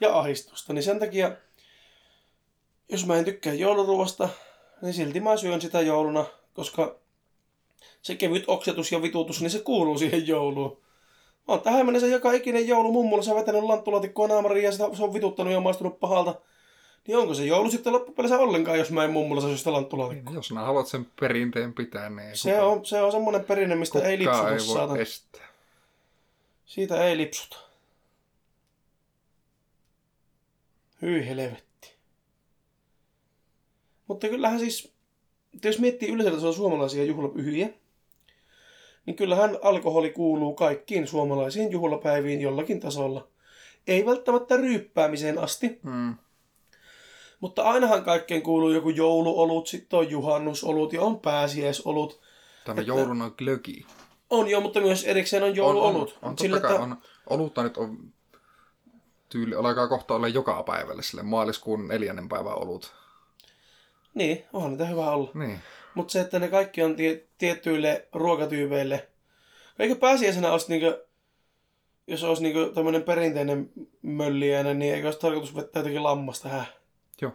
ja 0.00 0.18
ahistusta. 0.18 0.72
Niin 0.72 0.82
sen 0.82 0.98
takia, 0.98 1.36
jos 2.88 3.06
mä 3.06 3.16
en 3.16 3.24
tykkää 3.24 3.54
jouluruoasta, 3.54 4.28
niin 4.82 4.94
silti 4.94 5.20
mä 5.20 5.36
syön 5.36 5.60
sitä 5.60 5.80
jouluna, 5.80 6.24
koska 6.54 6.96
se 8.02 8.14
kevyt 8.14 8.44
oksetus 8.46 8.92
ja 8.92 9.02
vitutus, 9.02 9.40
niin 9.40 9.50
se 9.50 9.58
kuuluu 9.58 9.98
siihen 9.98 10.26
jouluun. 10.26 10.80
Mä 11.48 11.54
oon 11.54 11.60
tähän 11.60 11.86
mennessä 11.86 12.06
joka 12.06 12.32
ikinen 12.32 12.68
joulu 12.68 12.92
mummulassa 12.92 13.34
vetänyt 13.34 13.62
lanttulaatikkoa 13.62 14.28
naamariin 14.28 14.64
ja 14.64 14.72
sitä, 14.72 14.84
se 14.92 15.02
on 15.02 15.14
vituttanut 15.14 15.52
ja 15.52 15.60
maistunut 15.60 16.00
pahalta. 16.00 16.34
Niin 17.06 17.18
onko 17.18 17.34
se 17.34 17.44
joulu 17.44 17.70
sitten 17.70 17.92
loppupeleissä 17.92 18.38
ollenkaan, 18.38 18.78
jos 18.78 18.90
mä 18.90 19.04
en 19.04 19.10
mummulassa 19.10 19.48
syö 19.48 19.56
sitä 19.56 19.72
lanttulaatikkoa? 19.72 20.34
Jos 20.34 20.48
sä 20.48 20.54
haluat 20.54 20.86
sen 20.86 21.06
perinteen 21.20 21.74
pitää, 21.74 22.10
niin 22.10 22.36
Se 22.36 22.60
on, 22.60 22.86
se 22.86 23.02
on 23.02 23.12
semmoinen 23.12 23.44
perinne, 23.44 23.74
mistä 23.74 23.98
ei 23.98 24.18
lipsuta, 24.18 24.48
ei 24.48 24.52
voi 24.52 24.60
saatana. 24.60 25.00
estää. 25.00 25.46
Siitä 26.66 27.04
ei 27.04 27.16
lipsuta. 27.16 27.56
Hyi 31.02 31.26
helvetti. 31.26 31.65
Mutta 34.08 34.28
kyllähän 34.28 34.58
siis, 34.60 34.92
jos 35.64 35.78
miettii 35.78 36.08
yleisellä 36.08 36.36
tasolla 36.36 36.56
suomalaisia 36.56 37.04
juhlapyhiä, 37.04 37.68
niin 39.06 39.16
kyllähän 39.16 39.58
alkoholi 39.62 40.10
kuuluu 40.10 40.54
kaikkiin 40.54 41.06
suomalaisiin 41.06 41.72
juhlapäiviin 41.72 42.40
jollakin 42.40 42.80
tasolla. 42.80 43.28
Ei 43.86 44.06
välttämättä 44.06 44.56
ryyppäämiseen 44.56 45.38
asti, 45.38 45.78
Mm. 45.82 46.14
mutta 47.40 47.62
ainahan 47.62 48.04
kaikkeen 48.04 48.42
kuuluu 48.42 48.70
joku 48.70 48.90
jouluolut, 48.90 49.66
sitten 49.66 49.98
on 49.98 50.10
juhannusolut 50.10 50.92
ja 50.92 51.02
on 51.02 51.20
pääsiäisolut. 51.20 52.20
Tämä 52.64 52.80
joulun 52.80 53.22
on 53.22 53.34
glögi. 53.38 53.86
On 54.30 54.48
jo, 54.48 54.60
mutta 54.60 54.80
myös 54.80 55.04
erikseen 55.04 55.42
on 55.42 55.56
jouluolut. 55.56 56.10
On, 56.10 56.18
on, 56.22 56.30
on 56.30 56.38
Sillä, 56.38 56.56
totta 56.60 56.68
kai 56.68 56.76
että- 56.76 56.84
on. 56.84 56.96
Olutta 57.30 57.62
nyt 57.62 57.76
on 57.76 57.98
tyyli, 59.28 59.54
alkaa 59.54 59.88
kohta 59.88 60.14
olla 60.14 60.28
joka 60.28 60.62
päivälle 60.62 61.02
sille 61.02 61.22
maaliskuun 61.22 61.88
neljännen 61.88 62.28
päivän 62.28 62.58
olut. 62.58 62.94
Niin, 64.16 64.44
onhan 64.52 64.70
niitä 64.70 64.86
hyvä 64.86 65.10
olla. 65.10 65.30
Niin. 65.34 65.58
Mutta 65.94 66.12
se, 66.12 66.20
että 66.20 66.38
ne 66.38 66.48
kaikki 66.48 66.82
on 66.82 66.96
tie, 66.96 67.24
tiettyille 67.38 68.08
ruokatyypeille. 68.12 69.08
Eikö 69.78 69.96
pääsiäisenä 69.96 70.52
olisi 70.52 70.68
niinku, 70.68 71.00
jos 72.06 72.24
olisi 72.24 72.42
niinku 72.42 72.72
tämmöinen 72.74 73.02
perinteinen 73.02 73.70
mölliäinen, 74.02 74.78
niin 74.78 74.94
eikö 74.94 75.06
olisi 75.06 75.20
tarkoitus 75.20 75.56
vetää 75.56 75.80
jotenkin 75.80 76.02
lammasta, 76.02 76.48
häh? 76.48 76.72
Joo. 77.20 77.32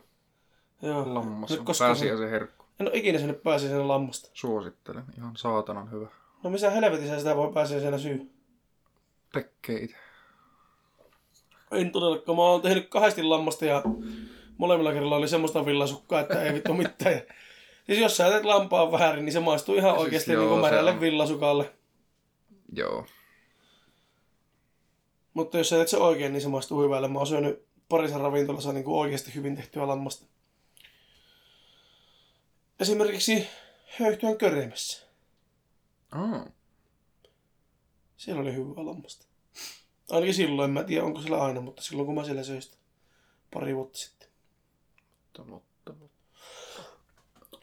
Joo. 0.82 1.14
Lammas 1.14 1.50
Nyt 1.50 1.60
on 1.60 1.66
pääsiäisen 1.80 2.30
herkku. 2.30 2.66
En 2.80 2.88
ole 2.88 2.98
ikinä 2.98 3.20
syönyt 3.20 3.44
pääsiäisenä 3.44 3.88
lammasta. 3.88 4.30
Suosittelen. 4.34 5.04
Ihan 5.18 5.38
saatanan 5.38 5.92
hyvä. 5.92 6.08
No 6.44 6.50
missä 6.50 6.70
helvetissä 6.70 7.18
sitä 7.18 7.36
voi 7.36 7.54
pääsiäisenä 7.54 7.98
syy? 7.98 8.32
Tekee 9.34 9.80
itse. 9.80 9.98
En 11.72 11.92
todellakaan. 11.92 12.36
Mä 12.36 12.42
oon 12.42 12.62
tehnyt 12.62 12.90
kahdesti 12.90 13.24
lammasta 13.24 13.66
ja 13.66 13.84
molemmilla 14.62 14.94
kerralla 14.94 15.16
oli 15.16 15.28
semmoista 15.28 15.66
villasukkaa, 15.66 16.20
että 16.20 16.44
ei 16.44 16.54
vittu 16.54 16.74
mitään. 16.74 17.14
Ja 17.16 17.22
Siis 17.86 18.00
jos 18.00 18.18
sä 18.18 18.30
teet 18.30 18.46
lampaan 18.46 18.92
väärin, 18.92 19.26
niin 19.26 19.34
se 19.34 19.40
maistuu 19.40 19.76
ihan 19.76 19.92
Siis 19.92 20.04
oikeasti 20.04 20.32
joo, 20.32 20.42
niin 20.42 20.50
kuin 20.50 20.62
märälle 20.62 20.92
on. 20.92 21.02
villasukalle. 21.02 21.74
Joo. 22.74 23.06
Mutta 25.34 25.58
jos 25.58 25.70
sä 25.70 25.76
teet 25.76 25.88
se 25.88 25.98
oikein, 25.98 26.34
niin 26.34 26.42
se 26.42 26.48
maistuu 26.48 26.82
hyvälle. 26.84 27.08
Mä 27.08 27.20
oon 27.20 27.28
syönyt 27.28 27.66
parissa 27.90 28.18
ravintolassa 28.18 28.74
niin 28.74 28.84
kuin 28.84 29.00
oikeasti 29.00 29.36
hyvin 29.36 29.56
tehtyä 29.56 29.88
lammasta. 29.88 30.26
Esimerkiksi 32.80 33.48
höyhtyön 34.00 34.38
köremessä. 34.38 35.08
Oh. 36.16 36.48
Siellä 38.18 38.42
oli 38.42 38.54
hyvää 38.54 38.86
lammasta. 38.86 39.26
Ainakin 40.12 40.34
silloin, 40.34 40.72
mä 40.72 40.80
en 40.80 40.86
tiedä 40.86 41.06
onko 41.06 41.22
siellä 41.22 41.44
aina, 41.44 41.62
mutta 41.62 41.82
silloin 41.82 42.06
kun 42.06 42.16
mä 42.16 42.24
siellä 42.24 42.44
söin 42.44 42.62
pari 43.54 43.76
vuotta 43.76 44.00
sitten. 44.00 44.21
Totta, 45.34 45.52
mutta. 45.52 45.94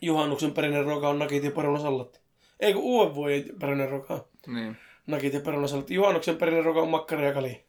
Juhannuksen 0.02 0.52
perinne 0.52 0.82
ruoka 0.82 1.08
on 1.08 1.18
nakit 1.18 1.44
ja 1.44 1.50
perunasallatti. 1.50 2.20
Ei 2.60 2.72
kun 2.72 2.82
uuden 2.82 3.14
vuoden 3.14 3.44
perinne 3.60 3.86
ruoka 3.86 4.14
on 4.14 4.24
Niin. 4.54 4.76
nakit 5.06 5.34
ja 5.34 5.40
perunasallatti. 5.40 5.94
Juhannuksen 5.94 6.36
perinne 6.36 6.62
ruoka 6.62 6.80
on 6.82 6.88
makkara 6.88 7.22
ja 7.22 7.32
kali. 7.34 7.64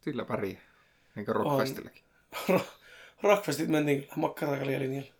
Sillä 0.00 0.24
pärjää. 0.24 0.60
Niin 1.14 1.26
kuin 1.26 1.36
rockfestillakin. 1.36 2.02
Rockfestit 3.22 3.68
mentiin 3.68 4.00
kyllä 4.00 4.12
makkara 4.16 4.52
ja 4.52 4.58
kalia 4.58 4.78
linjalle. 4.78 5.12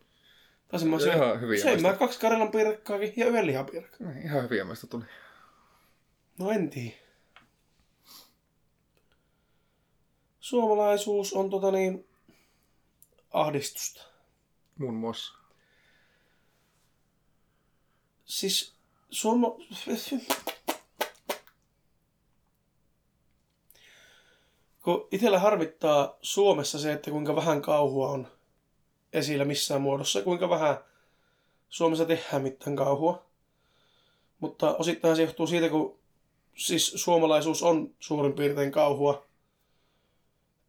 Taisin 0.69 0.89
mä 0.89 0.99
syödä. 0.99 1.17
ihan 1.17 1.41
hyviä 1.41 1.63
Söin 1.63 1.79
mä 1.79 1.83
maista. 1.83 1.99
kaksi 1.99 2.21
Karjalan 2.21 2.51
piirakkaakin 2.51 3.13
ja 3.17 3.27
yhden 3.27 3.47
lihapiirakkaa. 3.47 4.09
Niin, 4.09 4.23
ihan 4.27 4.43
hyviä 4.43 4.65
meistä 4.65 4.87
tuli. 4.87 5.05
No 6.39 6.51
en 6.51 6.71
tiedä. 6.71 6.97
Suomalaisuus 10.43 11.33
on 11.33 11.51
tota 11.51 11.71
niin 11.71 12.09
ahdistusta. 13.31 14.03
Muun 14.79 14.95
muassa. 14.95 15.35
Siis 18.25 18.75
suoma... 19.11 19.49
Kun 24.83 25.09
itsellä 25.11 25.39
harmittaa 25.39 26.17
Suomessa 26.23 26.79
se, 26.79 26.93
että 26.93 27.11
kuinka 27.11 27.37
vähän 27.37 27.63
kauhua 27.63 28.09
on 28.09 28.29
esillä 29.13 29.45
missään 29.45 29.81
muodossa, 29.81 30.23
kuinka 30.23 30.49
vähän 30.49 30.79
Suomessa 31.69 32.05
tehdään 32.05 32.43
mitään 32.43 32.77
kauhua. 32.77 33.25
Mutta 34.41 34.77
osittain 34.77 35.17
se 35.17 35.23
johtuu 35.23 35.47
siitä, 35.47 35.69
kun 35.69 35.99
siis 36.57 36.93
suomalaisuus 36.97 37.63
on 37.63 37.95
suurin 38.01 38.33
piirtein 38.33 38.73
kauhua. 38.73 39.32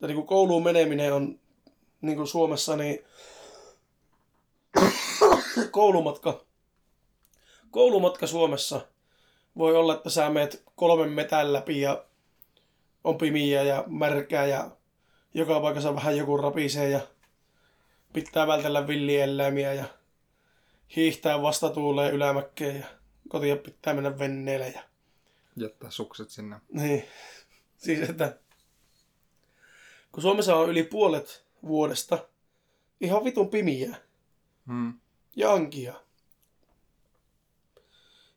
Että 0.04 0.08
niin 0.08 0.16
kuin 0.16 0.28
kouluun 0.28 0.64
meneminen 0.64 1.14
on 1.14 1.40
niin 2.02 2.18
kuin 2.18 2.28
Suomessa, 2.28 2.76
niin 2.76 3.00
koulumatka 5.72 6.46
koulumatka 7.72 8.28
Suomessa 8.28 8.82
voi 9.58 9.76
olla, 9.76 9.94
että 9.94 10.10
sä 10.10 10.30
meet 10.30 10.64
kolmen 10.76 11.10
metän 11.10 11.54
läpi 11.54 11.82
ja 11.82 12.06
on 13.04 13.18
pimiä 13.18 13.64
ja 13.64 13.84
märkää 13.88 14.46
ja 14.46 14.72
joka 15.34 15.60
paikassa 15.60 15.96
vähän 15.96 16.18
joku 16.18 16.38
rapisee 16.38 16.90
ja 16.90 17.00
pitää 18.14 18.48
vältellä 18.48 18.88
villieläimiä 18.88 19.74
ja 19.74 19.86
hiihtää 20.96 21.42
vastatuuleen 21.42 22.14
ylämäkkeen 22.14 22.80
ja 22.80 22.86
kotiin 23.30 23.60
pitää 23.60 23.94
mennä 23.94 24.20
venneellä 24.20 24.68
ja 24.68 24.84
Jättää 25.56 25.92
sukset 25.92 26.30
sinne. 26.30 26.56
niin. 26.72 27.04
Siis 27.78 28.10
että 28.10 28.38
kun 30.14 30.22
Suomessa 30.22 30.56
on 30.56 30.70
yli 30.70 30.84
puolet 30.84 31.46
vuodesta 31.68 32.30
ihan 33.02 33.24
vitun 33.24 33.50
pimiä 33.50 33.96
Hmm. 34.68 34.94
ja 35.36 35.54
ankia. 35.54 35.94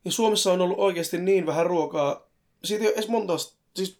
Ja 0.05 0.11
Suomessa 0.11 0.53
on 0.53 0.61
ollut 0.61 0.79
oikeasti 0.79 1.17
niin 1.17 1.45
vähän 1.45 1.65
ruokaa. 1.65 2.27
Siitä 2.63 2.83
ei 2.83 2.87
ole 2.87 2.95
edes 2.95 3.09
monta... 3.09 3.33
Siis... 3.75 3.99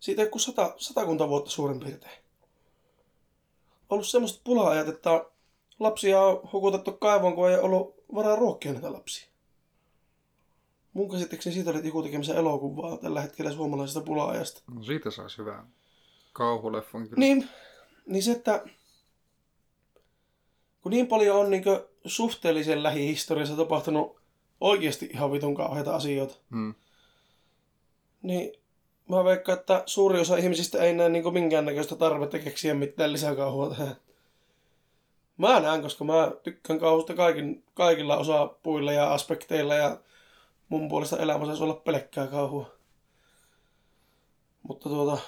Siitä 0.00 0.22
ei 0.22 0.24
ole 0.24 0.30
kuin 0.30 0.42
sata, 0.42 0.74
satakunta 0.76 1.28
vuotta 1.28 1.50
suurin 1.50 1.80
piirtein. 1.80 2.18
Ollut 3.90 4.08
semmoista 4.08 4.40
pula-ajat, 4.44 4.88
että 4.88 5.24
lapsia 5.78 6.20
on 6.22 6.48
hukutettu 6.52 6.92
kaivoon, 6.92 7.34
kun 7.34 7.50
ei 7.50 7.58
ollut 7.58 7.94
varaa 8.14 8.36
ruokkia 8.36 8.72
näitä 8.72 8.92
lapsia. 8.92 9.26
Mun 10.96 11.10
käsittääkseni 11.10 11.54
siitä 11.54 11.70
oli 11.70 11.86
joku 11.86 12.02
tekemässä 12.02 12.34
elokuvaa 12.34 12.96
tällä 12.96 13.20
hetkellä 13.20 13.52
suomalaisesta 13.52 14.00
pula-ajasta. 14.00 14.62
No 14.74 14.82
siitä 14.82 15.10
saisi 15.10 15.38
hyvää 15.38 15.66
kauhuleffon 16.32 17.08
kyllä. 17.08 17.20
Niin, 17.20 17.48
niin 18.06 18.22
se, 18.22 18.32
että 18.32 18.64
kun 20.80 20.92
niin 20.92 21.06
paljon 21.06 21.36
on 21.36 21.50
niin 21.50 21.64
suhteellisen 22.04 22.82
lähihistoriassa 22.82 23.56
tapahtunut 23.56 24.20
oikeasti 24.60 25.10
ihan 25.12 25.32
vitun 25.32 25.54
kauheita 25.54 25.96
asioita. 25.96 26.34
Mm. 26.50 26.74
Niin 28.22 28.52
mä 29.08 29.24
veikkaan, 29.24 29.58
että 29.58 29.82
suuri 29.86 30.20
osa 30.20 30.36
ihmisistä 30.36 30.82
ei 30.82 30.94
näe 30.94 31.08
niin 31.08 31.32
minkäännäköistä 31.32 31.96
tarvetta 31.96 32.38
keksiä 32.38 32.74
mitään 32.74 33.12
lisäkauhua 33.12 33.70
tähän. 33.70 33.96
Mä 35.36 35.60
näen, 35.60 35.82
koska 35.82 36.04
mä 36.04 36.32
tykkään 36.42 36.78
kauhusta 36.78 37.14
kaikin, 37.14 37.64
kaikilla 37.74 38.16
osapuilla 38.16 38.92
ja 38.92 39.14
aspekteilla 39.14 39.74
ja 39.74 40.00
mun 40.68 40.88
puolesta 40.88 41.18
elämä 41.18 41.46
saisi 41.46 41.62
olla 41.62 41.74
pelkkää 41.74 42.26
kauhua. 42.26 42.76
Mutta 44.62 44.88
tuota, 44.88 45.22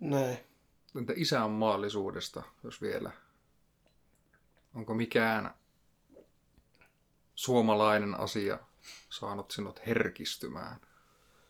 näin. 0.00 0.38
Entä 0.96 1.12
isänmaallisuudesta, 1.16 2.42
jos 2.64 2.82
vielä? 2.82 3.10
Onko 4.74 4.94
mikään 4.94 5.54
suomalainen 7.34 8.20
asia 8.20 8.58
saanut 9.10 9.50
sinut 9.50 9.86
herkistymään? 9.86 10.80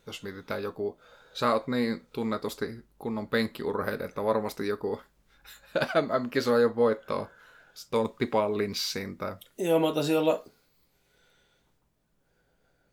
Jos 0.07 0.22
mietitään 0.22 0.62
joku, 0.62 1.01
sä 1.32 1.53
oot 1.53 1.66
niin 1.66 2.07
tunnetusti 2.12 2.84
kunnon 2.99 3.28
penkkiurheilija, 3.28 4.09
että 4.09 4.24
varmasti 4.24 4.68
joku 4.68 5.01
MM-kisoa 6.03 6.59
jo 6.59 6.76
voittaa. 6.76 7.26
Sitten 7.74 7.90
tuonut 7.90 8.16
tipaan 8.16 8.59
linssiin 8.59 9.18
tai... 9.18 9.36
Joo, 9.59 9.78
mä 9.78 9.94
taisin 9.94 10.18
olla... 10.18 10.44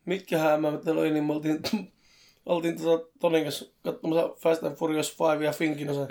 Mitkähän 0.06 0.62
mä 0.62 0.72
nyt 0.72 0.88
oli, 0.88 1.12
niin 1.12 1.24
me 1.24 1.34
oltiin, 1.34 1.60
oltiin 2.46 2.82
tuota 2.82 3.08
Tonin 3.20 3.44
kanssa 3.44 3.66
katsomassa 3.84 4.30
Fast 4.38 4.64
and 4.64 4.76
Furious 4.76 5.16
5 5.20 5.44
ja 5.44 5.52
Finkin 5.52 5.90
osa. 5.90 6.08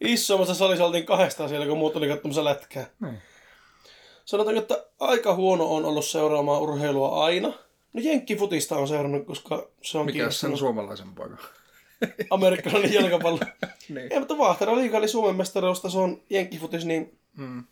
Isommassa 0.00 0.54
salissa 0.54 0.84
oltiin 0.84 1.06
kahdestaan 1.06 1.48
siellä, 1.48 1.66
kun 1.66 1.78
muut 1.78 1.96
oli 1.96 2.08
katsomassa 2.08 2.44
lätkää. 2.44 2.86
Niin. 3.00 3.18
Sanotaanko, 4.24 4.60
että 4.62 4.84
aika 5.00 5.34
huono 5.34 5.74
on 5.74 5.84
ollut 5.84 6.04
seuraamaan 6.04 6.62
urheilua 6.62 7.24
aina. 7.24 7.48
No 7.92 8.00
jenkkifutista 8.02 8.76
on 8.76 8.88
seurannut, 8.88 9.26
koska 9.26 9.68
se 9.82 9.98
on 9.98 10.06
Mikä 10.06 10.30
sen 10.30 10.56
suomalaisen 10.56 11.14
paikan? 11.14 11.38
Amerikkalainen 12.30 12.92
jalkapallo. 12.92 13.38
niin. 13.88 14.12
Ei, 14.12 14.18
mutta 14.18 14.38
Vahtera 14.38 14.76
liiga 14.76 14.98
oli 14.98 15.08
Suomen 15.08 15.36
mestaruusta, 15.36 15.90
se 15.90 15.98
on 15.98 16.20
jenkkifutis, 16.30 16.84
niin 16.84 17.16
Mm. 17.36 17.64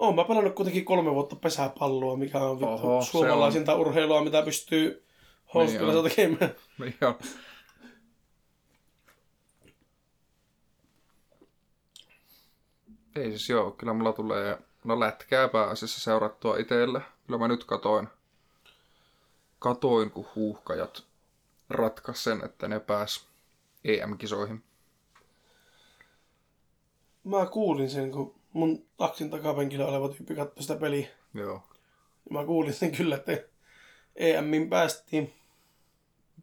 Oon 0.00 0.14
mä 0.14 0.24
pelannut 0.24 0.54
kuitenkin 0.54 0.84
kolme 0.84 1.14
vuotta 1.14 1.36
pesäpalloa, 1.36 2.16
mikä 2.16 2.38
on 2.38 2.60
vittu 2.60 2.86
Oho, 2.86 3.02
suomalaisinta 3.02 3.74
urheilua, 3.74 4.24
mitä 4.24 4.42
pystyy 4.42 5.04
housukkeella 5.54 6.02
on. 6.02 6.08
tekemään. 6.08 6.54
Niin. 6.78 6.94
Ei 13.16 13.30
siis 13.30 13.48
joo, 13.48 13.70
kyllä 13.70 13.92
mulla 13.92 14.12
tulee 14.12 14.58
no 14.84 15.00
lätkää 15.00 15.48
pääasiassa 15.48 16.00
seurattua 16.00 16.56
itselle. 16.56 17.00
Kyllä 17.26 17.38
mä 17.38 17.48
nyt 17.48 17.64
katoin, 17.64 18.08
katoin 19.58 20.10
kun 20.10 20.26
huuhkajat 20.34 21.04
ratkas 21.70 22.24
sen, 22.24 22.44
että 22.44 22.68
ne 22.68 22.80
pääs 22.80 23.26
EM-kisoihin. 23.84 24.62
Mä 27.24 27.46
kuulin 27.46 27.90
sen, 27.90 28.10
kun 28.10 28.39
mun 28.52 28.86
taksin 28.96 29.30
takapenkillä 29.30 29.86
oleva 29.86 30.08
tyyppi 30.08 30.34
katsoi 30.34 30.62
sitä 30.62 30.76
peliä. 30.76 31.08
Joo. 31.34 31.62
Mä 32.30 32.44
kuulin 32.44 32.74
sen 32.74 32.92
kyllä, 32.92 33.16
että 33.16 33.38
EMin 34.16 34.70
päästiin. 34.70 35.32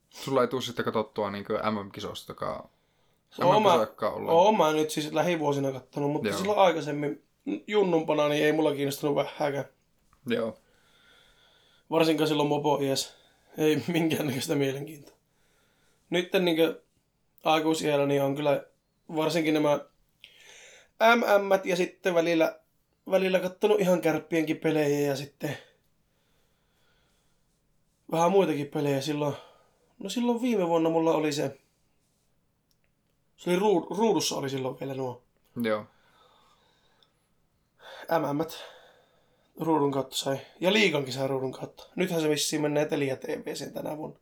Sulla 0.09 0.41
ei 0.41 0.47
tule 0.47 0.61
sitten 0.61 0.85
katsottua 0.85 1.31
niin 1.31 1.45
MM-kisoista, 1.71 2.31
joka 2.31 2.69
Oon 3.43 3.63
mä, 3.63 3.87
oon 4.27 4.57
mä 4.57 4.73
nyt 4.73 4.89
siis 4.89 5.13
lähivuosina 5.13 5.71
kattonut, 5.71 6.11
mutta 6.11 6.27
Joo. 6.27 6.37
silloin 6.37 6.59
aikaisemmin 6.59 7.23
junnumpana 7.67 8.29
niin 8.29 8.45
ei 8.45 8.51
mulla 8.51 8.75
kiinnostunut 8.75 9.15
vähääkään. 9.15 9.65
Joo. 10.25 10.57
Varsinkaan 11.89 12.27
silloin 12.27 12.49
mopo 12.49 12.79
iäs. 12.81 13.17
Ei 13.57 13.83
minkäännäköistä 13.87 14.55
mielenkiintoa. 14.55 15.15
Nyt 16.09 16.29
niin 16.39 16.57
aikuisiellä 17.43 18.05
niin 18.05 18.21
on 18.23 18.35
kyllä 18.35 18.65
varsinkin 19.15 19.53
nämä 19.53 19.79
MM 20.99 21.69
ja 21.69 21.75
sitten 21.75 22.15
välillä, 22.15 22.59
välillä 23.11 23.39
kattonut 23.39 23.79
ihan 23.79 24.01
kärppienkin 24.01 24.57
pelejä 24.57 24.99
ja 24.99 25.15
sitten 25.15 25.57
vähän 28.11 28.31
muitakin 28.31 28.67
pelejä 28.67 29.01
silloin. 29.01 29.35
No 29.99 30.09
silloin 30.09 30.41
viime 30.41 30.67
vuonna 30.67 30.89
mulla 30.89 31.13
oli 31.13 31.33
se, 31.33 31.57
se 33.37 33.49
oli 33.49 33.59
ruud, 33.59 33.97
ruudussa 33.97 34.35
oli 34.35 34.49
silloin 34.49 34.79
vielä 34.79 34.93
nuo 34.93 35.23
Joo. 35.63 35.85
MM 38.09 38.45
ruudun 39.59 39.91
kautta 39.91 40.15
sai. 40.15 40.37
Ja 40.59 40.73
liikankin 40.73 41.13
sai 41.13 41.27
ruudun 41.27 41.51
kautta. 41.51 41.83
Nythän 41.95 42.21
se 42.21 42.29
vissiin 42.29 42.61
menee 42.61 42.85
Telia 42.85 43.15
TVCen 43.15 43.73
tänä 43.73 43.97
vuonna. 43.97 44.19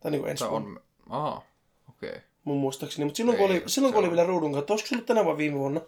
Tai 0.00 0.10
niin 0.10 0.20
kuin 0.20 0.30
ensi 0.30 0.48
vuonna, 0.50 0.68
on... 0.70 0.80
Aa, 1.10 1.42
okei. 1.88 2.10
Okay. 2.10 2.20
mun 2.44 2.56
muistaakseni. 2.56 3.04
Mutta 3.04 3.16
silloin, 3.16 3.38
kun 3.38 3.50
Ei, 3.50 3.56
oli, 3.56 3.62
silloin 3.66 3.94
kun 3.94 4.04
oli 4.04 4.10
vielä 4.10 4.26
ruudun 4.26 4.52
kautta, 4.52 4.72
olisiko 4.72 4.88
se 4.88 4.94
ollut 4.94 5.06
tänä 5.06 5.24
vai 5.24 5.36
viime 5.36 5.58
vuonna, 5.58 5.80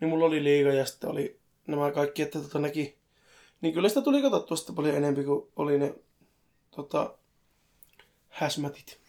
niin 0.00 0.08
mulla 0.08 0.26
oli 0.26 0.44
liiga 0.44 0.72
ja 0.72 0.86
sitten 0.86 1.10
oli 1.10 1.40
nämä 1.66 1.90
kaikki, 1.90 2.22
että 2.22 2.40
tota 2.40 2.58
näki. 2.58 2.98
Niin 3.60 3.74
kyllä 3.74 3.88
sitä 3.88 4.02
tuli 4.02 4.22
katsottua 4.22 4.56
sitä 4.56 4.72
paljon 4.72 4.96
enemmän 4.96 5.24
kuin 5.24 5.48
oli 5.56 5.78
ne 5.78 5.94
tota, 6.70 7.14
häsmätit. 8.28 9.00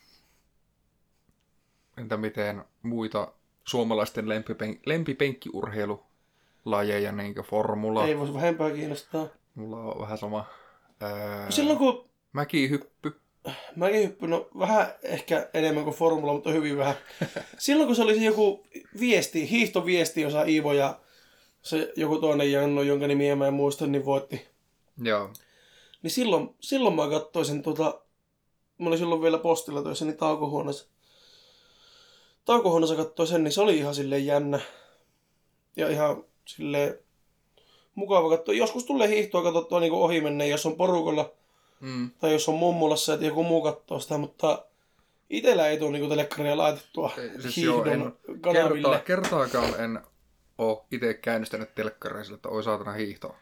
Entä 1.98 2.18
miten 2.18 2.64
muita 2.82 3.32
suomalaisten 3.66 4.26
lempipen- 4.26 4.80
lempipenkkiurheilulajeja, 4.86 7.12
niin 7.12 7.36
kuin 7.36 7.46
formula? 7.46 8.08
Ei 8.08 8.18
voisi 8.18 8.34
vähempää 8.34 8.72
kiinnostaa. 8.72 9.28
Mulla 9.56 9.78
on 9.78 10.02
vähän 10.02 10.18
sama. 10.18 10.46
Ää, 11.00 11.52
Silloin 11.52 11.78
kun 11.78 12.10
Mäkihyppy. 12.34 13.21
Mäkin 13.76 14.04
hyppy, 14.04 14.28
no 14.28 14.48
vähän 14.60 14.94
ehkä 15.04 15.50
enemmän 15.54 15.84
kuin 15.84 15.96
formula, 15.96 16.34
mutta 16.34 16.52
hyvin 16.52 16.78
vähän. 16.78 16.96
Silloin 17.58 17.88
kun 17.88 17.96
se 17.96 18.02
oli 18.02 18.16
se 18.16 18.26
joku 18.26 18.64
viesti, 19.00 19.50
hiihtoviesti, 19.50 20.22
jossa 20.22 20.44
Iivo 20.44 20.74
ja 20.74 21.00
se 21.62 21.94
joku 21.96 22.18
toinen 22.18 22.52
Janno, 22.52 22.82
jonka 22.82 23.08
nimiä 23.08 23.36
mä 23.36 23.48
en 23.48 23.54
muista, 23.54 23.88
niin 23.88 24.06
voitti. 24.06 24.48
Joo. 25.04 25.30
Niin 26.04 26.12
silloin, 26.12 26.56
silloin 26.60 26.96
mä 26.96 27.10
katsoin 27.10 27.46
sen 27.46 27.62
tota, 27.62 28.02
mä 28.78 28.88
olin 28.88 29.00
silloin 29.00 29.22
vielä 29.22 29.38
postilla 29.38 29.84
töissä, 29.84 30.06
niin 30.06 30.18
taukohuoneessa. 30.18 30.88
Taukohuoneessa 32.46 32.96
katsoin 32.96 33.28
sen, 33.28 33.44
niin 33.44 33.52
se 33.52 33.62
oli 33.62 33.78
ihan 33.78 33.96
silleen 33.96 34.26
jännä. 34.26 34.60
Ja 35.76 35.90
ihan 35.90 36.24
silleen 36.46 37.00
mukava 37.96 38.30
katsoa. 38.30 38.56
Joskus 38.56 38.84
tulee 38.84 39.08
hiihtoa 39.08 39.44
katsottua 39.44 39.80
niin 39.80 39.94
ohi 39.94 40.22
menneen, 40.22 40.50
jos 40.50 40.66
on 40.66 40.76
porukalla 40.76 41.34
Mm. 41.82 42.12
tai 42.20 42.32
jos 42.34 42.50
on 42.50 42.56
mummulassa, 42.56 43.14
että 43.14 43.26
joku 43.26 43.44
muu 43.44 43.62
katsoo 43.62 44.00
sitä, 44.00 44.18
mutta 44.18 44.66
itellä 45.30 45.68
ei 45.68 45.78
tule 45.80 45.92
niinku 45.92 46.10
telekkaria 46.10 46.58
laitettua 46.58 47.14
Ei, 47.18 47.42
siis 47.42 47.58
joo, 47.58 47.84
hiihdon 47.84 48.18
en, 48.28 48.40
kanaville. 48.42 48.88
kerta, 48.90 49.06
kertaakaan 49.06 49.80
en 49.80 50.00
ole 50.58 50.78
itse 50.92 51.14
käynnistänyt 51.14 51.76
telkkaria 51.76 52.24
sillä, 52.24 52.36
että 52.36 52.50
oi 52.50 52.64
saatana 52.64 52.92
hiihto. 52.92 53.36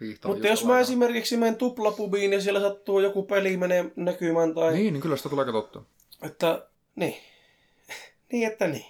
hiihto 0.00 0.28
Mutta 0.28 0.46
jos 0.46 0.62
mä 0.62 0.66
ollaan. 0.68 0.80
esimerkiksi 0.82 1.36
menen 1.36 1.56
tuplapubiin 1.56 2.32
ja 2.32 2.40
siellä 2.40 2.60
sattuu 2.60 3.00
joku 3.00 3.22
peli 3.22 3.56
menee 3.56 3.84
näkymään 3.96 4.54
tai... 4.54 4.72
Niin, 4.74 4.92
niin 4.92 5.00
kyllä 5.02 5.16
sitä 5.16 5.28
tulee 5.28 5.44
katsottua. 5.44 5.82
Että, 6.22 6.66
niin. 6.96 7.16
niin, 8.32 8.46
että 8.52 8.66
niin. 8.66 8.86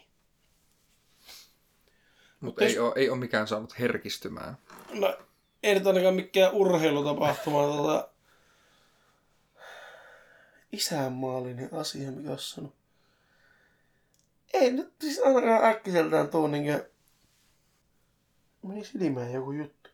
Mutta 2.41 2.65
jos- 2.65 2.73
ei, 2.73 2.79
ole, 2.79 2.93
ei 2.97 3.11
ole 3.11 3.19
mikään 3.19 3.47
saanut 3.49 3.79
herkistymään. 3.79 4.57
No, 4.93 5.17
ei 5.63 5.75
nyt 5.75 5.87
ainakaan 5.87 6.15
mikään 6.15 6.53
urheilutapahtuma. 6.53 7.63
tota... 7.67 8.09
Isänmaallinen 10.75 11.69
asia, 11.73 12.11
mikä 12.11 12.31
olisi 12.31 12.51
sanonut. 12.51 12.75
Ei 14.53 14.73
nyt 14.73 14.93
siis 15.01 15.21
ainakaan 15.25 15.65
äkkiseltään 15.65 16.29
tuu 16.29 16.47
niinkö... 16.47 16.91
Meni 18.63 18.85
silmään 18.85 19.33
joku 19.33 19.53
juttu. 19.53 19.91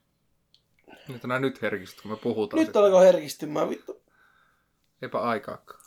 Nyt 1.08 1.22
nämä 1.22 1.38
nyt 1.38 1.62
herkistyt, 1.62 2.02
kun 2.02 2.10
me 2.10 2.16
puhutaan. 2.16 2.58
Nyt 2.58 2.66
sitten. 2.66 2.82
alkoi 2.82 3.06
herkistymään, 3.06 3.70
vittu. 3.70 4.02
Eipä 5.02 5.18
aikaakaan. 5.20 5.80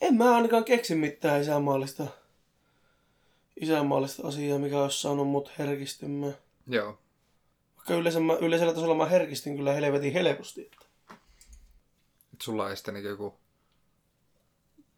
En 0.00 0.14
mä 0.14 0.34
ainakaan 0.34 0.64
keksi 0.64 0.94
mitään 0.94 1.40
isänmaallista, 1.40 2.06
isänmaallista 3.56 4.28
asiaa, 4.28 4.58
mikä 4.58 4.82
olisi 4.82 5.00
saanut 5.00 5.28
mut 5.28 5.58
herkistymään. 5.58 6.34
Joo. 6.66 6.98
Vaikka 7.76 7.94
yleensä 7.94 8.20
mä, 8.20 8.34
yleisellä 8.34 8.72
tasolla 8.72 8.94
mä 8.94 9.06
herkistin 9.06 9.56
kyllä 9.56 9.72
helvetin 9.72 10.12
helposti. 10.12 10.70
Sulla 12.42 12.70
ei 12.70 12.76
sitten 12.76 12.94
niin 12.94 13.04
joku 13.04 13.34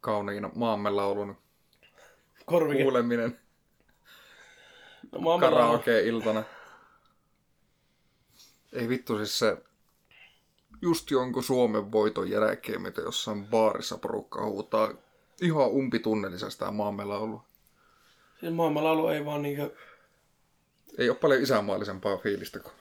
kauniin 0.01 0.49
maamme 0.55 0.89
laulun 0.89 1.37
Korvike. 2.45 2.83
kuuleminen 2.83 3.39
No, 5.11 5.39
karaoke-iltana. 5.39 6.43
Ei 8.73 8.89
vittu 8.89 9.17
siis 9.17 9.39
se 9.39 9.57
just 10.81 11.11
jonkun 11.11 11.43
Suomen 11.43 11.91
voiton 11.91 12.29
jälkeen, 12.29 12.81
mitä 12.81 13.01
jossain 13.01 13.45
baarissa 13.47 13.97
porukka 13.97 14.45
huutaa 14.45 14.93
ihan 15.41 15.67
umpitunnellisesta 15.67 16.71
maamme 16.71 17.05
laulua. 17.05 17.45
Siis 18.39 18.53
maailmanlaulu 18.53 19.07
ei 19.07 19.25
vaan 19.25 19.41
niinkö... 19.41 19.75
Ei 20.97 21.09
ole 21.09 21.17
paljon 21.17 21.41
isänmaallisempaa 21.41 22.17
fiilistä 22.17 22.59
kuin... 22.59 22.73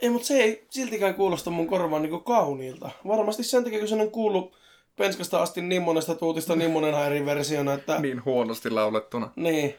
Ei, 0.00 0.10
mutta 0.10 0.26
se 0.26 0.34
ei 0.34 0.66
siltikään 0.70 1.14
kuulosta 1.14 1.50
mun 1.50 1.66
korvaan 1.66 2.02
niinku 2.02 2.20
kauniilta. 2.20 2.90
Varmasti 3.06 3.42
sen 3.42 3.64
takia, 3.64 3.78
kun 3.78 3.88
sen 3.88 4.00
on 4.00 4.10
kuullut 4.10 4.56
penskasta 4.96 5.42
asti 5.42 5.60
niin 5.60 5.82
monesta 5.82 6.14
tuutista 6.14 6.56
niin 6.56 6.70
monena 6.70 7.04
eri 7.04 7.26
versiona, 7.26 7.72
että... 7.72 7.98
Niin 7.98 8.24
huonosti 8.24 8.70
laulettuna. 8.70 9.30
Niin. 9.36 9.74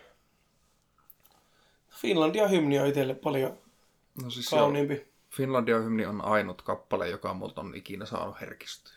Finlandia 1.90 2.48
hymni 2.48 2.80
on 2.80 2.88
itselle 2.88 3.16
paljon 3.16 3.58
No 4.24 4.30
siis 4.30 4.50
kauniimpi. 4.50 5.08
Finlandia 5.30 5.80
hymni 5.80 6.06
on 6.06 6.22
ainut 6.22 6.62
kappale, 6.62 7.10
joka 7.10 7.34
multa 7.34 7.62
on 7.62 7.76
ikinä 7.76 8.06
saanut 8.06 8.42
herkistyä. 8.42 8.94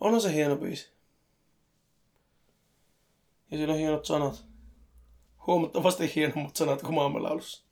Onhan 0.00 0.20
se 0.20 0.32
hieno 0.32 0.56
biisi. 0.56 0.90
Ja 3.50 3.56
siinä 3.56 3.72
on 3.72 3.78
hienot 3.78 4.04
sanat. 4.04 4.44
Huomattavasti 5.46 6.12
hienommat 6.14 6.56
sanat 6.56 6.82
kuin 6.82 6.94
maamelaulussa. 6.94 7.69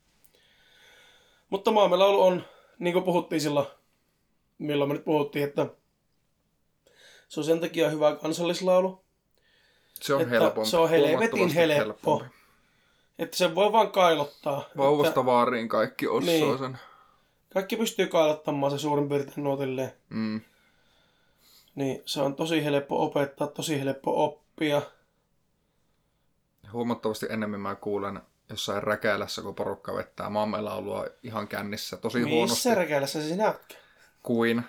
Mutta 1.49 1.71
maamelaulu 1.71 2.21
on, 2.21 2.43
niin 2.79 2.93
kuin 2.93 3.05
puhuttiin 3.05 3.41
silloin, 3.41 3.67
milloin 4.57 4.89
me 4.89 4.93
nyt 4.93 5.05
puhuttiin, 5.05 5.45
että 5.45 5.67
se 7.27 7.39
on 7.39 7.43
sen 7.43 7.59
takia 7.59 7.89
hyvä 7.89 8.15
kansallislaulu, 8.15 9.01
Se 9.93 10.13
on 10.13 10.29
helpompi. 10.29 10.69
se 10.69 10.77
on 10.77 10.89
helvetin 10.89 11.49
helppo. 11.49 12.23
että 13.19 13.37
se 13.37 13.55
voi 13.55 13.71
vaan 13.71 13.91
kailottaa. 13.91 14.63
Vauvasta 14.77 15.09
Että 15.09 15.25
vaariin 15.25 15.67
kaikki 15.69 16.07
osaa 16.07 16.25
Niin. 16.33 16.57
sen. 16.57 16.77
kaikki 17.53 17.75
pystyy 17.77 18.07
kailottamaan 18.07 18.71
se 18.71 18.77
suurin 18.77 19.09
piirtein 19.09 19.43
nuotilleen. 19.43 19.91
Mm. 20.09 20.41
Niin 21.75 22.01
se 22.05 22.21
on 22.21 22.35
tosi 22.35 22.63
helppo 22.63 23.03
opettaa, 23.05 23.47
tosi 23.47 23.79
helppo 23.79 24.23
oppia. 24.25 24.81
Huomattavasti 26.73 27.25
enemmän 27.29 27.59
mä 27.59 27.75
kuulen 27.75 28.21
jossain 28.49 28.83
räkälässä, 28.83 29.41
kun 29.41 29.55
porukka 29.55 29.95
vettää 29.95 30.29
maamelaulua 30.29 31.05
ihan 31.23 31.47
kännissä 31.47 31.97
tosi 31.97 32.21
huonosti 32.21 32.53
Missä 32.55 32.75
räkälässä 32.75 33.21
se 33.21 33.27
sinä 33.27 33.47
ootkin? 33.47 33.77
kuin 34.23 34.63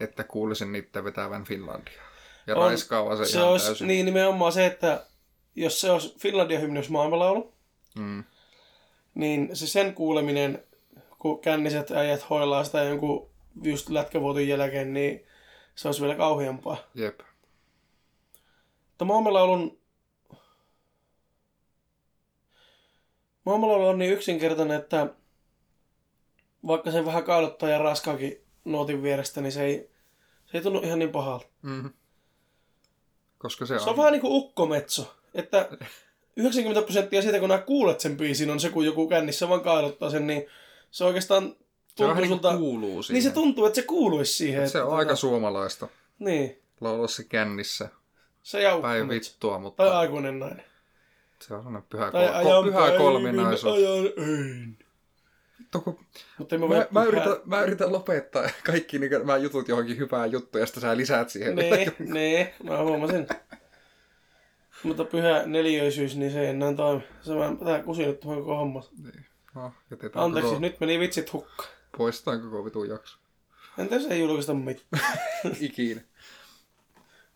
että 0.00 0.24
kuulisin 0.24 0.72
niitä 0.72 1.04
vetävän 1.04 1.44
Finlandia. 1.44 2.02
Ja 2.46 2.56
On- 2.56 2.62
raiskaava 2.66 3.16
se, 3.16 3.24
Se 3.24 3.38
ihan 3.38 3.50
olisi 3.50 3.66
täysin. 3.66 3.86
niin 3.88 4.06
nimenomaan 4.06 4.52
se, 4.52 4.66
että 4.66 5.06
jos 5.56 5.80
se 5.80 5.90
olisi 5.90 6.14
Finlandia 6.18 6.58
hymni 6.58 6.78
olisi 6.78 6.92
maailmanlaulu, 6.92 7.54
Mm. 7.98 8.24
niin 9.14 9.56
se 9.56 9.66
sen 9.66 9.94
kuuleminen, 9.94 10.64
kun 11.18 11.40
känniset 11.40 11.90
äijät 11.90 12.30
hoilaa 12.30 12.64
sitä 12.64 12.82
jonkun 12.82 13.30
just 13.62 13.88
lätkävuotin 13.88 14.48
jälkeen, 14.48 14.94
niin 14.94 15.26
se 15.74 15.88
olisi 15.88 16.00
vielä 16.00 16.14
kauheampaa. 16.14 16.76
Jep. 16.94 17.20
Mutta 18.88 19.04
maailmanlaulun 19.04 19.79
maailmanlaulu 23.44 23.86
on 23.86 23.98
niin 23.98 24.12
yksinkertainen, 24.12 24.78
että 24.80 25.06
vaikka 26.66 26.90
se 26.90 27.04
vähän 27.04 27.24
kailottaa 27.24 27.68
ja 27.68 27.78
raskaakin 27.78 28.40
nootin 28.64 29.02
vierestä, 29.02 29.40
niin 29.40 29.52
se 29.52 29.64
ei, 29.64 29.90
se 30.46 30.58
ei 30.58 30.62
tunnu 30.62 30.80
ihan 30.80 30.98
niin 30.98 31.12
pahalta. 31.12 31.46
Mm. 31.62 31.90
Koska 33.38 33.66
se, 33.66 33.78
Se 33.78 33.90
on 33.90 33.96
vähän 33.96 34.12
niin 34.12 34.20
kuin 34.20 34.32
ukkometso, 34.32 35.14
että 35.34 35.68
90 36.36 36.82
prosenttia 36.82 37.22
siitä, 37.22 37.38
kun 37.40 37.48
nää 37.48 37.58
kuulet 37.58 38.00
sen 38.00 38.16
biisin, 38.16 38.50
on 38.50 38.60
se, 38.60 38.70
kun 38.70 38.84
joku 38.84 39.08
kännissä 39.08 39.48
vaan 39.48 39.60
kailottaa 39.60 40.10
sen, 40.10 40.26
niin 40.26 40.46
se 40.90 41.04
oikeastaan 41.04 41.42
se 41.42 41.56
tuntuu 41.96 42.08
vähän 42.08 42.22
niin 42.22 42.28
sulta... 42.30 42.48
kuin 42.48 42.58
kuuluu 42.60 43.02
siihen. 43.02 43.14
Niin 43.14 43.30
se 43.30 43.34
tuntuu, 43.34 43.66
että 43.66 43.80
se 43.80 43.86
kuuluisi 43.86 44.32
siihen. 44.32 44.68
se 44.68 44.78
että 44.78 44.88
on 44.88 44.98
aika 44.98 45.12
tota- 45.12 45.16
suomalaista. 45.16 45.88
Niin, 46.18 46.62
Laulaa 46.80 47.06
se 47.08 47.24
kännissä. 47.24 47.88
se 48.42 48.62
ja 48.62 48.78
Päin 48.80 49.02
ukkometso. 49.02 49.30
vittua, 49.32 49.52
Tai 49.52 49.60
mutta 49.60 49.98
aikuinen 49.98 50.38
nainen. 50.38 50.64
Se 51.42 51.54
on 51.54 51.60
sellainen 51.60 51.82
pyhä, 51.90 52.10
Tai 52.10 52.44
kol- 52.44 52.64
pyhä 52.64 52.98
kolminaisuus. 52.98 53.74
Ajan 53.76 54.12
öin. 54.28 54.78
Vittu, 55.58 55.80
kun 55.80 55.98
Mutta 56.38 56.58
mä, 56.58 56.66
Mä, 56.66 56.68
voi 56.68 56.86
mä, 56.90 57.04
yritän, 57.04 57.36
mä 57.44 57.62
yritän 57.62 57.92
lopettaa 57.92 58.50
kaikki 58.66 58.98
niin 58.98 59.12
nämä 59.12 59.36
jutut 59.36 59.68
johonkin 59.68 59.98
hyvään 59.98 60.32
juttuun, 60.32 60.60
ja 60.60 60.66
sitten 60.66 60.80
sä 60.80 60.96
lisäät 60.96 61.30
siihen. 61.30 61.54
Nee, 61.56 61.92
nee, 62.14 62.54
mä 62.64 62.82
huomasin. 62.82 63.26
Mutta 64.82 65.04
pyhä 65.04 65.42
neliöisyys, 65.46 66.16
niin 66.16 66.32
se 66.32 66.40
ei 66.40 66.46
enää 66.46 66.72
toimi. 66.74 67.02
Se 67.22 67.34
vaan 67.36 67.58
tää 67.58 67.82
kusi 67.82 68.06
nyt 68.06 68.20
tuohon 68.20 68.38
koko 68.42 68.56
hommassa. 68.56 68.92
No, 69.54 69.72
jätetään 69.90 70.24
Anteeksi, 70.24 70.48
koko, 70.48 70.60
nyt 70.60 70.80
meni 70.80 70.98
vitsit 70.98 71.32
hukka. 71.32 71.64
poistetaan 71.98 72.40
koko 72.42 72.64
vitun 72.64 72.88
jakso. 72.88 73.18
Entä 73.78 73.94
jos 73.94 74.06
ei 74.06 74.20
julkaista 74.20 74.54
mitään? 74.54 75.18
Ikinä. 75.60 76.00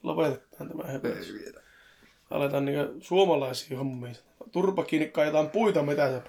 Lopetetaan 0.03 0.69
tämä 0.69 0.93
höpö. 0.93 1.09
Ei 1.19 1.33
vielä. 1.33 1.61
Aletaan 2.35 2.65
niinku 2.65 2.95
suomalaisia 3.01 3.79
hommia. 3.79 4.13
Turpa 4.53 4.85
kiinni, 4.85 5.09
kaitaan 5.09 5.51
puita, 5.51 5.83
mitä 5.83 6.09
se... 6.09 6.23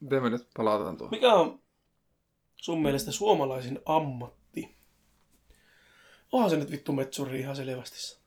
Miten 0.00 0.22
me 0.22 0.30
nyt 0.30 0.48
palataan 0.56 0.96
tuohon? 0.96 1.10
Mikä 1.16 1.34
on 1.34 1.60
sun 2.56 2.82
mielestä 2.82 3.12
suomalaisin 3.12 3.80
ammatti? 3.86 4.76
Onhan 6.32 6.50
se 6.50 6.56
nyt 6.56 6.70
vittu 6.70 6.92
metsuri 6.92 7.40
ihan 7.40 7.56
selvästi. 7.56 8.18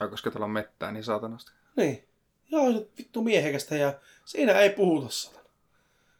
Ai 0.00 0.08
koska 0.08 0.30
täällä 0.30 0.44
on 0.44 0.50
mettää 0.50 0.92
niin 0.92 1.04
saatanasti. 1.04 1.52
Niin. 1.76 2.08
Ja 2.50 2.58
on 2.58 2.74
se 2.74 2.88
vittu 2.98 3.22
miehekästä 3.22 3.76
ja 3.76 3.94
siinä 4.24 4.52
ei 4.52 4.70
puhuta 4.70 5.08
satana. 5.08 5.48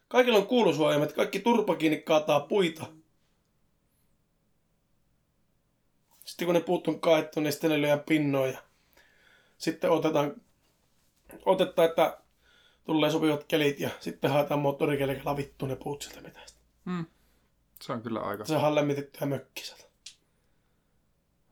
Kaikilla 0.07 0.37
on 0.37 0.47
kuulusuojamat, 0.47 1.13
kaikki 1.13 1.39
turpa 1.39 1.75
kiinni 1.75 2.01
kaataa 2.01 2.39
puita. 2.39 2.85
Sitten 6.27 6.45
kun 6.45 6.55
ne 6.55 6.61
puut 6.61 6.87
on 6.87 6.99
kaettu, 6.99 7.39
niin 7.39 7.51
sitten 7.53 7.69
ne 7.69 7.81
lyödään 7.81 7.99
pinnoja. 7.99 8.57
Sitten 9.57 9.91
otetaan, 9.91 10.33
otetaan, 11.45 11.89
että 11.89 12.17
tulee 12.85 13.11
sopivat 13.11 13.43
kelit 13.43 13.79
ja 13.79 13.89
sitten 13.99 14.31
haetaan 14.31 14.59
moottorikelkalla 14.59 15.37
vittu 15.37 15.65
ne 15.65 15.75
puut 15.75 16.01
sieltä 16.01 16.21
metästä. 16.21 16.59
Hmm. 16.85 17.05
Se 17.81 17.93
on 17.93 18.01
kyllä 18.01 18.19
aika. 18.19 18.45
Se 18.45 18.55
on 18.55 18.75
lämmitettyä 18.75 19.27
mökki 19.27 19.61
sieltä. 19.65 19.83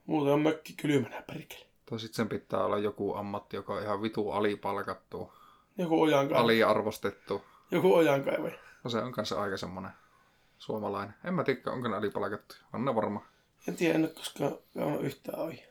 Muuten 0.05 0.33
on 0.33 0.41
mökki 0.41 0.73
kylmänä 0.73 1.21
perkele. 1.21 1.65
Tai 1.85 1.99
sitten 1.99 2.15
sen 2.15 2.29
pitää 2.29 2.63
olla 2.65 2.77
joku 2.77 3.15
ammatti, 3.15 3.55
joka 3.55 3.73
on 3.73 3.83
ihan 3.83 4.01
vitu 4.01 4.31
alipalkattu, 4.31 5.33
Joku 5.77 6.01
ojankaivaja. 6.01 6.43
aliarvostettu. 6.43 7.45
Joku 7.71 7.95
ojankaivaja. 7.95 8.57
No 8.83 8.89
se 8.89 8.97
on 8.97 9.11
kanssa 9.11 9.41
aika 9.41 9.57
semmonen 9.57 9.91
suomalainen. 10.57 11.15
En 11.23 11.33
mä 11.33 11.43
tiedä, 11.43 11.71
onko 11.71 11.87
ne 11.87 11.95
alipalkattu. 11.97 12.55
On 12.73 12.85
ne 12.85 12.95
varmaan. 12.95 13.25
En 13.67 13.75
tiedä, 13.75 13.95
en 13.95 14.03
ole 14.03 14.13
koskaan 14.13 14.57
käynyt 14.73 15.01
yhtään 15.01 15.39
ohi. 15.39 15.63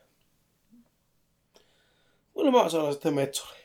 Mulla 2.35 2.51
mä 2.51 2.63
osaan 2.63 2.93
sitten 2.93 3.13
metsuri. 3.13 3.59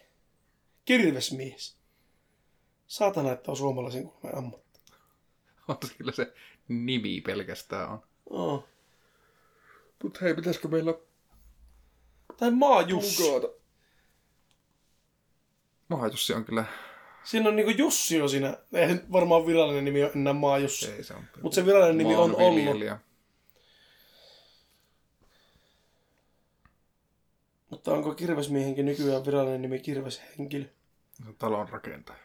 Kirvesmies. 0.84 1.76
Saatana, 2.86 3.32
että 3.32 3.50
on 3.50 3.56
suomalaisen 3.56 4.04
kulman 4.04 4.38
ammatti. 4.38 4.80
On 5.68 5.76
se 5.86 5.94
kyllä 5.94 6.12
se 6.12 6.32
nimi 6.68 7.20
pelkästään 7.20 7.90
on. 7.90 8.02
Oh. 8.30 8.64
Mut 10.02 10.20
hei, 10.20 10.34
pitäisikö 10.34 10.68
meillä 10.68 10.94
Tai 12.36 12.50
maajussi. 12.50 13.22
Mahajussi 15.88 16.34
on 16.34 16.44
kyllä... 16.44 16.64
Siinä 17.24 17.48
on 17.48 17.56
niinku 17.56 17.70
Jussi 17.70 18.22
on 18.22 18.30
siinä. 18.30 18.58
Ei 18.72 18.88
se 18.88 18.94
nyt 18.94 19.12
varmaan 19.12 19.46
virallinen 19.46 19.84
nimi 19.84 20.02
ole 20.02 20.12
enää 20.14 20.32
maajussi. 20.32 20.90
Ei 20.92 21.04
se 21.04 21.14
on... 21.14 21.24
Mutta 21.42 21.54
se 21.54 21.66
virallinen 21.66 21.98
nimi 21.98 22.16
on 22.16 22.36
ollut. 22.36 23.00
Mutta 27.80 27.92
onko 27.92 28.14
kirvesmiehenkin 28.14 28.86
nykyään 28.86 29.24
virallinen 29.26 29.62
nimi 29.62 29.78
kirveshenkilö? 29.78 30.64
Talon 31.38 31.68
rakentaja. 31.68 32.18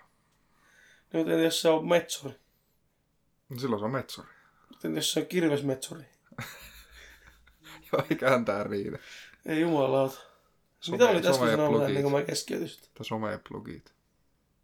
No, 1.13 1.19
mutta 1.19 1.33
jos 1.33 1.61
se 1.61 1.69
on 1.69 1.87
metsuri? 1.87 2.35
No 3.49 3.59
silloin 3.59 3.79
se 3.79 3.85
on 3.85 3.91
metsuri. 3.91 4.27
Mutta 4.69 4.87
jos 4.87 5.11
se 5.13 5.19
on 5.19 5.25
kirvesmetsuri? 5.25 6.03
Joo, 7.91 8.03
eiköhän 8.09 8.45
tää 8.45 8.63
riitä. 8.63 8.97
Ei 9.45 9.61
jumalauta. 9.61 10.15
Some- 10.81 10.91
Mitä 10.91 11.05
oli 11.09 11.19
some- 11.19 11.23
sanomassa 11.33 11.57
plugit. 11.67 11.87
ennen 11.87 12.03
kuin 12.03 12.13
mä 12.13 12.21
keskeytyin? 12.21 12.69
Tai 12.93 13.05
someplugit. 13.05 13.93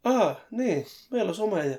Ah, 0.04 0.38
niin. 0.52 0.86
Meillä 1.12 1.30
on 1.30 1.36
someja. 1.36 1.78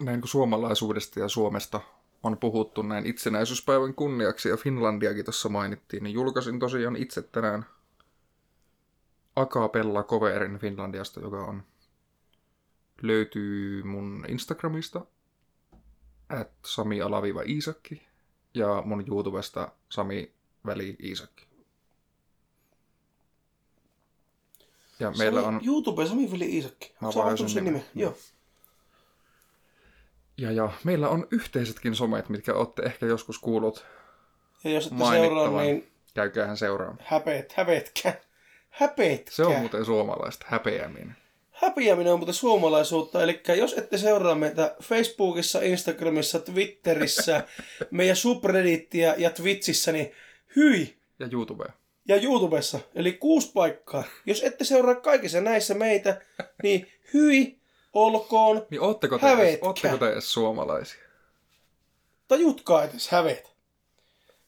Näin 0.00 0.20
kuin 0.20 0.28
suomalaisuudesta 0.30 1.20
ja 1.20 1.28
Suomesta 1.28 1.80
on 2.22 2.38
puhuttu 2.38 2.82
näin 2.82 3.06
itsenäisyyspäivän 3.06 3.94
kunniaksi 3.94 4.48
ja 4.48 4.56
Finlandiakin 4.56 5.24
tuossa 5.24 5.48
mainittiin, 5.48 6.02
niin 6.02 6.14
julkaisin 6.14 6.58
tosiaan 6.58 6.96
itse 6.96 7.22
tänään 7.22 7.66
Akapella 9.36 10.04
coverin 10.04 10.58
Finlandiasta, 10.58 11.20
joka 11.20 11.44
on 11.44 11.62
löytyy 13.02 13.82
mun 13.82 14.24
Instagramista 14.28 15.06
at 16.28 16.50
Sami 16.64 17.02
alaviiva 17.02 17.42
Iisakki 17.42 18.02
ja 18.54 18.82
mun 18.86 19.04
YouTubesta 19.08 19.72
Sami 19.88 20.32
väli 20.66 20.96
Iisakki. 21.02 21.46
Ja 25.00 25.12
meillä 25.18 25.42
Sami, 25.42 25.56
on 25.56 25.60
YouTube 25.66 26.06
Sami 26.06 26.30
Veli 26.30 26.54
Iisakki. 26.54 26.94
Mä 27.00 27.12
Se 27.12 27.18
on 27.18 27.48
sen 27.48 27.64
nimen. 27.64 27.84
Joo. 27.94 28.16
Ja, 30.38 30.52
ja 30.52 30.70
meillä 30.84 31.08
on 31.08 31.26
yhteisetkin 31.30 31.94
somet, 31.94 32.28
mitkä 32.28 32.54
olette 32.54 32.82
ehkä 32.82 33.06
joskus 33.06 33.38
kuullut. 33.38 33.84
Ja 34.64 34.70
jos 34.70 34.84
ette 34.86 34.96
Mainittavan. 34.96 35.44
seuraa, 35.44 35.62
niin 35.62 35.88
Käykäähän 36.14 36.56
seuraamaan. 36.56 36.98
häpeet, 37.04 37.52
häpeetkä. 37.52 38.14
Häpeetkä. 38.70 39.30
Se 39.30 39.42
on 39.44 39.56
muuten 39.56 39.84
suomalaista, 39.84 40.46
häpeäminen. 40.48 41.16
häpiäminen 41.50 42.12
on 42.12 42.18
muuten 42.18 42.34
suomalaisuutta, 42.34 43.22
eli 43.22 43.40
jos 43.56 43.78
ette 43.78 43.98
seuraa 43.98 44.34
meitä 44.34 44.76
Facebookissa, 44.82 45.60
Instagramissa, 45.62 46.38
Twitterissä, 46.38 47.44
meidän 47.90 48.16
subreddittiä 48.16 49.14
ja 49.18 49.30
Twitchissä, 49.30 49.92
niin 49.92 50.12
hyi! 50.56 50.96
Ja 51.18 51.28
YouTubea. 51.32 51.72
Ja 52.08 52.16
YouTubessa, 52.22 52.80
eli 52.94 53.12
kuusi 53.12 53.50
paikkaa. 53.54 54.04
Jos 54.26 54.42
ette 54.42 54.64
seuraa 54.64 54.94
kaikissa 54.94 55.40
näissä 55.40 55.74
meitä, 55.74 56.20
niin 56.62 56.88
hyi 57.14 57.58
olkoon. 57.92 58.66
Niin 58.70 58.80
ootteko 58.80 59.18
te, 59.18 59.32
edes, 59.32 59.58
ootteko 59.62 59.96
te 59.96 60.12
edes 60.12 60.32
suomalaisia? 60.32 61.02
Tajutkaa 62.28 62.84
edes 62.84 63.08
hävet. 63.08 63.52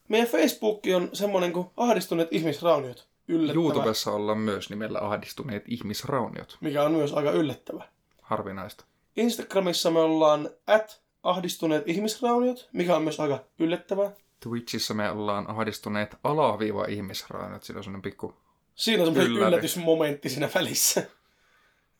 Meidän 0.07 0.27
Facebook 0.27 0.81
on 0.95 1.09
semmonen 1.13 1.53
kuin 1.53 1.67
ahdistuneet 1.77 2.27
ihmisrauniot. 2.31 3.07
Yllättävä. 3.27 3.63
YouTubessa 3.63 4.11
ollaan 4.11 4.37
myös 4.37 4.69
nimellä 4.69 4.99
ahdistuneet 4.99 5.63
ihmisrauniot. 5.67 6.57
Mikä 6.61 6.83
on 6.83 6.91
myös 6.91 7.13
aika 7.13 7.31
yllättävä. 7.31 7.87
Harvinaista. 8.21 8.85
Instagramissa 9.15 9.91
me 9.91 9.99
ollaan 9.99 10.49
at 10.67 11.01
ahdistuneet 11.23 11.87
ihmisrauniot, 11.87 12.69
mikä 12.73 12.95
on 12.95 13.01
myös 13.01 13.19
aika 13.19 13.43
yllättävää. 13.59 14.11
Twitchissä 14.39 14.93
me 14.93 15.11
ollaan 15.11 15.49
ahdistuneet 15.49 16.15
alaviiva 16.23 16.85
ihmisrauniot. 16.85 17.63
Sillä 17.63 17.77
on 17.77 17.83
semmonen 17.83 18.01
pikku... 18.01 18.33
Siinä 18.75 19.03
on 19.03 19.13
semmoinen 19.13 19.37
yllätysmomentti 19.37 20.29
siinä 20.29 20.49
välissä. 20.55 21.03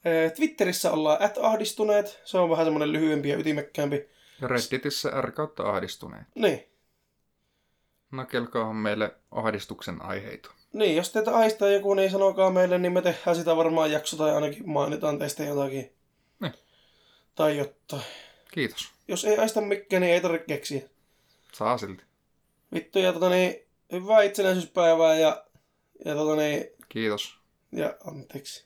Ee, 0.06 0.30
Twitterissä 0.30 0.92
ollaan 0.92 1.22
at 1.22 1.38
ahdistuneet. 1.42 2.22
Se 2.26 2.38
on 2.38 2.50
vähän 2.50 2.66
semmoinen 2.66 2.94
lyhyempi 2.94 3.30
ja 3.30 3.38
ytimekkäämpi. 3.38 4.10
Redditissä 4.42 5.22
R 5.22 5.32
kautta 5.32 5.64
ahdistuneet. 5.64 6.24
Niin. 6.36 6.70
Nakelkaahan 8.12 8.76
meille 8.76 9.16
ahdistuksen 9.32 10.02
aiheita. 10.02 10.52
Niin, 10.74 10.96
jos 10.96 11.12
teitä 11.12 11.36
aistaa 11.36 11.70
joku, 11.70 11.94
niin 11.94 12.12
sanokaa 12.12 12.50
meille, 12.52 12.78
niin 12.78 12.94
me 12.94 13.02
tehdään 13.02 13.36
sitä 13.36 13.56
varmaan 13.56 13.92
jakso 13.92 14.18
tai 14.18 14.32
ainakin 14.32 14.70
mainitaan 14.70 15.20
teistä 15.20 15.44
jotakin. 15.44 15.94
Niin. 16.40 16.54
Tai 17.36 17.58
jotain. 17.58 18.04
Kiitos. 18.52 18.92
Jos 19.08 19.26
ei 19.26 19.38
aista 19.38 19.62
mikään, 19.62 20.02
niin 20.02 20.14
ei 20.14 20.22
tarvitse 20.22 20.46
keksiä. 20.48 20.82
Saa 21.54 21.78
silti. 21.78 22.04
Vittu, 22.74 23.00
ja 23.00 23.14
tota 23.14 23.30
niin, 23.30 23.56
hyvää 23.92 24.22
itsenäisyyspäivää 24.22 25.16
ja, 25.16 25.46
ja 26.06 26.16
tota 26.16 26.36
niin, 26.36 26.66
Kiitos. 26.90 27.40
ja 27.72 27.96
anteeksi. 28.08 28.66